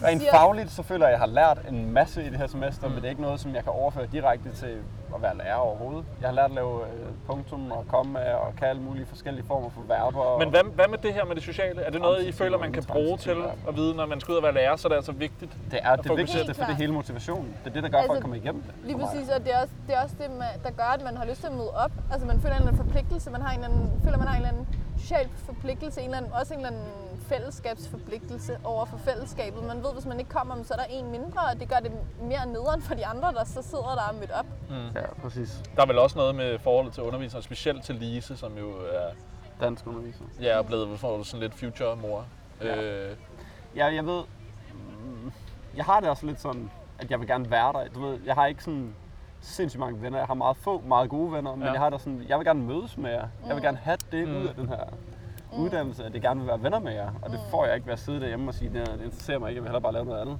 rent 0.04 0.20
siger- 0.22 0.32
fagligt, 0.32 0.70
så 0.70 0.82
føler 0.82 1.06
jeg, 1.06 1.14
at 1.14 1.20
jeg 1.20 1.28
har 1.28 1.34
lært 1.34 1.58
en 1.68 1.92
masse 1.92 2.22
i 2.26 2.30
det 2.30 2.38
her 2.38 2.46
semester, 2.46 2.88
men 2.88 2.96
det 2.96 3.04
er 3.04 3.08
ikke 3.08 3.22
noget, 3.22 3.40
som 3.40 3.54
jeg 3.54 3.62
kan 3.64 3.72
overføre 3.72 4.06
direkte 4.12 4.52
til 4.52 4.76
at 5.14 5.22
være 5.22 5.36
lærer 5.36 5.54
overhovedet. 5.54 6.04
Jeg 6.20 6.28
har 6.28 6.34
lært 6.34 6.44
at 6.44 6.54
lave 6.54 6.80
øh, 6.82 6.88
punktum 7.26 7.70
og 7.72 7.84
komma 7.88 8.18
og 8.34 8.56
kan 8.58 8.68
alle 8.68 8.82
mulige 8.82 9.06
forskellige 9.06 9.46
former 9.46 9.70
for 9.70 9.80
verber. 9.88 10.38
Men 10.38 10.50
hvad, 10.50 10.60
hvad 10.74 10.88
med 10.88 10.98
det 10.98 11.14
her 11.14 11.24
med 11.24 11.34
det 11.34 11.42
sociale? 11.42 11.82
Er 11.82 11.90
det 11.90 12.00
noget, 12.00 12.26
I 12.26 12.32
føler, 12.32 12.58
man 12.58 12.72
kan 12.72 12.84
bruge 12.84 13.18
til 13.18 13.36
at 13.68 13.76
vide, 13.76 13.94
når 13.94 14.06
man 14.06 14.20
skal 14.20 14.32
ud 14.32 14.36
og 14.36 14.42
være 14.42 14.54
lærer, 14.54 14.76
så 14.76 14.88
er 14.88 14.90
det 14.90 14.96
altså 14.96 15.12
vigtigt? 15.12 15.56
det 15.70 15.78
er 15.82 15.96
det 15.96 16.16
vigtigste, 16.16 16.54
for 16.54 16.64
det 16.64 16.72
er 16.72 16.76
hele 16.76 16.92
motivationen. 16.92 17.54
Det 17.64 17.70
er 17.70 17.74
det, 17.74 17.82
der 17.82 17.88
gør, 17.88 17.98
Altså, 17.98 18.12
at 18.12 18.20
komme 18.20 18.36
igennem 18.36 18.62
det. 18.62 18.74
lige 18.84 18.98
præcis, 18.98 19.28
og 19.28 19.44
det 19.44 19.54
er 19.54 19.58
også 19.62 19.74
det, 19.86 19.96
er 19.96 20.02
også 20.02 20.16
det 20.18 20.30
der 20.64 20.70
gør, 20.70 20.90
at 20.98 21.02
man 21.04 21.16
har 21.16 21.24
lyst 21.24 21.40
til 21.40 21.46
at 21.46 21.52
møde 21.52 21.70
op. 21.84 21.90
Altså 22.12 22.26
man 22.26 22.40
føler 22.40 22.54
en 22.54 22.60
eller 22.62 22.72
anden 22.72 22.84
forpligtelse, 22.86 23.30
man 23.30 23.42
har 23.42 23.50
en 23.54 23.64
eller 23.64 23.68
anden, 23.74 24.00
føler, 24.04 24.18
man 24.18 24.26
har 24.28 24.34
en 24.36 24.42
eller 24.42 24.52
anden 24.52 24.66
social 24.98 25.28
forpligtelse, 25.28 26.00
en 26.00 26.04
eller 26.06 26.16
anden, 26.18 26.32
også 26.32 26.54
en 26.54 26.60
eller 26.60 26.70
anden 26.70 26.92
fællesskabsforpligtelse 27.28 28.58
over 28.64 28.84
for 28.84 28.96
fællesskabet. 28.98 29.64
Man 29.64 29.76
ved, 29.82 29.92
hvis 29.92 30.06
man 30.06 30.18
ikke 30.18 30.30
kommer, 30.30 30.62
så 30.62 30.74
er 30.74 30.78
der 30.78 30.84
en 30.90 31.10
mindre, 31.10 31.40
og 31.52 31.60
det 31.60 31.68
gør 31.68 31.76
det 31.76 31.92
mere 32.20 32.46
nederen 32.46 32.82
for 32.82 32.94
de 32.94 33.06
andre, 33.06 33.32
der 33.32 33.44
så 33.44 33.62
sidder 33.62 33.94
der 33.94 34.08
og 34.08 34.14
mødt 34.14 34.30
op. 34.30 34.46
Ja, 34.94 35.14
præcis. 35.22 35.62
Der 35.76 35.82
er 35.82 35.86
vel 35.86 35.98
også 35.98 36.18
noget 36.18 36.34
med 36.34 36.58
forholdet 36.58 36.92
til 36.92 37.02
undervisere, 37.02 37.42
specielt 37.42 37.84
til 37.84 37.94
Lise, 37.94 38.36
som 38.36 38.58
jo 38.58 38.70
er, 38.70 39.10
Dansk 39.60 39.86
underviser. 39.86 40.24
ja, 40.40 40.48
er 40.48 40.62
blevet 40.62 40.98
for 41.00 41.22
sådan 41.22 41.40
lidt 41.40 41.54
future-mor. 41.54 42.24
Ja. 42.62 42.82
Øh, 42.82 43.16
Ja, 43.76 43.86
jeg 43.86 44.06
ved, 44.06 44.22
mm, 44.74 45.32
jeg 45.76 45.84
har 45.84 46.00
det 46.00 46.08
også 46.10 46.26
lidt 46.26 46.40
sådan, 46.40 46.70
at 46.98 47.10
jeg 47.10 47.20
vil 47.20 47.28
gerne 47.28 47.50
være 47.50 47.72
der. 47.72 47.88
Du 47.94 48.00
ved, 48.06 48.18
jeg 48.26 48.34
har 48.34 48.46
ikke 48.46 48.64
sådan 48.64 48.94
sindssygt 49.46 49.80
mange 49.80 50.02
venner. 50.02 50.18
Jeg 50.18 50.26
har 50.26 50.34
meget 50.34 50.56
få, 50.56 50.82
meget 50.86 51.10
gode 51.10 51.32
venner, 51.32 51.54
men 51.54 51.64
Ja. 51.66 51.72
jeg 51.72 51.80
har 51.80 51.90
da 51.90 51.98
sådan, 51.98 52.22
jeg 52.28 52.38
vil 52.38 52.46
gerne 52.46 52.62
mødes 52.62 52.96
med 52.98 53.10
jer. 53.10 53.28
Jeg 53.46 53.54
vil 53.56 53.62
gerne 53.64 53.76
have 53.82 53.96
det 54.12 54.28
Mm. 54.28 54.36
ud 54.36 54.46
af 54.46 54.54
den 54.54 54.68
her 54.68 54.84
uddannelse, 55.58 56.04
at 56.04 56.14
jeg 56.14 56.22
gerne 56.22 56.40
vil 56.40 56.48
være 56.48 56.62
venner 56.62 56.78
med 56.78 56.92
jer. 56.92 57.10
Og 57.22 57.30
det 57.30 57.40
får 57.50 57.64
jeg 57.66 57.74
ikke 57.74 57.86
ved 57.86 57.92
at 57.92 57.98
sidde 57.98 58.20
derhjemme 58.20 58.50
og 58.50 58.54
sige, 58.54 58.70
det, 58.72 58.86
det 58.86 59.04
interesserer 59.04 59.38
mig 59.38 59.48
ikke, 59.48 59.56
jeg 59.58 59.62
vil 59.62 59.68
hellere 59.68 59.82
bare 59.82 59.92
lave 59.92 60.04
noget 60.04 60.20
andet. 60.20 60.38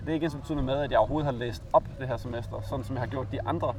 Det 0.00 0.08
er 0.08 0.14
ikke 0.14 0.24
ens 0.24 0.34
betydende 0.34 0.62
med, 0.62 0.74
at 0.74 0.90
jeg 0.90 0.98
overhovedet 0.98 1.24
har 1.32 1.38
læst 1.38 1.62
op 1.72 1.82
det 1.98 2.08
her 2.08 2.16
semester, 2.16 2.60
sådan 2.60 2.84
som 2.84 2.96
jeg 2.96 3.00
har 3.02 3.06
gjort 3.06 3.32
de 3.32 3.42
andre. 3.46 3.74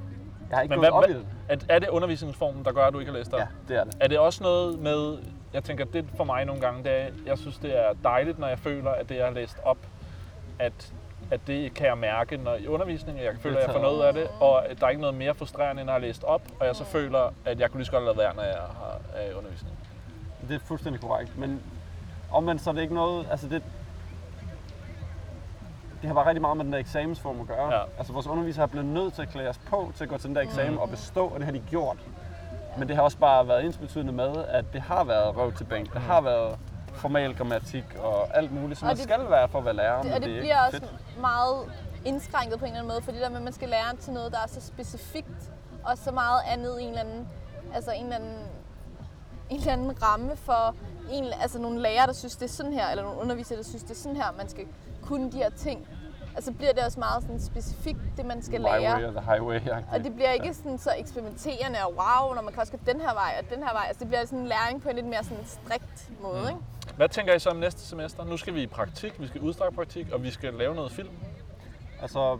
Jeg 0.49 0.57
har 0.57 0.61
ikke 0.61 0.75
men 0.75 0.79
gået 0.79 0.91
hvad, 0.91 1.03
op 1.03 1.09
i 1.09 1.23
hvad, 1.47 1.57
det. 1.57 1.65
er, 1.69 1.75
er 1.75 1.79
det 1.79 1.89
undervisningsformen, 1.89 2.65
der 2.65 2.71
gør, 2.71 2.81
at 2.85 2.93
du 2.93 2.99
ikke 2.99 3.11
har 3.11 3.17
læst 3.17 3.33
op? 3.33 3.39
Ja, 3.39 3.47
det 3.67 3.77
er 3.77 3.83
det. 3.83 3.93
Er 4.01 4.07
det 4.07 4.19
også 4.19 4.43
noget 4.43 4.79
med, 4.79 5.17
jeg 5.53 5.63
tænker, 5.63 5.85
det 5.85 6.05
for 6.17 6.23
mig 6.23 6.45
nogle 6.45 6.61
gange, 6.61 6.83
det 6.83 7.01
er, 7.01 7.07
jeg 7.25 7.37
synes, 7.37 7.57
det 7.57 7.79
er 7.79 7.93
dejligt, 8.03 8.39
når 8.39 8.47
jeg 8.47 8.59
føler, 8.59 8.91
at 8.91 9.09
det, 9.09 9.15
jeg 9.15 9.25
har 9.25 9.33
læst 9.33 9.57
op, 9.65 9.77
at, 10.59 10.93
at 11.31 11.39
det 11.47 11.73
kan 11.73 11.87
jeg 11.87 11.97
mærke 11.97 12.37
når 12.37 12.55
i 12.55 12.67
undervisningen, 12.67 13.23
jeg 13.23 13.33
føler, 13.39 13.57
at 13.57 13.65
jeg 13.67 13.73
får 13.73 13.81
noget 13.81 14.03
af 14.03 14.13
det, 14.13 14.27
og 14.39 14.63
der 14.79 14.85
er 14.85 14.89
ikke 14.89 15.01
noget 15.01 15.15
mere 15.15 15.35
frustrerende, 15.35 15.81
end 15.81 15.89
at 15.89 15.93
have 15.93 16.07
læst 16.07 16.23
op, 16.23 16.41
og 16.59 16.65
jeg 16.65 16.75
så 16.75 16.83
føler, 16.83 17.33
at 17.45 17.59
jeg 17.59 17.71
kunne 17.71 17.79
lige 17.79 17.85
så 17.85 17.91
godt 17.91 18.03
lade 18.03 18.17
være, 18.17 18.35
når 18.35 18.43
jeg 18.43 18.57
har 18.57 18.99
i 19.31 19.33
undervisning. 19.33 19.77
Det 20.47 20.55
er 20.55 20.59
fuldstændig 20.59 21.01
korrekt, 21.01 21.37
men 21.37 21.61
omvendt 22.31 22.61
så 22.61 22.69
er 22.69 22.73
det 22.73 22.81
ikke 22.81 22.93
noget, 22.93 23.27
altså 23.31 23.47
det, 23.47 23.63
det 26.01 26.07
har 26.07 26.13
bare 26.13 26.25
rigtig 26.25 26.41
meget 26.41 26.57
med 26.57 26.65
den 26.65 26.73
der 26.73 26.79
eksamensform 26.79 27.41
at 27.41 27.47
gøre. 27.47 27.73
Ja. 27.73 27.81
Altså 27.97 28.13
vores 28.13 28.27
undervisere 28.27 28.61
har 28.61 28.67
blevet 28.67 28.87
nødt 28.87 29.13
til 29.13 29.21
at 29.21 29.29
klæde 29.29 29.49
os 29.49 29.57
på 29.57 29.91
til 29.95 30.03
at 30.03 30.09
gå 30.09 30.17
til 30.17 30.27
den 30.27 30.35
der 30.35 30.41
eksamen 30.41 30.79
og 30.79 30.89
bestå, 30.89 31.27
og 31.27 31.39
det 31.39 31.45
har 31.45 31.51
de 31.51 31.63
gjort. 31.69 31.97
Men 32.77 32.87
det 32.87 32.95
har 32.95 33.03
også 33.03 33.17
bare 33.17 33.47
været 33.47 33.65
ensbetydende 33.65 34.13
med, 34.13 34.45
at 34.47 34.65
det 34.73 34.81
har 34.81 35.03
været 35.03 35.37
røv 35.37 35.53
til 35.53 35.63
bænk, 35.63 35.93
det 35.93 36.01
har 36.01 36.21
været 36.21 36.59
formal 36.95 37.35
grammatik 37.35 37.85
og 38.03 38.37
alt 38.37 38.51
muligt, 38.51 38.79
som 38.79 38.85
Og 38.85 38.89
man 38.89 38.95
det- 38.95 39.03
skal 39.03 39.29
være 39.29 39.47
for 39.49 39.59
at 39.59 39.65
være 39.65 39.73
lærer, 39.75 40.01
Det, 40.01 40.13
og 40.13 40.19
det 40.21 40.29
det 40.29 40.37
er 40.37 40.41
bliver 40.41 40.59
også 40.65 40.79
fedt. 40.79 41.19
meget 41.21 41.71
indskrænket 42.05 42.59
på 42.59 42.65
en 42.65 42.71
eller 42.71 42.79
anden 42.79 42.93
måde, 42.93 43.01
fordi 43.01 43.17
der 43.19 43.29
med, 43.29 43.37
at 43.37 43.43
man 43.43 43.53
skal 43.53 43.69
lære 43.69 43.95
til 43.99 44.13
noget, 44.13 44.31
der 44.31 44.37
er 44.43 44.47
så 44.47 44.61
specifikt, 44.61 45.51
og 45.83 45.97
så 45.97 46.11
meget 46.11 46.41
andet 46.47 46.79
i 46.79 46.83
en 46.83 46.89
eller 46.89 47.01
anden, 47.01 47.27
altså 47.73 47.91
en 47.91 48.03
eller 48.03 48.15
anden, 48.15 48.37
en 49.49 49.59
eller 49.59 49.73
anden 49.73 50.03
ramme 50.03 50.35
for 50.35 50.75
en, 51.11 51.25
altså 51.41 51.59
nogle 51.59 51.81
lærere, 51.81 52.07
der 52.07 52.13
synes, 52.13 52.35
det 52.35 52.45
er 52.45 52.53
sådan 52.53 52.73
her, 52.73 52.87
eller 52.87 53.03
nogle 53.03 53.21
undervisere, 53.21 53.57
der 53.57 53.63
synes, 53.63 53.83
det 53.83 53.91
er 53.91 53.95
sådan 53.95 54.15
her, 54.17 54.25
man 54.37 54.49
skal 54.49 54.65
kunne 55.01 55.31
de 55.31 55.37
her 55.37 55.49
ting. 55.49 55.87
Altså 56.35 56.51
bliver 56.51 56.73
det 56.73 56.83
også 56.85 56.99
meget 56.99 57.21
sådan 57.23 57.39
specifikt, 57.41 57.99
det 58.17 58.25
man 58.25 58.41
skal 58.43 58.61
lære. 58.61 59.11
the 59.11 59.21
highway. 59.21 59.59
Og 59.91 60.03
det 60.03 60.15
bliver 60.15 60.31
ikke 60.31 60.53
sådan 60.53 60.77
så 60.77 60.91
eksperimenterende 60.97 61.79
og 61.85 61.93
wow, 61.93 62.33
når 62.35 62.41
man 62.41 62.53
kan 62.53 62.61
også 62.61 62.71
gå 62.73 62.79
den 62.91 63.01
her 63.01 63.13
vej 63.13 63.35
og 63.43 63.55
den 63.55 63.63
her 63.63 63.73
vej. 63.73 63.85
Altså 63.87 63.99
det 63.99 64.07
bliver 64.07 64.25
sådan 64.25 64.39
en 64.39 64.47
læring 64.47 64.81
på 64.83 64.89
en 64.89 64.95
lidt 64.95 65.05
mere 65.07 65.23
sådan 65.23 65.45
strikt 65.45 66.09
måde, 66.21 66.41
Mm. 66.41 66.47
ikke? 66.47 66.59
Hvad 66.97 67.09
tænker 67.09 67.33
I 67.33 67.39
så 67.39 67.49
om 67.49 67.55
næste 67.57 67.81
semester? 67.81 68.25
Nu 68.25 68.37
skal 68.37 68.53
vi 68.55 68.61
i 68.61 68.67
praktik, 68.67 69.21
vi 69.21 69.27
skal 69.27 69.41
udstrække 69.41 69.75
praktik, 69.75 70.11
og 70.11 70.23
vi 70.23 70.29
skal 70.31 70.53
lave 70.53 70.75
noget 70.75 70.91
film. 70.91 71.09
Altså, 72.01 72.37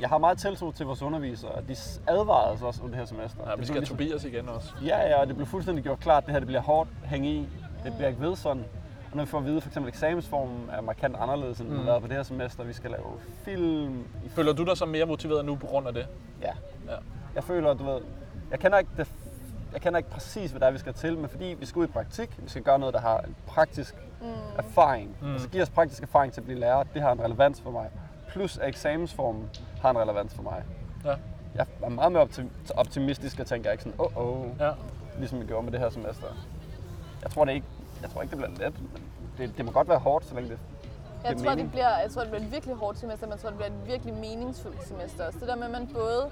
jeg 0.00 0.08
har 0.08 0.18
meget 0.18 0.38
tiltro 0.38 0.72
til 0.72 0.86
vores 0.86 1.02
undervisere. 1.02 1.52
De 1.68 1.76
advarede 2.06 2.52
os 2.52 2.62
også 2.62 2.82
under 2.82 2.90
det 2.90 2.98
her 2.98 3.16
semester. 3.16 3.40
Ja, 3.46 3.50
Det 3.50 3.60
vi 3.60 3.64
skal 3.66 3.76
ligesom- 3.76 3.96
Tobias 3.96 4.24
igen 4.24 4.48
også. 4.48 4.72
Ja, 4.84 5.08
ja, 5.08 5.20
og 5.20 5.26
det 5.26 5.36
blev 5.36 5.46
fuldstændig 5.46 5.84
gjort 5.84 6.00
klart, 6.00 6.22
at 6.22 6.26
det 6.26 6.32
her 6.32 6.38
det 6.40 6.46
bliver 6.46 6.60
hårdt 6.62 6.90
at 7.02 7.08
hænge 7.08 7.28
i. 7.34 7.48
Det 7.84 7.92
bliver 7.96 8.08
ikke 8.08 8.20
ved 8.20 8.36
sådan. 8.36 8.64
Og 9.10 9.16
når 9.16 9.24
vi 9.24 9.30
får 9.30 9.38
at 9.38 9.44
vide, 9.44 9.60
for 9.60 9.68
eksempel 9.68 9.88
eksamensformen 9.88 10.70
er 10.72 10.80
markant 10.80 11.16
anderledes, 11.16 11.60
end 11.60 11.68
den 11.68 11.76
har 11.78 11.84
været 11.84 12.02
på 12.02 12.08
det 12.08 12.16
her 12.16 12.22
semester. 12.22 12.64
Vi 12.64 12.72
skal 12.72 12.90
lave 12.90 13.04
film. 13.44 14.04
Føler 14.28 14.52
du 14.52 14.64
dig 14.64 14.76
så 14.76 14.86
mere 14.86 15.06
motiveret 15.06 15.44
nu 15.44 15.54
på 15.54 15.66
grund 15.66 15.88
af 15.88 15.94
det? 15.94 16.06
Ja. 16.42 16.52
Ja. 16.92 16.96
Jeg 17.34 17.44
føler, 17.44 17.74
du 17.74 17.84
ved, 17.84 18.00
jeg 18.50 18.58
kender 18.58 18.78
ikke 18.78 18.90
det, 18.96 19.08
jeg 19.72 19.80
kender 19.80 19.98
ikke 19.98 20.10
præcis, 20.10 20.50
hvad 20.50 20.60
der 20.60 20.66
er, 20.66 20.70
vi 20.70 20.78
skal 20.78 20.94
til, 20.94 21.18
men 21.18 21.28
fordi 21.28 21.56
vi 21.58 21.66
skal 21.66 21.80
ud 21.80 21.84
i 21.84 21.90
praktik, 21.90 22.30
vi 22.38 22.48
skal 22.48 22.62
gøre 22.62 22.78
noget, 22.78 22.94
der 22.94 23.00
har 23.00 23.18
en 23.20 23.36
praktisk 23.46 23.94
mm. 24.20 24.26
erfaring, 24.58 25.16
mm. 25.20 25.32
altså 25.32 25.48
give 25.48 25.62
os 25.62 25.70
praktisk 25.70 26.02
erfaring 26.02 26.32
til 26.32 26.40
at 26.40 26.44
blive 26.44 26.60
lærer, 26.60 26.82
det 26.94 27.02
har 27.02 27.12
en 27.12 27.20
relevans 27.20 27.60
for 27.60 27.70
mig. 27.70 27.90
Plus 28.28 28.58
at 28.58 28.68
eksamensformen 28.68 29.50
har 29.80 29.90
en 29.90 29.98
relevans 29.98 30.34
for 30.34 30.42
mig. 30.42 30.62
Ja. 31.04 31.14
Jeg 31.54 31.66
er 31.82 31.88
meget 31.88 32.12
mere 32.12 32.22
optim- 32.22 32.70
optimistisk 32.76 33.40
og 33.40 33.46
tænker 33.46 33.70
ikke 33.70 33.82
sådan, 33.82 34.00
åh, 34.00 34.16
oh, 34.16 34.40
oh, 34.40 34.46
Ja. 34.60 34.70
ligesom 35.18 35.40
vi 35.40 35.46
gjorde 35.46 35.62
med 35.64 35.72
det 35.72 35.80
her 35.80 35.90
semester. 35.90 36.26
Jeg 37.22 37.30
tror, 37.30 37.44
det 37.44 37.52
ikke, 37.52 37.66
jeg 38.02 38.10
tror 38.10 38.22
ikke, 38.22 38.36
det 38.36 38.38
bliver 38.38 38.68
let, 38.70 38.80
men 38.92 39.02
det, 39.38 39.56
det 39.56 39.64
må 39.64 39.70
godt 39.70 39.88
være 39.88 39.98
hårdt, 39.98 40.26
så 40.26 40.34
længe 40.34 40.50
det 40.50 40.58
Jeg 41.24 41.36
giver 41.36 41.48
tror, 41.50 41.62
det 41.62 41.70
bliver, 41.70 41.98
jeg 41.98 42.10
tror, 42.10 42.22
det 42.22 42.30
bliver 42.30 42.44
et 42.44 42.52
virkelig 42.52 42.74
hårdt 42.74 42.98
semester, 42.98 43.26
men 43.26 43.32
jeg 43.32 43.40
tror, 43.40 43.48
det 43.48 43.58
bliver 43.58 43.70
et 43.70 43.86
virkelig 43.86 44.14
meningsfuldt 44.14 44.88
semester 44.88 45.26
også. 45.26 45.38
Det 45.38 45.48
der 45.48 45.56
med, 45.56 45.64
at 45.64 45.70
man 45.70 45.86
både, 45.94 46.30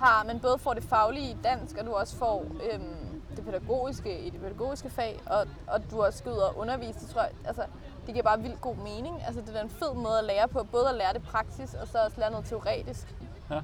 har, 0.00 0.24
man 0.24 0.40
både 0.40 0.58
får 0.58 0.74
det 0.74 0.82
faglige 0.84 1.30
i 1.30 1.36
dansk, 1.44 1.76
og 1.78 1.86
du 1.86 1.92
også 1.92 2.16
får 2.16 2.44
øhm, 2.72 3.22
det 3.36 3.44
pædagogiske 3.44 4.18
i 4.20 4.30
det 4.30 4.40
pædagogiske 4.40 4.90
fag, 4.90 5.20
og, 5.26 5.46
og 5.66 5.90
du 5.90 6.02
også 6.02 6.18
skal 6.18 6.32
ud 6.32 6.36
og 6.36 6.58
undervise. 6.58 7.00
Det 7.00 7.08
tror 7.08 7.20
jeg, 7.20 7.30
altså, 7.46 7.62
det 8.06 8.14
giver 8.14 8.22
bare 8.24 8.40
vildt 8.40 8.60
god 8.60 8.76
mening. 8.76 9.22
Altså, 9.26 9.40
det 9.40 9.56
er 9.56 9.62
en 9.62 9.68
fed 9.70 9.94
måde 9.94 10.18
at 10.18 10.24
lære 10.24 10.48
på, 10.48 10.62
både 10.72 10.88
at 10.88 10.94
lære 10.94 11.12
det 11.12 11.22
praksis, 11.22 11.74
og 11.74 11.88
så 11.88 11.98
også 12.04 12.20
lære 12.20 12.30
noget 12.30 12.46
teoretisk. 12.46 13.14
Ja, 13.50 13.60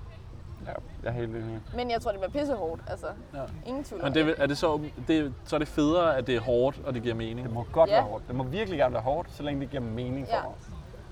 jeg 1.03 1.09
er 1.09 1.11
helt 1.11 1.31
enig. 1.37 1.61
Men 1.75 1.91
jeg 1.91 2.01
tror, 2.03 2.11
det 2.11 2.21
bliver 2.21 2.33
pissehårdt, 2.43 2.83
altså. 2.87 3.07
Ja. 3.35 3.43
Ingen 3.67 3.85
tvivl 3.85 4.03
Men 4.05 4.15
det, 4.15 4.35
er 4.39 4.47
det 4.47 4.59
så, 4.59 4.81
det, 5.09 5.35
så 5.45 5.57
er 5.57 5.59
det 5.59 5.69
federe, 5.69 6.17
at 6.17 6.27
det 6.27 6.37
er 6.37 6.41
hårdt, 6.41 6.81
og 6.87 6.95
det 6.95 7.03
giver 7.03 7.15
mening. 7.15 7.47
Det 7.47 7.55
må 7.55 7.67
godt 7.73 7.91
Ja. 7.91 7.95
være 7.95 8.03
hårdt. 8.05 8.29
Det 8.29 8.35
må 8.35 8.45
virkelig 8.45 8.79
gerne 8.79 8.93
være 8.95 9.03
hårdt, 9.03 9.33
så 9.33 9.43
længe 9.43 9.61
det 9.61 9.71
giver 9.71 9.83
mening 9.83 10.27
for 10.29 10.37
Ja. 10.37 10.43
mig. 10.43 10.53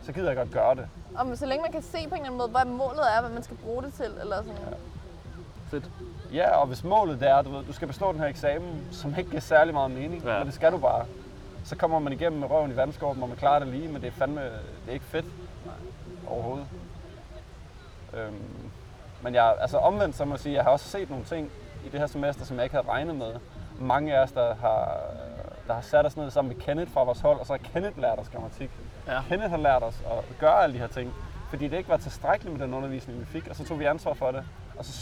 Så 0.03 0.13
gider 0.13 0.27
jeg 0.29 0.37
godt 0.37 0.51
gøre 0.51 0.75
det. 0.75 0.89
Og 1.17 1.39
så 1.39 1.47
længe 1.47 1.63
man 1.63 1.73
kan 1.73 1.83
se 1.83 1.91
på 1.93 1.97
en 1.99 2.05
eller 2.13 2.17
anden 2.27 2.39
måde, 2.39 2.49
hvad 2.49 2.65
målet 2.65 3.17
er, 3.17 3.21
hvad 3.21 3.31
man 3.31 3.43
skal 3.43 3.57
bruge 3.57 3.83
det 3.83 3.95
til, 3.95 4.11
eller 4.21 4.37
sådan. 4.37 4.57
Fedt. 5.71 5.91
Ja, 6.35 6.57
og 6.57 6.67
hvis 6.67 6.85
målet 6.85 7.21
det 7.21 7.29
er, 7.31 7.43
du 7.43 7.51
ved, 7.51 7.65
du 7.65 7.73
skal 7.73 7.89
bestå 7.89 8.13
den 8.13 8.21
her 8.21 8.27
eksamen, 8.27 8.89
som 8.93 9.15
ikke 9.19 9.31
giver 9.31 9.41
særlig 9.41 9.75
meget 9.75 9.91
mening, 9.91 10.25
Ja. 10.25 10.39
men 10.39 10.47
det 10.47 10.55
skal 10.55 10.73
du 10.73 10.79
bare. 10.79 11.05
Så 11.65 11.77
kommer 11.77 11.99
man 11.99 12.13
igennem 12.13 12.41
med 12.41 12.51
røven 12.51 12.71
i 12.73 12.77
vandskorpen, 12.77 13.23
og 13.23 13.29
man 13.29 13.39
klarer 13.39 13.59
det 13.59 13.69
lige, 13.69 13.89
men 13.89 14.03
det 14.03 14.09
er 14.09 14.13
fandme, 14.13 14.41
det 14.45 14.51
er 14.89 14.93
ikke 14.93 15.05
fedt 15.05 15.27
overhovedet. 16.29 16.67
Øhm, 18.15 18.35
men 19.23 19.35
jeg, 19.35 19.55
altså 19.61 19.79
omvendt, 19.79 20.17
så 20.17 20.25
må 20.25 20.33
jeg 20.35 20.41
sige, 20.41 20.55
jeg 20.55 20.63
har 20.65 20.71
også 20.71 20.89
set 20.89 21.11
nogle 21.11 21.25
ting 21.25 21.51
i 21.87 21.89
det 21.89 22.01
her 22.01 22.07
semester, 22.07 22.45
som 22.45 22.57
jeg 22.57 22.65
ikke 22.65 22.77
havde 22.77 22.89
regnet 22.89 23.17
med. 23.17 23.33
Mange 23.79 24.17
af 24.17 24.23
os, 24.23 24.33
der 24.33 24.55
har, 24.55 24.99
der 25.67 25.75
har 25.75 25.81
sat 25.81 26.07
os 26.07 26.17
ned 26.17 26.31
sammen 26.31 26.57
med 26.57 26.63
Kenneth 26.65 26.93
fra 26.93 27.05
vores 27.05 27.21
hold, 27.21 27.41
og 27.41 27.47
så 27.47 27.53
har 27.53 27.59
Kenneth 27.59 27.99
lært 28.01 28.19
os 28.19 28.29
grammatik. 28.29 28.71
Ja. 29.07 29.21
Kenneth 29.29 29.51
har 29.51 29.57
lært 29.59 29.83
os 29.83 30.03
at 30.11 30.39
gøre 30.39 30.63
alle 30.63 30.75
de 30.75 30.79
her 30.79 30.87
ting, 30.87 31.15
fordi 31.51 31.69
det 31.69 31.77
ikke 31.77 31.89
var 31.89 31.97
tilstrækkeligt 31.97 32.59
med 32.59 32.67
den 32.67 32.75
undervisning, 32.75 33.21
vi 33.21 33.25
fik, 33.25 33.49
og 33.49 33.57
så 33.57 33.65
tog 33.65 33.79
vi 33.79 33.85
ansvar 33.85 34.15
for 34.15 34.31
det. 34.31 34.45
Og 34.79 34.85
så, 34.85 34.93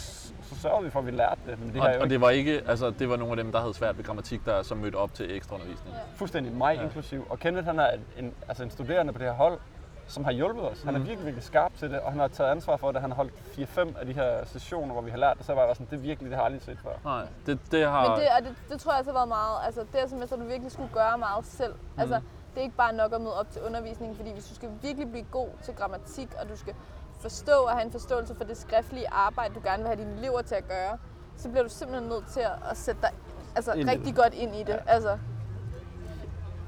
så 0.49 0.55
sørgede 0.61 0.83
vi 0.83 0.89
for, 0.89 0.99
at 0.99 1.05
vi 1.05 1.11
lærte 1.11 1.41
det. 1.47 1.59
Men 1.59 1.73
det 1.73 1.81
Og, 1.81 1.87
jo 1.87 1.91
og 1.91 2.03
ikke 2.03 2.09
det 2.13 2.21
var 2.21 2.29
ikke, 2.29 2.63
altså 2.67 2.89
det 2.89 3.09
var 3.09 3.15
nogle 3.17 3.31
af 3.31 3.37
dem, 3.43 3.51
der 3.51 3.59
havde 3.59 3.73
svært 3.73 3.97
ved 3.97 4.03
grammatik, 4.05 4.45
der 4.45 4.61
som 4.63 4.77
mødte 4.77 4.95
op 4.95 5.13
til 5.13 5.35
ekstra 5.35 5.55
undervisning. 5.55 5.95
Ja. 5.95 6.01
fuldstændig 6.15 6.53
mig 6.53 6.75
Ja. 6.75 6.83
inklusiv. 6.83 7.27
Og 7.29 7.39
Kenneth 7.39 7.65
han 7.67 7.79
er 7.79 7.89
en, 8.17 8.33
altså 8.47 8.63
en 8.63 8.69
studerende 8.69 9.13
på 9.13 9.19
det 9.19 9.27
her 9.27 9.33
hold, 9.33 9.59
som 10.07 10.23
har 10.23 10.31
hjulpet 10.31 10.71
os. 10.71 10.83
Han 10.83 10.95
er 10.95 10.99
Mhm. 10.99 11.07
virkelig, 11.07 11.25
virkelig 11.25 11.43
skarp 11.43 11.71
til 11.77 11.91
det, 11.91 11.99
og 11.99 12.11
han 12.11 12.19
har 12.19 12.27
taget 12.27 12.51
ansvar 12.51 12.77
for 12.77 12.91
det. 12.91 13.01
Han 13.01 13.09
har 13.11 13.15
holdt 13.15 13.33
4-5 13.33 13.95
af 13.99 14.05
de 14.05 14.13
her 14.13 14.45
sessioner, 14.45 14.93
hvor 14.93 15.01
vi 15.01 15.11
har 15.11 15.17
lært 15.17 15.37
det, 15.37 15.45
så 15.45 15.53
var 15.53 15.65
jeg 15.65 15.75
sådan, 15.75 15.87
det 15.91 15.95
er 15.95 16.01
virkelig, 16.01 16.29
det 16.29 16.35
har 16.37 16.43
jeg 16.43 16.45
aldrig 16.45 16.61
set 16.61 16.79
før. 16.83 16.91
Nej, 17.05 17.25
det, 17.45 17.59
det 17.71 17.85
har... 17.87 18.09
Men 18.09 18.19
det, 18.19 18.27
og 18.37 18.43
det, 18.45 18.55
det 18.71 18.79
tror 18.81 18.91
jeg 18.91 18.99
også 18.99 19.11
har 19.11 19.17
været 19.19 19.27
meget, 19.27 19.57
altså 19.65 19.81
det 19.93 20.01
er 20.03 20.07
semester, 20.07 20.35
du 20.37 20.43
virkelig 20.43 20.71
skulle 20.71 20.89
gøre 20.93 21.17
meget 21.17 21.45
selv. 21.45 21.73
Mm. 21.73 21.99
Altså, 22.01 22.15
det 22.53 22.57
er 22.57 22.61
ikke 22.61 22.75
bare 22.75 22.93
nok 22.93 23.13
at 23.13 23.21
møde 23.21 23.39
op 23.39 23.51
til 23.51 23.61
undervisning, 23.61 24.15
fordi 24.15 24.31
hvis 24.33 24.45
du 24.45 24.55
skal 24.55 24.69
virkelig 24.81 25.11
blive 25.11 25.25
god 25.31 25.47
til 25.63 25.73
grammatik, 25.75 26.29
og 26.41 26.49
du 26.49 26.57
skal 26.57 26.73
forstå 27.19 27.51
og 27.51 27.71
have 27.71 27.85
en 27.85 27.91
forståelse 27.91 28.35
for 28.35 28.43
det 28.43 28.57
skriftlige 28.57 29.09
arbejde, 29.09 29.53
du 29.53 29.59
gerne 29.63 29.83
vil 29.83 29.87
have 29.87 29.99
dine 29.99 30.17
elever 30.17 30.41
til 30.41 30.55
at 30.55 30.67
gøre, 30.67 30.97
så 31.37 31.49
bliver 31.49 31.63
du 31.63 31.69
simpelthen 31.69 32.09
nødt 32.09 32.27
til 32.27 32.39
at, 32.39 32.71
at 32.71 32.77
sætte 32.77 33.01
dig 33.01 33.09
altså, 33.55 33.73
Ind 33.73 33.89
rigtig 33.89 34.05
det. 34.05 34.15
godt 34.15 34.33
ind 34.33 34.55
i 34.55 34.59
det. 34.59 34.69
Ja. 34.69 34.77
Altså, 34.87 35.17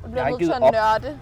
du 0.05 0.11
bliver 0.11 0.29
nødt 0.29 0.39
til 0.43 0.51
at 0.51 0.57
givet 0.61 0.73
nørde. 0.73 1.19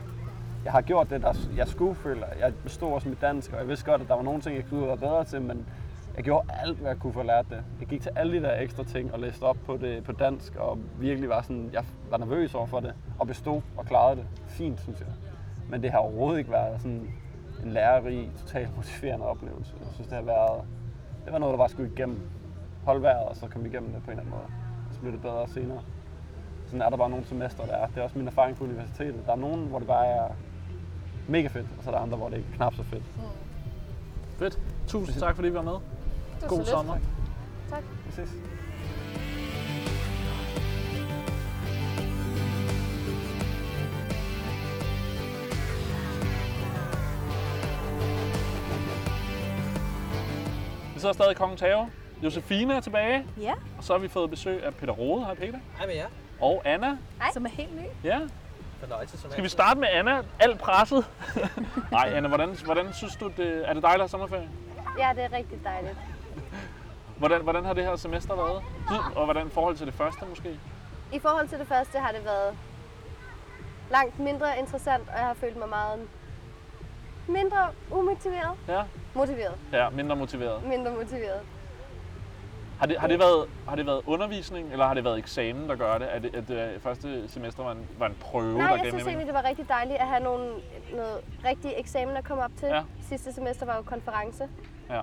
jeg 0.64 0.72
har 0.72 0.82
gjort 0.82 1.10
det, 1.10 1.22
der 1.22 1.34
jeg 1.56 1.68
skulle 1.68 1.96
føle. 1.96 2.26
Jeg 2.40 2.54
bestod 2.64 2.94
også 2.94 3.10
mit 3.10 3.22
dansk, 3.22 3.54
og 3.54 3.60
jeg 3.60 3.68
vidste 3.68 3.86
godt, 3.86 4.02
at 4.02 4.08
der 4.08 4.16
var 4.16 4.24
nogle 4.24 4.42
ting, 4.42 4.56
jeg 4.56 4.66
kunne 4.70 4.88
være 4.88 4.98
bedre 4.98 5.26
til, 5.26 5.42
men 5.42 5.68
jeg 6.16 6.24
gjorde 6.24 6.48
alt, 6.64 6.78
hvad 6.78 6.92
jeg 6.92 7.00
kunne 7.00 7.14
for 7.14 7.20
at 7.20 7.26
lære 7.26 7.44
det. 7.50 7.64
Jeg 7.80 7.88
gik 7.88 8.02
til 8.02 8.12
alle 8.16 8.38
de 8.38 8.44
der 8.44 8.60
ekstra 8.60 8.84
ting 8.84 9.14
og 9.14 9.20
læste 9.20 9.44
op 9.44 9.58
på 9.66 9.78
det 9.78 10.04
på 10.04 10.12
dansk, 10.12 10.56
og 10.56 10.78
virkelig 11.00 11.30
var 11.30 11.42
sådan, 11.42 11.70
jeg 11.74 11.84
var 12.10 12.18
nervøs 12.18 12.56
over 12.56 12.66
for 12.66 12.80
det, 12.80 12.94
og 13.20 13.28
bestod 13.28 13.62
og 13.78 13.86
klarede 13.86 14.16
det. 14.16 14.26
Fint, 14.48 14.82
synes 14.82 15.00
jeg. 15.00 15.08
Men 15.70 15.84
det 15.84 15.92
har 15.92 15.98
overhovedet 16.00 16.40
ikke 16.40 16.52
været 16.52 16.82
sådan 16.82 17.14
en 17.64 17.72
lærerig, 17.72 18.32
totalt 18.40 18.76
motiverende 18.76 19.26
oplevelse. 19.26 19.74
Jeg 19.80 19.88
synes, 19.94 20.08
det 20.08 20.18
har 20.18 20.24
været, 20.24 20.62
det 21.26 21.34
var 21.34 21.40
noget, 21.40 21.54
der 21.54 21.58
bare 21.58 21.70
skulle 21.70 21.92
igennem. 21.92 22.20
Hold 22.84 23.02
vejret, 23.02 23.28
og 23.28 23.36
så 23.36 23.48
kom 23.48 23.64
vi 23.64 23.70
igennem 23.70 23.92
det 23.92 24.04
på 24.04 24.12
en 24.12 24.20
eller 24.20 24.22
anden 24.22 24.32
måde. 24.32 24.44
Og 24.90 24.94
så 24.94 25.00
blev 25.00 25.14
det 25.14 25.22
bedre 25.22 25.48
senere. 25.48 25.82
Sådan 26.66 26.82
er 26.82 26.90
der 26.90 26.98
bare 26.98 27.10
nogle 27.10 27.26
semester, 27.26 27.66
der 27.66 27.74
er. 27.74 27.88
Det 27.88 27.98
er 27.98 28.04
også 28.04 28.18
min 28.18 28.28
erfaring 28.28 28.58
på 28.58 28.64
universitetet. 28.64 29.24
Der 29.26 29.32
er 29.32 29.36
nogen, 29.36 29.68
hvor 29.68 29.80
det 29.80 29.88
bare 29.88 30.08
er 30.08 30.28
mega 31.28 31.48
fedt, 31.48 31.68
og 31.78 31.84
så 31.84 31.90
er 31.90 31.96
der 31.96 32.02
andre, 32.02 32.18
hvor 32.18 32.30
det 32.30 32.38
ikke 32.38 32.50
er 32.52 32.56
knap 32.56 32.74
så 32.74 32.84
fedt. 32.84 33.04
Fedt. 34.38 34.60
Tusind 34.88 35.20
tak, 35.20 35.36
fordi 35.36 35.48
vi 35.48 35.56
var 35.56 35.62
med. 35.62 35.72
Det 35.72 35.82
var 36.42 36.48
God 36.48 36.58
så 36.58 36.62
lidt. 36.62 36.70
sommer. 36.70 36.96
Vi 38.06 38.12
ses. 38.12 38.59
Vi 51.00 51.02
sidder 51.02 51.14
stadig 51.14 51.32
i 51.32 51.36
Kongens 51.36 51.62
Have. 51.62 51.92
Josefine 52.24 52.76
er 52.76 52.80
tilbage, 52.80 53.26
Ja, 53.42 53.54
og 53.78 53.84
så 53.84 53.94
har 53.94 54.00
vi 54.00 54.08
fået 54.08 54.30
besøg 54.30 54.64
af 54.64 54.76
Peter 54.76 54.94
Rode. 54.94 55.26
Hej 55.26 55.36
Peter. 55.36 55.60
Hej 55.78 55.88
med 55.88 55.96
jer. 55.96 56.08
Og 56.42 56.62
Anna. 56.66 56.98
som 57.34 57.46
er 57.46 57.50
helt 57.50 57.76
ny. 57.76 57.82
Ja. 58.04 58.20
Fornøjelse 58.80 59.18
som 59.18 59.32
Skal 59.32 59.44
vi 59.44 59.50
starte 59.50 59.80
med 59.80 59.88
Anna? 59.92 60.22
Alt 60.40 60.60
presset. 60.60 61.06
Nej, 61.92 62.12
Anna, 62.16 62.28
hvordan, 62.28 62.56
hvordan 62.66 62.94
synes 62.94 63.16
du, 63.16 63.32
det, 63.38 63.70
er 63.70 63.74
det 63.74 63.84
dig, 63.84 63.92
der 63.94 64.00
har 64.00 64.08
sommerferie? 64.08 64.50
Ja, 64.98 65.10
det 65.16 65.24
er 65.24 65.34
rigtig 65.34 65.64
dejligt. 65.64 65.98
Hvordan, 67.18 67.42
hvordan 67.42 67.66
har 67.66 67.74
det 67.74 67.84
her 67.86 67.96
semester 67.96 68.36
været? 68.36 68.64
Og 69.16 69.26
hvordan 69.26 69.48
i 69.48 69.50
forhold 69.50 69.76
til 69.76 69.86
det 69.86 69.94
første 69.94 70.26
måske? 70.30 70.60
I 71.14 71.20
forhold 71.20 71.48
til 71.48 71.60
det 71.60 71.68
første 71.68 72.00
har 72.00 72.12
det 72.12 72.26
været 72.26 72.58
langt 73.92 74.20
mindre 74.20 74.60
interessant, 74.60 75.10
og 75.10 75.18
jeg 75.18 75.26
har 75.26 75.34
følt 75.34 75.58
mig 75.58 75.70
meget 75.70 76.00
mindre 77.30 77.58
umotiveret. 77.92 78.58
Ja. 78.68 78.84
Motiveret. 79.16 79.56
Ja, 79.74 79.90
mindre 79.90 80.16
motiveret. 80.16 80.64
Mindre 80.64 80.92
motiveret. 80.92 81.42
Har 82.80 82.86
det, 82.86 83.00
har 83.00 83.08
det, 83.08 83.20
været, 83.20 83.50
har 83.68 83.76
det 83.76 83.86
været 83.86 84.02
undervisning, 84.08 84.72
eller 84.72 84.86
har 84.88 84.94
det 84.94 85.04
været 85.04 85.18
eksamen, 85.18 85.70
der 85.70 85.76
gør 85.76 85.98
det? 85.98 86.06
At 86.06 86.24
det, 86.24 86.36
at 86.36 86.48
det 86.48 86.82
første 86.82 87.28
semester 87.28 87.64
var 87.64 87.72
en, 87.72 87.88
var 87.98 88.06
en 88.06 88.18
prøve, 88.22 88.58
Nej, 88.58 88.68
der 88.76 88.84
jeg 88.84 88.92
synes 88.92 89.08
egentlig, 89.08 89.28
det 89.28 89.34
var 89.34 89.44
rigtig 89.44 89.70
dejligt 89.70 90.00
at 90.00 90.08
have 90.08 90.24
nogle, 90.24 90.54
noget 90.92 91.18
rigtig 91.46 91.74
eksamen 91.78 92.18
at 92.18 92.24
komme 92.24 92.44
op 92.44 92.52
til. 92.58 92.68
Ja. 92.68 92.82
Sidste 93.02 93.34
semester 93.34 93.66
var 93.66 93.76
jo 93.76 93.82
konference, 93.82 94.50
Ja. 94.90 95.02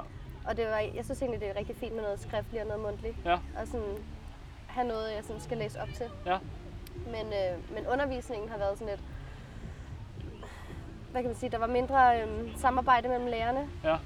og 0.48 0.56
det 0.56 0.66
var, 0.66 0.78
jeg 0.78 1.04
synes 1.04 1.22
egentlig, 1.22 1.40
det 1.40 1.48
er 1.48 1.56
rigtig 1.58 1.76
fint 1.76 1.94
med 1.94 2.02
noget 2.02 2.20
skriftligt 2.20 2.62
og 2.62 2.68
noget 2.68 2.82
mundtligt. 2.82 3.16
Ja. 3.24 3.32
Og 3.32 3.66
sådan 3.66 3.96
have 4.66 4.88
noget, 4.88 5.14
jeg 5.16 5.24
sådan 5.24 5.40
skal 5.42 5.56
læse 5.58 5.80
op 5.80 5.88
til. 5.96 6.06
Ja. 6.26 6.38
Men, 7.06 7.26
øh, 7.26 7.74
men 7.74 7.86
undervisningen 7.92 8.48
har 8.48 8.58
været 8.58 8.78
sådan 8.78 8.86
lidt... 8.94 9.00
Hvad 11.12 11.22
kan 11.22 11.28
man 11.30 11.36
sige? 11.36 11.50
Der 11.50 11.58
var 11.58 11.66
mindre 11.66 12.20
øh, 12.22 12.58
samarbejde 12.58 13.08
mellem 13.08 13.26
lærerne 13.26 13.68
Ja. 13.84 13.96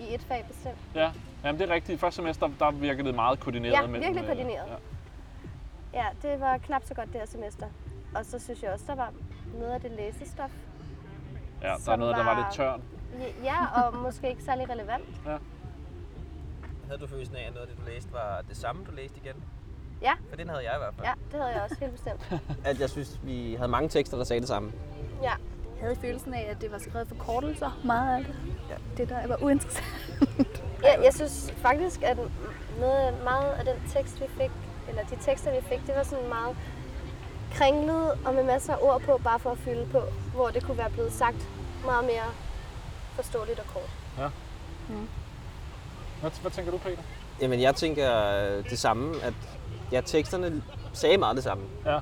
i 0.00 0.14
et 0.14 0.20
fag 0.22 0.44
bestemt. 0.48 0.78
Ja, 0.94 1.12
Jamen, 1.44 1.60
det 1.60 1.70
er 1.70 1.74
rigtigt. 1.74 1.96
I 1.96 2.00
første 2.00 2.16
semester, 2.16 2.50
der 2.58 2.70
virkede 2.70 3.06
det 3.08 3.14
meget 3.14 3.40
koordineret. 3.40 3.72
Ja, 3.72 3.80
mellem, 3.86 4.00
virkelig 4.02 4.20
øh, 4.20 4.26
koordineret. 4.26 4.66
Ja. 5.94 6.02
Ja, 6.02 6.06
det 6.28 6.40
var 6.40 6.58
knap 6.58 6.82
så 6.84 6.94
godt 6.94 7.08
det 7.12 7.20
her 7.20 7.26
semester. 7.26 7.66
Og 8.14 8.24
så 8.24 8.38
synes 8.38 8.62
jeg 8.62 8.72
også, 8.72 8.84
der 8.88 8.94
var 8.94 9.12
noget 9.58 9.72
af 9.72 9.80
det 9.80 9.90
læsestof. 9.90 10.50
ja, 11.62 11.74
der 11.86 11.92
er 11.92 11.96
noget, 11.96 12.16
der 12.16 12.24
var 12.24 12.34
var- 12.34 12.40
lidt 12.44 12.54
tørt. 12.54 12.80
Ja, 13.44 13.82
og 13.82 13.96
måske 13.96 14.28
ikke 14.30 14.42
særlig 14.42 14.70
relevant. 14.70 15.04
Havde 16.86 17.00
du 17.00 17.06
følelsen 17.06 17.36
af, 17.36 17.46
at 17.46 17.54
noget 17.54 17.66
af 17.66 17.74
det, 17.76 17.84
du 17.86 17.90
læste, 17.90 18.12
var 18.12 18.42
det 18.48 18.56
samme, 18.56 18.84
du 18.84 18.90
læste 18.92 19.16
igen? 19.24 19.44
Ja. 20.02 20.12
For 20.28 20.36
den 20.36 20.48
havde 20.48 20.64
jeg 20.64 20.72
i 20.74 20.78
hvert 20.78 20.94
fald. 20.94 21.06
Ja, 21.06 21.12
det 21.32 21.40
havde 21.40 21.54
jeg 21.54 21.62
også 21.62 21.76
helt 21.80 21.92
bestemt. 21.92 22.40
At 22.70 22.80
jeg 22.80 22.90
synes, 22.90 23.20
vi 23.24 23.54
havde 23.54 23.68
mange 23.70 23.88
tekster, 23.88 24.16
der 24.16 24.24
sagde 24.24 24.40
det 24.40 24.48
samme. 24.48 24.72
Ja, 25.22 25.32
havde 25.86 26.00
følelsen 26.00 26.34
af, 26.34 26.46
at 26.50 26.60
det 26.60 26.72
var 26.72 26.78
skrevet 26.78 27.08
for 27.08 27.14
kortelser, 27.14 27.80
meget 27.84 28.18
af 28.18 28.24
det. 28.24 28.34
Ja. 28.70 28.74
Det 28.96 29.08
der 29.08 29.26
var 29.26 29.42
uinteressant. 29.42 30.64
jeg, 30.82 31.00
jeg 31.04 31.14
synes 31.14 31.54
faktisk, 31.56 32.02
at 32.02 32.16
noget, 32.80 33.14
meget 33.24 33.52
af 33.52 33.64
den 33.64 33.74
tekst, 33.92 34.20
vi 34.20 34.26
fik, 34.40 34.50
eller 34.88 35.02
de 35.02 35.16
tekster, 35.20 35.50
vi 35.50 35.66
fik, 35.68 35.86
det 35.86 35.94
var 35.96 36.02
sådan 36.02 36.28
meget 36.28 36.56
kringlet 37.52 38.10
og 38.24 38.34
med 38.34 38.44
masser 38.44 38.72
af 38.72 38.78
ord 38.80 39.00
på, 39.00 39.20
bare 39.24 39.38
for 39.38 39.50
at 39.50 39.58
fylde 39.58 39.86
på, 39.92 40.00
hvor 40.34 40.48
det 40.48 40.64
kunne 40.64 40.78
være 40.78 40.90
blevet 40.90 41.12
sagt 41.12 41.48
meget 41.84 42.04
mere 42.04 42.28
forståeligt 43.14 43.58
og 43.58 43.66
kort. 43.66 43.90
Hvad, 46.20 46.30
hvad 46.40 46.50
tænker 46.50 46.70
du, 46.72 46.78
Peter? 46.78 47.02
Jamen, 47.40 47.60
jeg 47.60 47.74
tænker 47.74 48.22
øh, 48.26 48.70
det 48.70 48.78
samme, 48.78 49.22
at 49.22 49.34
ja, 49.92 50.00
teksterne 50.00 50.62
sagde 50.92 51.18
meget 51.18 51.36
det 51.36 51.44
samme. 51.44 51.64
Ja. 51.86 51.98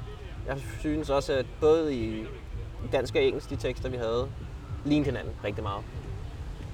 Jeg 0.46 0.60
synes 0.80 1.10
også, 1.10 1.32
at 1.32 1.46
både 1.60 1.94
i 1.94 2.26
dansk 2.92 3.14
og 3.14 3.22
engelsk, 3.22 3.50
de 3.50 3.56
tekster, 3.56 3.88
vi 3.88 3.96
havde, 3.96 4.26
lignede 4.84 5.10
hinanden 5.10 5.32
rigtig 5.44 5.62
meget. 5.62 5.82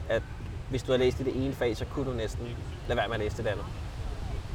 At 0.09 0.23
hvis 0.71 0.83
du 0.83 0.93
har 0.93 0.99
læst 0.99 1.21
i 1.21 1.25
det 1.25 1.45
ene 1.45 1.55
fag, 1.55 1.77
så 1.77 1.85
kunne 1.95 2.11
du 2.11 2.17
næsten 2.17 2.49
lade 2.89 2.97
være 2.99 3.09
med 3.09 3.15
at 3.17 3.21
læse 3.21 3.37
det 3.37 3.47
andet. 3.47 3.65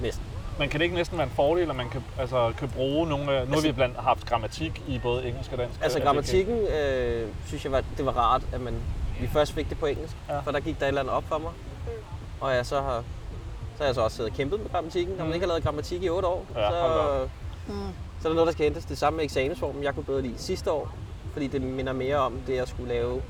Næsten. 0.01 0.25
Men 0.59 0.69
kan 0.69 0.79
det 0.79 0.83
ikke 0.83 0.95
næsten 0.95 1.17
være 1.17 1.27
en 1.27 1.33
fordel, 1.35 1.69
at 1.69 1.75
man 1.75 1.89
kan, 1.89 2.03
altså, 2.19 2.53
kan 2.57 2.69
bruge 2.69 3.07
nogle... 3.07 3.25
Nu 3.25 3.31
har 3.31 3.39
Altså- 3.39 3.67
vi 3.67 3.71
blandt 3.71 3.97
haft 3.97 4.25
grammatik 4.25 4.83
i 4.87 4.99
både 4.99 5.27
engelsk 5.27 5.51
og 5.51 5.57
dansk. 5.57 5.79
Altså 5.83 5.99
grammatikken, 5.99 6.57
øh, 6.57 7.27
synes 7.47 7.63
jeg, 7.63 7.71
var, 7.71 7.83
det 7.97 8.05
var 8.05 8.11
rart, 8.11 8.41
at 8.53 8.61
man, 8.61 8.73
vi 9.19 9.27
først 9.27 9.53
fik 9.53 9.69
det 9.69 9.79
på 9.79 9.85
engelsk, 9.85 10.15
Ja. 10.29 10.39
for 10.39 10.51
der 10.51 10.59
gik 10.59 10.79
der 10.79 10.85
et 10.85 10.87
eller 10.87 11.01
andet 11.01 11.13
op 11.15 11.23
for 11.23 11.37
mig. 11.37 11.51
Og 12.41 12.55
jeg 12.55 12.65
så 12.65 12.81
har, 12.81 13.03
så 13.75 13.77
har 13.79 13.85
jeg 13.85 13.95
så 13.95 14.01
også 14.01 14.15
siddet 14.17 14.31
og 14.31 14.37
kæmpet 14.37 14.59
med 14.59 14.69
grammatikken. 14.69 15.11
Når 15.15 15.23
man 15.23 15.27
Mm. 15.27 15.33
ikke 15.33 15.43
har 15.45 15.47
lavet 15.47 15.63
grammatik 15.63 16.03
i 16.03 16.09
8 16.09 16.27
år, 16.27 16.45
Ja, 16.55 16.69
så, 16.69 16.75
op. 16.75 17.29
så 18.21 18.27
er 18.27 18.29
der 18.29 18.33
noget, 18.33 18.47
der 18.47 18.53
skal 18.53 18.63
hentes. 18.65 18.85
Det 18.85 18.97
samme 18.97 19.17
med 19.17 19.23
eksamensformen, 19.25 19.83
jeg 19.83 19.93
kunne 19.93 20.03
bedre 20.03 20.21
lide 20.21 20.37
sidste 20.37 20.71
år, 20.71 20.95
fordi 21.35 21.47
det 21.47 21.61
minder 21.61 21.93
mere 21.93 22.15
om 22.17 22.33
det 22.47 22.57
at 22.59 22.69
skulle 22.69 22.89
lave 22.93 23.21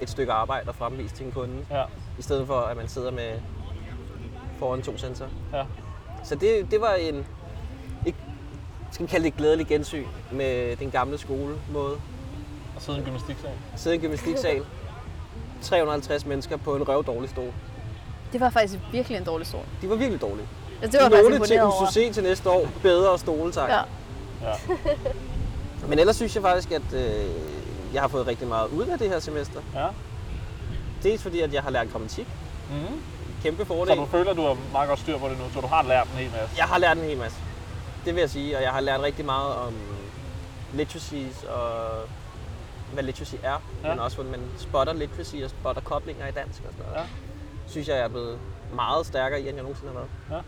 et 0.00 0.10
stykke 0.10 0.32
arbejde 0.32 0.68
og 0.68 0.74
fremvise 0.74 1.14
til 1.14 1.26
en 1.26 1.32
kunde, 1.32 1.54
Ja. 1.70 1.82
i 2.18 2.22
stedet 2.22 2.46
for 2.46 2.60
at 2.60 2.76
man 2.76 2.88
sidder 2.88 3.10
med 3.10 3.32
foran 4.58 4.82
to 4.82 4.96
sensorer. 4.98 5.28
Ja. 5.52 5.62
Så 6.24 6.34
det, 6.34 6.66
det 6.70 6.80
var 6.80 6.92
en, 6.94 7.26
ikke, 8.06 8.18
skal 8.90 9.06
vi 9.06 9.10
kalde 9.10 9.24
det 9.24 9.32
et 9.32 9.36
glædeligt 9.36 9.68
gensyn 9.68 10.06
med 10.32 10.76
den 10.76 10.90
gamle 10.90 11.18
skolemåde 11.18 11.94
Og 12.76 12.82
sidde 12.82 12.98
i 12.98 13.00
en 13.00 13.04
gymnastiksal. 13.06 13.50
sidde 13.76 13.96
i 13.96 13.98
en 13.98 14.02
gymnastiksal. 14.02 14.62
350 15.62 16.26
mennesker 16.26 16.56
på 16.56 16.76
en 16.76 16.88
røv 16.88 17.04
dårlig 17.04 17.30
stol. 17.30 17.52
Det 18.32 18.40
var 18.40 18.50
faktisk 18.50 18.78
virkelig 18.92 19.18
en 19.18 19.24
dårlig 19.24 19.46
stol. 19.46 19.60
De 19.82 19.90
var 19.90 19.96
virkelig 19.96 20.20
dårlige. 20.20 20.46
Altså, 20.82 20.98
det 20.98 21.04
var 21.04 21.16
jeg 21.16 21.22
Nogle 21.22 21.36
faktisk 21.38 21.52
imponeret 21.54 21.62
over. 21.78 21.86
skulle 21.90 22.06
se 22.06 22.12
til 22.12 22.22
næste 22.22 22.50
år, 22.50 22.68
bedre 22.82 23.18
stole, 23.18 23.52
tak. 23.52 23.70
Ja. 23.70 23.80
Men 25.88 25.98
ellers 25.98 26.16
synes 26.16 26.34
jeg 26.34 26.42
faktisk, 26.42 26.70
at 26.72 26.92
øh, 26.92 27.26
jeg 27.94 28.00
har 28.02 28.08
fået 28.08 28.26
rigtig 28.26 28.48
meget 28.48 28.68
ud 28.68 28.86
af 28.86 28.98
det 28.98 29.08
her 29.08 29.18
semester. 29.18 29.60
Ja. 29.74 29.86
Dels 31.02 31.22
fordi, 31.22 31.40
at 31.40 31.52
jeg 31.54 31.62
har 31.62 31.70
lært 31.70 31.92
grammatik. 31.92 32.26
Mm. 32.70 33.00
Kæmpe 33.42 33.62
Så 33.62 33.66
fordel. 33.68 33.96
du 33.96 34.06
føler, 34.06 34.30
at 34.30 34.36
du 34.36 34.42
har 34.42 34.56
meget 34.72 34.88
godt 34.88 34.98
styr 35.00 35.18
på 35.18 35.28
det 35.28 35.38
nu, 35.38 35.44
så 35.54 35.60
du 35.60 35.66
har 35.66 35.82
lært 35.82 36.06
en 36.06 36.18
hel 36.18 36.30
masse. 36.30 36.54
Jeg 36.56 36.64
har 36.64 36.78
lært 36.78 36.96
en 36.98 37.04
hel 37.04 37.18
masse. 37.18 37.38
Det 38.04 38.14
vil 38.14 38.20
jeg 38.20 38.30
sige, 38.30 38.56
og 38.56 38.62
jeg 38.62 38.70
har 38.70 38.80
lært 38.80 39.00
rigtig 39.00 39.24
meget 39.24 39.54
om 39.54 39.74
literacies 40.74 41.44
og 41.44 41.90
hvad 42.92 43.02
literacy 43.02 43.34
er, 43.42 43.50
Ja. 43.82 43.88
ja. 43.88 43.94
men 43.94 43.98
også 44.00 44.16
hvordan 44.16 44.30
man 44.30 44.40
spotter 44.58 44.92
literacy 44.92 45.36
og 45.44 45.50
spotter 45.50 45.82
koblinger 45.82 46.26
i 46.26 46.30
dansk 46.30 46.62
og 46.68 46.72
sådan 46.76 46.86
noget. 46.92 47.00
Ja. 47.00 47.06
Synes 47.68 47.88
jeg, 47.88 47.96
jeg 47.96 48.04
er 48.04 48.08
blevet 48.08 48.38
meget 48.74 49.06
stærkere 49.06 49.40
i, 49.40 49.46
end 49.48 49.54
jeg 49.54 49.62
nogensinde 49.62 49.92
har 49.92 50.00
været. 50.30 50.42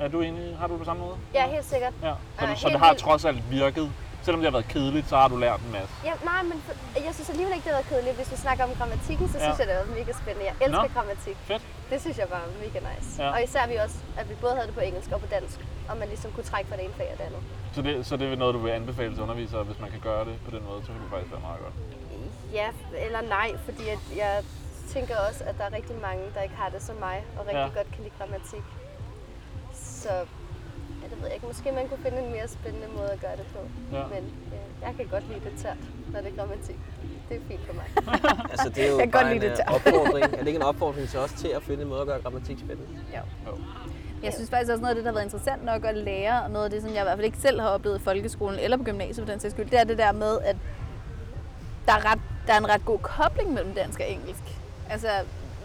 Er- 0.00 0.04
Er 0.04 0.08
du 0.08 0.20
enig? 0.20 0.56
Har 0.60 0.66
du 0.66 0.72
det 0.72 0.78
på 0.80 0.84
samme 0.84 1.02
måde? 1.02 1.16
Ja, 1.34 1.48
helt 1.50 1.64
sikkert. 1.64 1.92
Ja. 2.02 2.12
Så, 2.38 2.44
Ja, 2.44 2.50
du, 2.52 2.56
så 2.58 2.66
helt 2.66 2.72
det 2.72 2.80
har 2.80 2.88
vildt. 2.90 3.02
trods 3.02 3.24
alt 3.24 3.50
virket. 3.50 3.90
Selvom 4.26 4.40
det 4.42 4.48
har 4.50 4.56
været 4.58 4.68
kedeligt, 4.76 5.06
så 5.10 5.16
har 5.22 5.28
du 5.32 5.36
lært 5.46 5.60
en 5.66 5.72
masse. 5.78 5.92
Ja, 6.08 6.14
nej, 6.30 6.42
men 6.50 6.56
jeg 7.06 7.12
synes 7.16 7.28
alligevel 7.32 7.52
ikke, 7.56 7.64
det 7.66 7.72
har 7.74 7.80
været 7.82 7.90
kedeligt. 7.94 8.16
Hvis 8.20 8.30
vi 8.34 8.36
snakker 8.46 8.62
om 8.68 8.72
grammatikken, 8.78 9.26
så 9.32 9.36
Ja. 9.38 9.44
synes 9.44 9.58
jeg, 9.60 9.66
det 9.70 9.76
var 9.82 9.88
mega 9.98 10.12
spændende. 10.22 10.44
Jeg 10.50 10.54
elsker 10.66 10.82
Nå. 10.88 10.94
grammatik. 10.96 11.36
Fedt. 11.50 11.62
Det 11.90 11.98
synes 12.04 12.16
jeg 12.22 12.28
var 12.36 12.42
mega 12.64 12.78
nice. 12.90 13.08
Ja. 13.22 13.28
Og 13.34 13.38
især 13.46 13.64
vi 13.72 13.76
også, 13.84 13.98
at 14.20 14.26
vi 14.30 14.34
både 14.44 14.52
havde 14.56 14.66
det 14.70 14.74
på 14.80 14.84
engelsk 14.88 15.08
og 15.14 15.20
på 15.24 15.28
dansk. 15.36 15.56
Og 15.90 15.94
man 16.00 16.08
ligesom 16.14 16.30
kunne 16.34 16.48
trække 16.52 16.66
fra 16.70 16.76
det 16.78 16.84
ene 16.84 16.94
fag 17.00 17.08
og 17.12 17.18
det 17.20 17.24
andet. 17.30 17.42
Så 17.74 17.80
det, 17.86 17.92
så 18.08 18.12
det 18.20 18.26
er 18.32 18.36
noget, 18.44 18.54
du 18.54 18.60
vil 18.66 18.70
anbefale 18.80 19.12
til 19.14 19.22
undervisere, 19.26 19.62
hvis 19.70 19.80
man 19.84 19.90
kan 19.94 20.00
gøre 20.08 20.22
det 20.28 20.36
på 20.46 20.50
den 20.56 20.62
måde, 20.68 20.80
så 20.84 20.90
kan 20.92 21.00
det 21.04 21.10
faktisk 21.14 21.32
være 21.36 21.44
meget 21.48 21.60
godt. 21.64 21.74
Ja, 22.60 22.68
eller 23.06 23.20
nej, 23.36 23.48
fordi 23.66 23.84
at 23.96 24.02
jeg 24.22 24.34
tænker 24.94 25.14
også, 25.28 25.40
at 25.44 25.54
der 25.58 25.64
er 25.68 25.72
rigtig 25.78 25.96
mange, 26.08 26.22
der 26.34 26.40
ikke 26.46 26.56
har 26.62 26.68
det 26.74 26.82
som 26.88 26.96
mig, 27.06 27.18
og 27.38 27.42
rigtig 27.48 27.68
Ja. 27.74 27.78
godt 27.80 27.90
kan 27.94 28.00
lide 28.06 28.14
grammatik. 28.18 28.64
Så 29.74 30.12
ved 31.26 31.32
jeg 31.32 31.38
ikke. 31.38 31.46
Måske 31.52 31.72
man 31.80 31.88
kunne 31.88 32.02
finde 32.06 32.18
en 32.26 32.30
mere 32.36 32.48
spændende 32.48 32.88
måde 32.98 33.10
at 33.16 33.20
gøre 33.20 33.36
det 33.40 33.46
på. 33.54 33.60
Ja. 33.96 34.02
Men 34.14 34.22
ja, 34.54 34.86
jeg 34.86 34.92
kan 34.96 35.06
godt 35.14 35.24
lide 35.30 35.40
det 35.46 35.54
tørt, 35.62 35.80
når 36.12 36.20
det 36.20 36.28
er 36.32 36.36
grammatik. 36.38 36.78
Det 37.28 37.34
er 37.36 37.40
fint 37.50 37.64
for 37.68 37.74
mig. 37.80 37.88
Altså, 38.52 38.68
det 38.74 38.80
er 38.86 38.90
jo 38.92 38.98
Jeg 38.98 39.06
kan 39.12 39.16
godt 39.20 39.26
lide 39.32 39.36
en 39.36 39.42
det 39.42 39.50
øh, 39.50 39.56
der. 39.56 39.74
opfordring. 39.74 40.24
Er 40.24 40.38
det 40.42 40.46
ikke 40.46 40.62
en 40.64 40.68
opfordring 40.72 41.08
til 41.08 41.18
os 41.18 41.32
til 41.32 41.48
at 41.48 41.62
finde 41.62 41.82
en 41.82 41.88
måde 41.88 42.00
at 42.00 42.06
gøre 42.06 42.20
grammatik 42.22 42.58
spændende? 42.58 43.00
Jeg 44.22 44.32
synes 44.32 44.50
faktisk 44.50 44.70
også 44.70 44.80
noget 44.82 44.90
af 44.90 44.96
det, 44.96 45.04
der 45.04 45.10
har 45.10 45.14
været 45.14 45.24
interessant 45.24 45.64
nok 45.64 45.84
at 45.84 45.96
lære, 45.96 46.42
og 46.42 46.50
noget 46.50 46.64
af 46.64 46.70
det, 46.70 46.82
som 46.82 46.90
jeg 46.90 47.00
i 47.00 47.02
hvert 47.02 47.16
fald 47.18 47.24
ikke 47.24 47.38
selv 47.38 47.60
har 47.60 47.68
oplevet 47.68 47.98
i 48.00 48.02
folkeskolen 48.02 48.58
eller 48.58 48.76
på 48.76 48.82
gymnasiet 48.82 49.26
for 49.26 49.32
den 49.32 49.40
sags 49.40 49.54
skyld, 49.54 49.70
det 49.70 49.80
er 49.80 49.84
det 49.84 49.98
der 49.98 50.12
med, 50.12 50.38
at 50.44 50.56
der 51.86 51.92
er, 51.92 52.12
ret, 52.12 52.20
der 52.46 52.52
er 52.52 52.58
en 52.58 52.68
ret 52.68 52.84
god 52.84 52.98
kobling 52.98 53.52
mellem 53.52 53.74
dansk 53.74 54.00
og 54.00 54.10
engelsk. 54.10 54.42
Altså, 54.90 55.08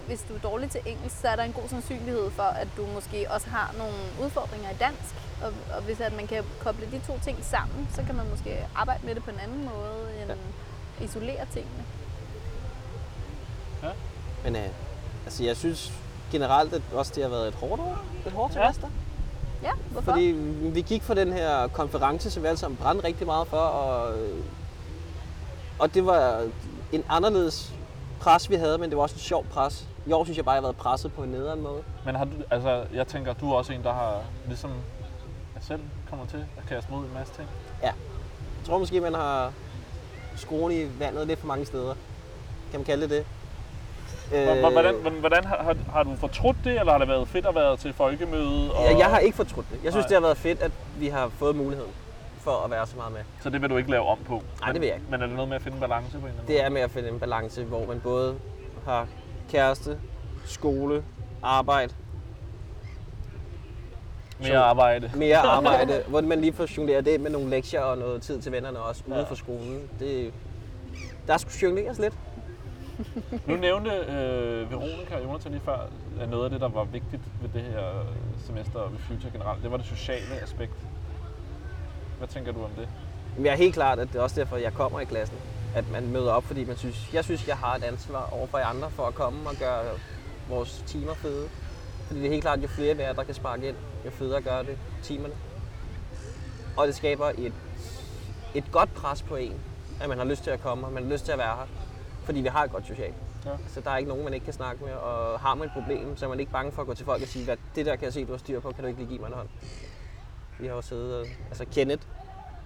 hvis 0.08 0.26
du 0.30 0.36
er 0.36 0.40
dårlig 0.40 0.72
til 0.72 0.82
engelsk, 0.86 1.22
så 1.22 1.28
er 1.28 1.36
der 1.36 1.44
en 1.44 1.54
god 1.54 1.70
sandsynlighed 1.70 2.32
for, 2.32 2.44
at 2.44 2.68
du 2.78 2.86
måske 2.94 3.28
også 3.32 3.50
har 3.50 3.76
nogle 3.78 3.94
udfordringer 4.24 4.70
i 4.70 4.74
dansk. 4.80 5.16
Og, 5.44 5.54
og 5.76 5.82
hvis 5.82 6.00
at 6.02 6.16
man 6.16 6.28
kan 6.28 6.44
koble 6.60 6.86
de 6.92 7.02
to 7.08 7.20
ting 7.24 7.38
sammen, 7.42 7.88
så 7.96 8.04
kan 8.04 8.16
man 8.16 8.30
måske 8.30 8.66
arbejde 8.76 9.06
med 9.06 9.16
det 9.16 9.24
på 9.24 9.30
en 9.30 9.40
anden 9.40 9.64
måde, 9.64 10.22
end 10.22 10.32
ja. 11.00 11.06
isolere 11.06 11.46
tingene. 11.54 11.84
Men 14.44 14.56
øh, 14.56 14.68
altså, 15.26 15.44
jeg 15.44 15.58
synes 15.58 15.94
generelt, 16.32 16.74
at 16.74 16.82
også 16.94 17.12
det 17.16 17.24
har 17.24 17.30
været 17.30 17.48
et 17.48 17.54
hårdt 17.56 17.82
år. 17.82 17.98
Et 18.26 18.32
hårdt 18.32 18.56
Ja. 18.56 18.62
semester. 18.62 18.88
Ja, 19.64 19.72
hvorfor? 19.92 20.12
Fordi 20.12 20.22
vi 20.74 20.82
gik 20.82 21.04
for 21.04 21.14
den 21.14 21.34
her 21.34 21.68
konference, 21.68 22.32
som 22.32 22.44
vi 22.44 22.48
alle 22.48 22.60
sammen 22.60 22.78
brændte 22.78 23.08
rigtig 23.08 23.26
meget 23.28 23.48
for, 23.48 23.58
og, 23.58 24.16
og 25.80 25.94
det 25.94 26.06
var 26.06 26.48
en 26.92 27.04
anderledes 27.10 27.74
pres, 28.22 28.50
vi 28.50 28.56
havde, 28.56 28.78
men 28.78 28.90
det 28.90 28.98
var 28.98 29.04
også 29.04 29.16
en 29.16 29.20
sjov 29.20 29.46
pres. 29.46 29.88
I 30.06 30.12
år 30.12 30.24
synes 30.24 30.38
jeg 30.38 30.46
bare, 30.46 30.54
jeg 30.54 30.62
har 30.62 30.68
været 30.68 30.76
presset 30.76 31.14
på 31.14 31.24
en 31.24 31.30
nederen 31.30 31.62
måde. 31.62 31.84
Men 32.06 32.16
har 32.16 32.26
du, 32.26 32.32
altså, 32.52 32.84
jeg 32.94 33.08
tænker, 33.08 33.34
du 33.34 33.52
er 33.52 33.56
også 33.56 33.74
en, 33.74 33.84
der 33.84 33.94
har, 33.94 34.22
ligesom 34.48 34.72
jeg 35.56 35.64
selv 35.64 35.82
kommer 36.10 36.26
til 36.26 36.46
at 36.58 36.70
kaste 36.70 36.92
mod 36.92 37.00
en 37.00 37.14
masse 37.14 37.34
ting. 37.34 37.48
Jeg 37.84 37.94
tror 38.66 38.78
måske, 38.78 39.02
man 39.02 39.14
har 39.14 39.54
skruen 40.36 40.72
i 40.72 41.00
vandet 41.00 41.28
lidt 41.28 41.40
for 41.40 41.48
mange 41.48 41.66
steder. 41.66 41.94
Kan 42.72 42.80
man 42.80 42.86
kalde 42.86 43.02
det 43.02 43.10
det? 43.10 43.26
Øh... 44.38 44.60
Hvordan, 44.60 44.96
hvordan, 44.96 45.20
hvordan 45.20 45.44
har, 45.44 45.76
har, 45.92 46.04
du 46.04 46.16
fortrudt 46.16 46.58
det, 46.64 46.80
eller 46.80 46.92
har 46.92 47.00
det 47.00 47.08
været 47.08 47.28
fedt 47.28 47.46
at 47.46 47.56
være 47.56 47.78
til 47.78 47.94
folkemøde? 47.94 48.74
Og... 48.74 48.84
Jeg, 48.84 49.00
jeg 49.00 49.08
har 49.08 49.20
ikke 49.20 49.38
fortrudt 49.38 49.66
det. 49.72 49.80
Jeg 49.84 49.92
synes, 49.92 50.04
Nej. 50.04 50.08
det 50.08 50.16
har 50.16 50.22
været 50.22 50.38
fedt, 50.38 50.62
at 50.62 50.72
vi 50.98 51.08
har 51.08 51.30
fået 51.30 51.56
muligheden 51.56 51.92
for 52.42 52.64
at 52.66 52.72
være 52.72 52.88
så 52.88 52.98
meget 52.98 53.12
med. 53.14 53.22
Så 53.42 53.50
det 53.50 53.62
vil 53.62 53.70
du 53.70 53.78
ikke 53.78 53.92
lave 53.92 54.04
om 54.08 54.18
på? 54.28 54.34
Nej, 54.34 54.68
Men- 54.68 54.74
det 54.74 54.82
vil 54.82 54.88
jeg 54.88 54.96
ikke. 54.96 55.08
Men 55.12 55.22
er 55.22 55.26
det 55.26 55.36
noget 55.36 55.50
med 55.50 55.56
at 55.56 55.62
finde 55.62 55.76
en 55.76 55.82
balance 55.82 56.12
på 56.12 56.18
en 56.18 56.24
eller 56.26 56.42
anden 56.42 56.48
Det 56.48 56.64
er 56.66 56.70
med 56.70 56.82
at 56.82 56.92
finde 56.92 57.10
en 57.10 57.20
balance, 57.20 57.64
hvor 57.64 57.86
man 57.88 58.00
både 58.00 58.36
har 58.86 59.08
kæreste, 59.52 60.00
skole, 60.46 61.04
arbejde? 61.44 61.94
Mere 64.40 64.58
arbejde. 64.58 65.12
mere 65.16 65.38
arbejde, 65.58 66.04
hvor 66.08 66.22
man 66.22 66.42
lige 66.42 66.54
får 66.54 66.68
jongleret 66.78 67.06
det 67.06 67.22
med 67.22 67.32
nogle 67.32 67.50
lektier 67.50 67.82
og 67.82 67.98
noget 67.98 68.22
tid 68.22 68.42
til 68.42 68.52
vennerne 68.52 68.80
også 68.80 69.04
ude 69.08 69.16
Ja. 69.18 69.24
for 69.24 69.36
skolen. 69.36 69.90
Det, 70.00 70.34
der 71.28 71.38
skulle 71.38 71.56
jongleres 71.64 72.00
lidt. 72.00 72.14
Nu 73.46 73.56
nævnte 73.56 73.92
øh, 73.92 74.72
Veronica 74.72 75.16
og 75.16 75.24
Jonathan 75.24 75.52
lige 75.52 75.62
før, 75.66 75.88
at 76.22 76.30
noget 76.30 76.44
af 76.44 76.50
det, 76.50 76.62
der 76.62 76.70
var 76.70 76.84
vigtigt 76.84 77.22
ved 77.42 77.50
det 77.54 77.62
her 77.62 78.06
semester 78.46 78.80
og 78.80 78.92
ved 78.92 79.00
Future 79.00 79.32
generelt, 79.32 79.64
det 79.64 79.72
var 79.72 79.78
det 79.78 79.86
sociale 79.86 80.42
aspekt. 80.44 80.74
Hvad 82.22 82.28
tænker 82.28 82.52
du 82.52 82.64
om 82.64 82.70
det? 82.70 82.90
Men 83.36 83.46
jeg 83.46 83.52
er 83.52 83.58
helt 83.58 83.74
klart, 83.74 84.00
at 84.00 84.08
det 84.08 84.16
er 84.16 84.22
også 84.22 84.40
derfor, 84.40 84.58
jeg 84.58 84.74
kommer 84.74 85.00
i 85.00 85.06
klassen. 85.06 85.38
At 85.76 85.92
man 85.92 86.08
møder 86.08 86.32
op, 86.32 86.44
fordi 86.44 86.66
man 86.66 86.78
synes, 86.78 87.14
jeg 87.14 87.24
synes, 87.24 87.48
jeg 87.48 87.58
har 87.58 87.76
et 87.76 87.84
ansvar 87.84 88.30
over 88.32 88.48
for 88.48 88.58
andre 88.58 88.92
for 88.92 89.08
at 89.08 89.16
komme 89.16 89.50
og 89.50 89.56
gøre 89.56 89.84
vores 90.50 90.84
timer 90.88 91.14
fede. 91.14 91.50
Fordi 92.08 92.20
det 92.20 92.26
er 92.26 92.32
helt 92.32 92.42
klart, 92.42 92.64
jo 92.64 92.68
flere 92.68 93.02
er, 93.02 93.14
der 93.14 93.24
kan 93.24 93.34
sparke 93.34 93.68
ind, 93.68 93.76
jo 94.06 94.12
federe 94.12 94.42
gør 94.42 94.62
det 94.62 94.78
timerne. 95.04 95.34
Og 96.78 96.88
det 96.88 96.96
skaber 96.96 97.32
et, 97.38 97.54
et 98.56 98.64
godt 98.72 98.94
pres 98.94 99.22
på 99.22 99.36
en, 99.36 99.54
at 100.02 100.10
man 100.10 100.18
har 100.18 100.26
lyst 100.26 100.44
til 100.44 100.52
at 100.52 100.62
komme, 100.62 100.88
og 100.88 100.94
man 100.94 101.04
har 101.04 101.12
lyst 101.12 101.26
til 101.26 101.32
at 101.32 101.38
være 101.38 101.56
her. 101.56 101.68
Fordi 102.24 102.42
vi 102.42 102.48
har 102.48 102.64
et 102.64 102.72
godt 102.72 102.88
socialt. 102.88 103.16
Ja. 103.46 103.52
Så 103.68 103.82
der 103.82 103.92
er 103.92 103.98
ikke 103.98 104.10
nogen, 104.10 104.24
man 104.24 104.34
ikke 104.34 104.44
kan 104.44 104.54
snakke 104.54 104.84
med, 104.84 104.94
og 104.94 105.40
har 105.40 105.56
man 105.56 105.68
et 105.68 105.74
problem, 105.74 106.18
så 106.18 106.26
er 106.26 106.30
man 106.30 106.40
ikke 106.40 106.52
bange 106.52 106.72
for 106.72 106.82
at 106.82 106.88
gå 106.88 106.94
til 106.94 107.06
folk 107.06 107.22
og 107.22 107.28
sige, 107.28 107.46
hvad 107.46 107.58
det 107.76 107.86
der 107.86 107.96
kan 107.96 108.06
jeg 108.06 108.14
se, 108.14 108.26
du 108.26 108.32
har 108.32 108.40
styr 108.40 108.60
på, 108.60 108.72
kan 108.72 108.84
du 108.84 108.88
ikke 108.88 109.00
lige 109.00 109.10
give 109.10 109.20
mig 109.20 109.28
en 109.28 109.34
hånd? 109.34 109.48
Vi 110.62 110.68
har 110.68 110.76
jo 110.76 110.82
siddet, 110.82 111.20
og- 111.22 111.28
altså 111.48 111.66
Kenneth 111.72 112.04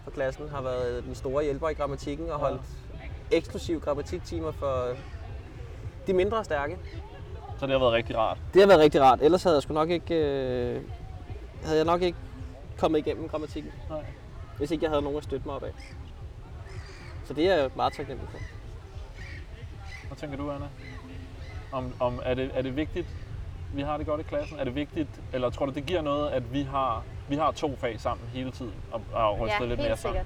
fra 0.03 0.11
klassen 0.11 0.49
har 0.49 0.61
været 0.61 1.03
den 1.03 1.15
store 1.15 1.43
hjælper 1.43 1.69
i 1.69 1.73
grammatikken 1.73 2.29
og 2.29 2.39
holdt 2.39 2.61
eksklusiv 3.31 3.79
grammatiktimer 3.79 4.51
for 4.51 4.87
de 6.07 6.13
mindre 6.13 6.43
stærke. 6.43 6.77
Så 7.59 7.65
det 7.65 7.71
har 7.71 7.79
været 7.79 7.93
rigtig 7.93 8.17
rart. 8.17 8.37
Det 8.53 8.61
har 8.61 8.67
været 8.67 8.79
rigtig 8.79 9.01
rart, 9.01 9.19
ellers 9.21 9.43
havde 9.43 9.55
jeg 9.55 9.63
sgu 9.63 9.73
nok 9.73 9.89
ikke, 9.89 10.15
øh, 10.15 10.81
havde 11.63 11.77
jeg 11.77 11.85
nok 11.85 12.01
ikke 12.01 12.17
kommet 12.77 12.99
igennem 12.99 13.29
grammatikken, 13.29 13.71
Nej. 13.89 14.05
hvis 14.57 14.71
ikke 14.71 14.83
jeg 14.83 14.91
havde 14.91 15.01
nogen 15.01 15.17
at 15.17 15.23
støtte 15.23 15.47
mig 15.47 15.55
op 15.55 15.63
af. 15.63 15.71
Så 17.25 17.33
det 17.33 17.49
er 17.49 17.55
jeg 17.55 17.69
meget 17.75 17.93
taknemmelig 17.93 18.29
for. 18.31 18.39
Hvad 20.07 20.17
tænker 20.17 20.37
du, 20.37 20.51
Anna? 20.51 20.65
Om, 21.71 21.93
om 21.99 22.19
er, 22.23 22.33
det, 22.33 22.51
er 22.53 22.61
det 22.61 22.75
vigtigt, 22.75 23.07
vi 23.75 23.81
har 23.81 23.97
det 23.97 24.05
godt 24.05 24.19
i 24.21 24.23
klassen? 24.23 24.59
Er 24.59 24.63
det 24.63 24.75
vigtigt, 24.75 25.09
eller 25.33 25.49
tror 25.49 25.65
du, 25.65 25.71
det 25.71 25.85
giver 25.85 26.01
noget, 26.01 26.31
at 26.31 26.53
vi 26.53 26.63
har, 26.63 27.03
vi 27.29 27.35
har 27.35 27.51
to 27.51 27.75
fag 27.75 27.99
sammen 27.99 28.27
hele 28.27 28.51
tiden 28.51 28.73
og, 28.91 29.01
og 29.13 29.39
ryster 29.39 29.57
ja, 29.61 29.65
lidt 29.65 29.79
mere 29.79 29.97
sikkert. 29.97 30.25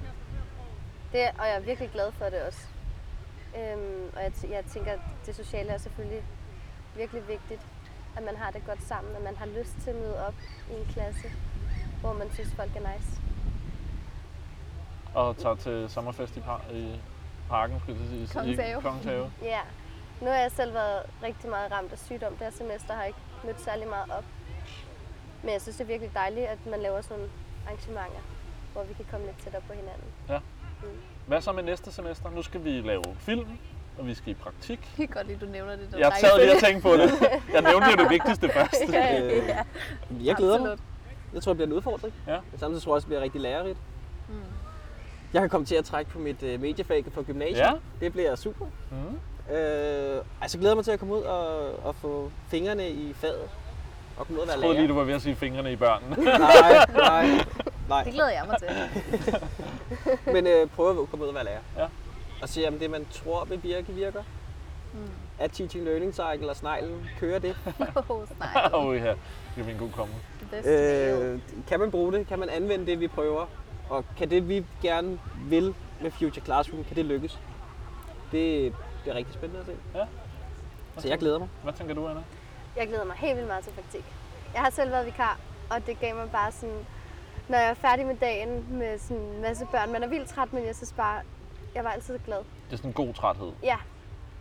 Det, 1.12 1.20
og 1.38 1.46
jeg 1.46 1.54
er 1.56 1.60
virkelig 1.60 1.90
glad 1.92 2.12
for 2.12 2.24
det 2.24 2.42
også. 2.42 2.66
Øhm, 3.58 4.10
og 4.16 4.22
jeg, 4.22 4.32
t- 4.36 4.52
jeg 4.52 4.64
tænker, 4.64 4.92
at 4.92 4.98
det 5.26 5.36
sociale 5.36 5.68
er 5.70 5.78
selvfølgelig 5.78 6.22
virkelig 6.96 7.28
vigtigt, 7.28 7.60
at 8.16 8.22
man 8.22 8.36
har 8.36 8.50
det 8.50 8.66
godt 8.66 8.82
sammen, 8.82 9.16
at 9.16 9.22
man 9.22 9.36
har 9.36 9.46
lyst 9.46 9.76
til 9.82 9.90
at 9.90 9.96
møde 9.96 10.26
op 10.26 10.34
i 10.70 10.74
en 10.80 10.86
klasse, 10.92 11.30
hvor 12.00 12.12
man 12.12 12.30
synes, 12.34 12.52
folk 12.54 12.70
er 12.76 12.94
nice. 12.94 13.20
Og 15.14 15.36
tager 15.36 15.54
til 15.54 15.88
sommerfest 15.88 16.36
i, 16.36 16.40
par, 16.40 16.64
i 16.72 17.00
parken, 17.48 17.80
skulle 17.80 18.00
jeg 18.00 18.08
sige. 18.28 18.74
Kongens 18.82 19.04
Have. 19.04 19.32
Ja. 19.42 19.60
Nu 20.20 20.26
har 20.26 20.34
jeg 20.34 20.50
selv 20.52 20.74
været 20.74 21.02
rigtig 21.22 21.50
meget 21.50 21.72
ramt 21.72 21.92
af 21.92 21.98
sygdom 21.98 22.32
det 22.32 22.40
her 22.40 22.50
semester, 22.50 22.94
har 22.94 23.04
ikke 23.04 23.18
mødt 23.44 23.60
særlig 23.60 23.88
meget 23.88 24.10
op. 24.18 24.24
Men 25.42 25.52
jeg 25.52 25.60
synes, 25.60 25.76
det 25.76 25.84
er 25.84 25.88
virkelig 25.88 26.14
dejligt, 26.14 26.46
at 26.46 26.58
man 26.70 26.80
laver 26.80 27.00
sådan 27.00 27.16
nogle 27.16 27.30
arrangementer, 27.66 28.20
hvor 28.72 28.84
vi 28.84 28.94
kan 28.94 29.04
komme 29.10 29.26
lidt 29.26 29.38
tættere 29.42 29.62
på 29.66 29.72
hinanden. 29.72 30.42
Hvad 31.26 31.40
så 31.40 31.52
med 31.52 31.62
næste 31.62 31.92
semester? 31.92 32.30
Nu 32.30 32.42
skal 32.42 32.64
vi 32.64 32.70
lave 32.80 33.02
film, 33.18 33.58
og 33.98 34.06
vi 34.06 34.14
skal 34.14 34.30
i 34.30 34.34
praktik. 34.34 34.78
Jeg 34.98 35.08
kan 35.08 35.14
godt 35.16 35.26
lide, 35.26 35.38
du 35.38 35.46
nævner 35.46 35.76
det. 35.76 35.88
der 35.92 35.98
Jeg 35.98 36.12
sad 36.20 36.38
lige 36.40 36.52
og 36.56 36.60
tænkte 36.62 36.82
på 36.82 36.92
det. 36.96 37.10
Jeg 37.52 37.62
nævnte 37.62 37.86
jo 37.90 37.96
det 37.96 38.10
vigtigste 38.10 38.48
først. 38.58 38.74
ja, 38.92 39.22
Øh, 39.22 39.46
ja. 39.48 39.62
Jeg 40.24 40.36
glæder 40.36 40.58
mig. 40.58 40.72
Absolut. 40.72 40.80
Jeg 41.34 41.42
tror, 41.42 41.52
det 41.52 41.56
bliver 41.56 41.66
en 41.66 41.72
udfordring. 41.72 42.14
Ja. 42.26 42.38
Men 42.50 42.58
samtidig 42.60 42.82
tror 42.82 42.92
jeg 42.92 42.94
også, 42.94 43.04
det 43.04 43.08
bliver 43.08 43.20
rigtig 43.22 43.40
lærerigt. 43.40 43.78
Mm. 44.28 44.34
Jeg 45.32 45.40
kan 45.40 45.48
komme 45.50 45.66
til 45.66 45.74
at 45.74 45.84
trække 45.84 46.10
på 46.10 46.18
mit 46.18 46.42
øh, 46.42 46.60
mediefag 46.60 47.04
på 47.04 47.22
gymnasiet. 47.22 47.58
Ja. 47.58 47.72
Det 48.00 48.12
bliver 48.12 48.34
super. 48.36 48.66
Mm. 48.90 49.18
Øh, 49.52 50.20
altså 50.40 50.58
glæder 50.58 50.74
mig 50.74 50.84
til 50.84 50.90
at 50.92 50.98
komme 50.98 51.14
ud 51.14 51.22
og, 51.22 51.72
og 51.84 51.94
få 51.94 52.30
fingrene 52.48 52.90
i 52.90 53.12
faget. 53.12 53.48
Og 54.16 54.26
komme 54.26 54.42
ud 54.42 54.42
og 54.42 54.48
være 54.48 54.54
Jeg 54.54 54.62
troede 54.62 54.74
lærer. 54.74 54.80
lige, 54.82 54.88
du 54.88 54.98
var 54.98 55.04
ved 55.04 55.14
at 55.14 55.22
sige 55.22 55.36
fingrene 55.36 55.72
i 55.72 55.76
børnene. 55.76 56.16
Nej, 56.24 56.86
nej, 56.94 57.44
nej. 57.88 58.04
Det 58.04 58.12
glæder 58.12 58.30
jeg 58.30 58.44
mig 58.46 58.56
til. 58.58 58.68
Men 60.34 60.46
øh, 60.46 60.66
prøve 60.68 61.02
at 61.02 61.10
komme 61.10 61.24
ud 61.24 61.28
og 61.28 61.34
være 61.34 61.44
lærer. 61.44 61.60
Ja. 61.76 61.86
Og 62.42 62.48
se, 62.48 62.68
om 62.68 62.74
det, 62.78 62.90
man 62.90 63.06
tror 63.10 63.44
vil 63.44 63.62
virke, 63.62 63.92
virker. 63.92 64.22
Mm. 64.92 64.98
At 65.38 65.50
teaching 65.52 65.84
learning 65.84 66.14
cycle 66.14 66.50
og 66.50 66.56
sneglen 66.56 67.06
kører 67.20 67.38
det. 67.38 67.56
Åh, 68.10 68.20
nej. 68.38 68.70
Åh 68.74 68.96
ja, 68.96 69.10
det 69.10 69.16
blive 69.54 69.72
en 69.72 69.78
god 69.78 69.90
komme. 69.90 70.14
Øh, 70.64 71.38
kan 71.68 71.80
man 71.80 71.90
bruge 71.90 72.12
det? 72.12 72.26
Kan 72.26 72.38
man 72.38 72.48
anvende 72.48 72.86
det, 72.86 73.00
vi 73.00 73.08
prøver? 73.08 73.46
Og 73.88 74.04
kan 74.18 74.30
det, 74.30 74.48
vi 74.48 74.64
gerne 74.82 75.18
vil 75.48 75.74
med 76.00 76.10
Future 76.10 76.44
Classroom, 76.44 76.84
kan 76.84 76.96
det 76.96 77.04
lykkes? 77.04 77.38
Det 78.32 78.72
bliver 79.00 79.14
rigtig 79.14 79.34
spændende 79.34 79.60
at 79.60 79.66
se. 79.66 79.76
Ja. 79.94 80.06
Så 80.98 81.08
jeg 81.08 81.18
glæder 81.18 81.38
mig. 81.38 81.48
Hvad 81.62 81.72
tænker 81.72 81.94
du, 81.94 82.08
Anna? 82.08 82.22
Jeg 82.76 82.88
glæder 82.88 83.04
mig 83.04 83.16
helt 83.16 83.36
vildt 83.36 83.48
meget 83.48 83.64
til 83.64 83.70
praktik. 83.72 84.04
Jeg 84.54 84.62
har 84.62 84.70
selv 84.70 84.90
været 84.90 85.06
vikar, 85.06 85.38
og 85.70 85.86
det 85.86 86.00
gav 86.00 86.14
mig 86.16 86.30
bare 86.30 86.52
sådan, 86.52 86.86
når 87.48 87.58
jeg 87.58 87.70
er 87.70 87.74
færdig 87.74 88.06
med 88.06 88.16
dagen 88.16 88.78
med 88.78 88.98
sådan 88.98 89.22
en 89.22 89.42
masse 89.42 89.66
børn, 89.72 89.92
man 89.92 90.02
er 90.02 90.08
vildt 90.08 90.28
træt, 90.28 90.52
men 90.52 90.66
jeg 90.66 90.76
synes 90.76 90.92
bare, 90.92 91.22
jeg 91.74 91.84
var 91.84 91.90
altid 91.90 92.18
glad. 92.18 92.38
Det 92.38 92.72
er 92.72 92.76
sådan 92.76 92.90
en 92.90 92.94
god 92.94 93.14
træthed. 93.14 93.52
Ja, 93.62 93.76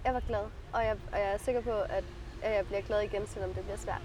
jeg 0.05 0.13
var 0.13 0.19
glad, 0.19 0.43
og 0.73 0.85
jeg, 0.85 0.95
og 1.11 1.19
jeg 1.19 1.33
er 1.33 1.37
sikker 1.37 1.61
på, 1.61 1.71
at, 1.71 2.03
at 2.41 2.55
jeg 2.55 2.65
bliver 2.65 2.81
glad 2.81 3.01
igen, 3.01 3.27
selvom 3.27 3.53
det 3.53 3.63
bliver 3.63 3.77
svært. 3.77 4.01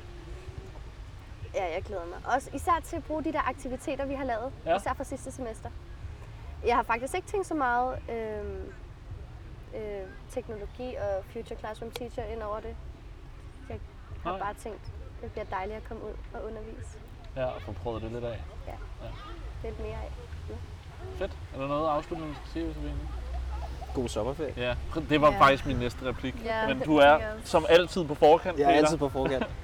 Ja, 1.55 1.74
jeg 1.74 1.82
glæder 1.82 2.05
mig. 2.07 2.34
Også 2.34 2.50
især 2.55 2.80
til 2.84 2.96
at 2.96 3.05
bruge 3.05 3.24
de 3.24 3.32
der 3.32 3.48
aktiviteter, 3.48 4.05
vi 4.05 4.14
har 4.14 4.24
lavet, 4.24 4.52
ja. 4.66 4.76
især 4.76 4.92
fra 4.94 5.05
sidste 5.05 5.32
semester. 5.32 5.70
Jeg 6.66 6.76
har 6.76 6.82
faktisk 6.82 7.14
ikke 7.14 7.28
tænkt 7.28 7.46
så 7.46 7.55
meget 7.55 7.98
øh, 8.11 8.44
øh, 9.75 10.03
teknologi 10.31 10.95
og 10.95 11.25
Future 11.33 11.59
Classroom 11.59 11.91
Teacher 11.91 12.25
ind 12.25 12.43
over 12.43 12.61
det. 12.61 12.77
Jeg 13.68 13.79
har 14.22 14.31
Nej. 14.31 14.41
bare 14.41 14.55
tænkt, 14.55 14.81
det 15.22 15.33
bliver 15.33 15.45
dejligt 15.45 15.77
at 15.77 15.85
komme 15.89 16.05
ud 16.05 16.14
og 16.35 16.45
undervise 16.47 16.99
Ja, 17.37 17.45
og 17.45 17.62
få 17.62 17.72
prøvet 17.72 18.03
det 18.03 18.12
lidt 18.12 18.25
af. 18.25 18.43
lidt 19.64 19.81
mere 19.81 19.93
af. 19.97 20.12
Fedt. 21.18 21.33
Er 21.55 21.59
der 21.61 21.68
noget 21.68 21.89
afsluttende, 21.89 22.31
du 22.31 22.37
skal 22.37 22.49
sige, 22.53 22.66
Josefine? 22.66 22.95
God 23.95 24.09
sommerferie. 24.09 24.55
Ja, 24.57 24.75
det 25.09 25.20
var 25.20 25.33
Ja. 25.33 25.41
faktisk 25.41 25.66
min 25.66 25.77
næste 25.77 26.05
replik. 26.05 26.35
Ja, 26.45 26.68
Men 26.68 26.79
du 26.81 26.97
er 26.97 27.18
som 27.45 27.66
altid 27.68 28.05
på 28.05 28.14
forkant, 28.14 28.59
Jeg 28.59 28.64
er 28.64 28.68
Peter. 28.68 28.79
altid 28.85 28.99
på 28.99 29.09
forkant. 29.09 29.47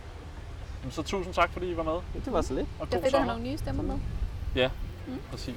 Så 0.90 1.02
tusind 1.02 1.34
tak, 1.34 1.50
fordi 1.52 1.70
I 1.70 1.76
var 1.76 1.82
med. 1.82 2.22
Det 2.24 2.32
var 2.32 2.42
så 2.42 2.54
lidt. 2.54 2.68
Og 2.80 2.86
Det 2.86 2.94
god 2.94 3.02
fedt 3.02 3.06
at 3.14 3.20
have 3.20 3.20
sommer. 3.20 3.32
nogle 3.32 3.50
nye 3.50 3.58
stemmer 3.58 3.82
med. 3.82 3.98
Præcis. 5.30 5.54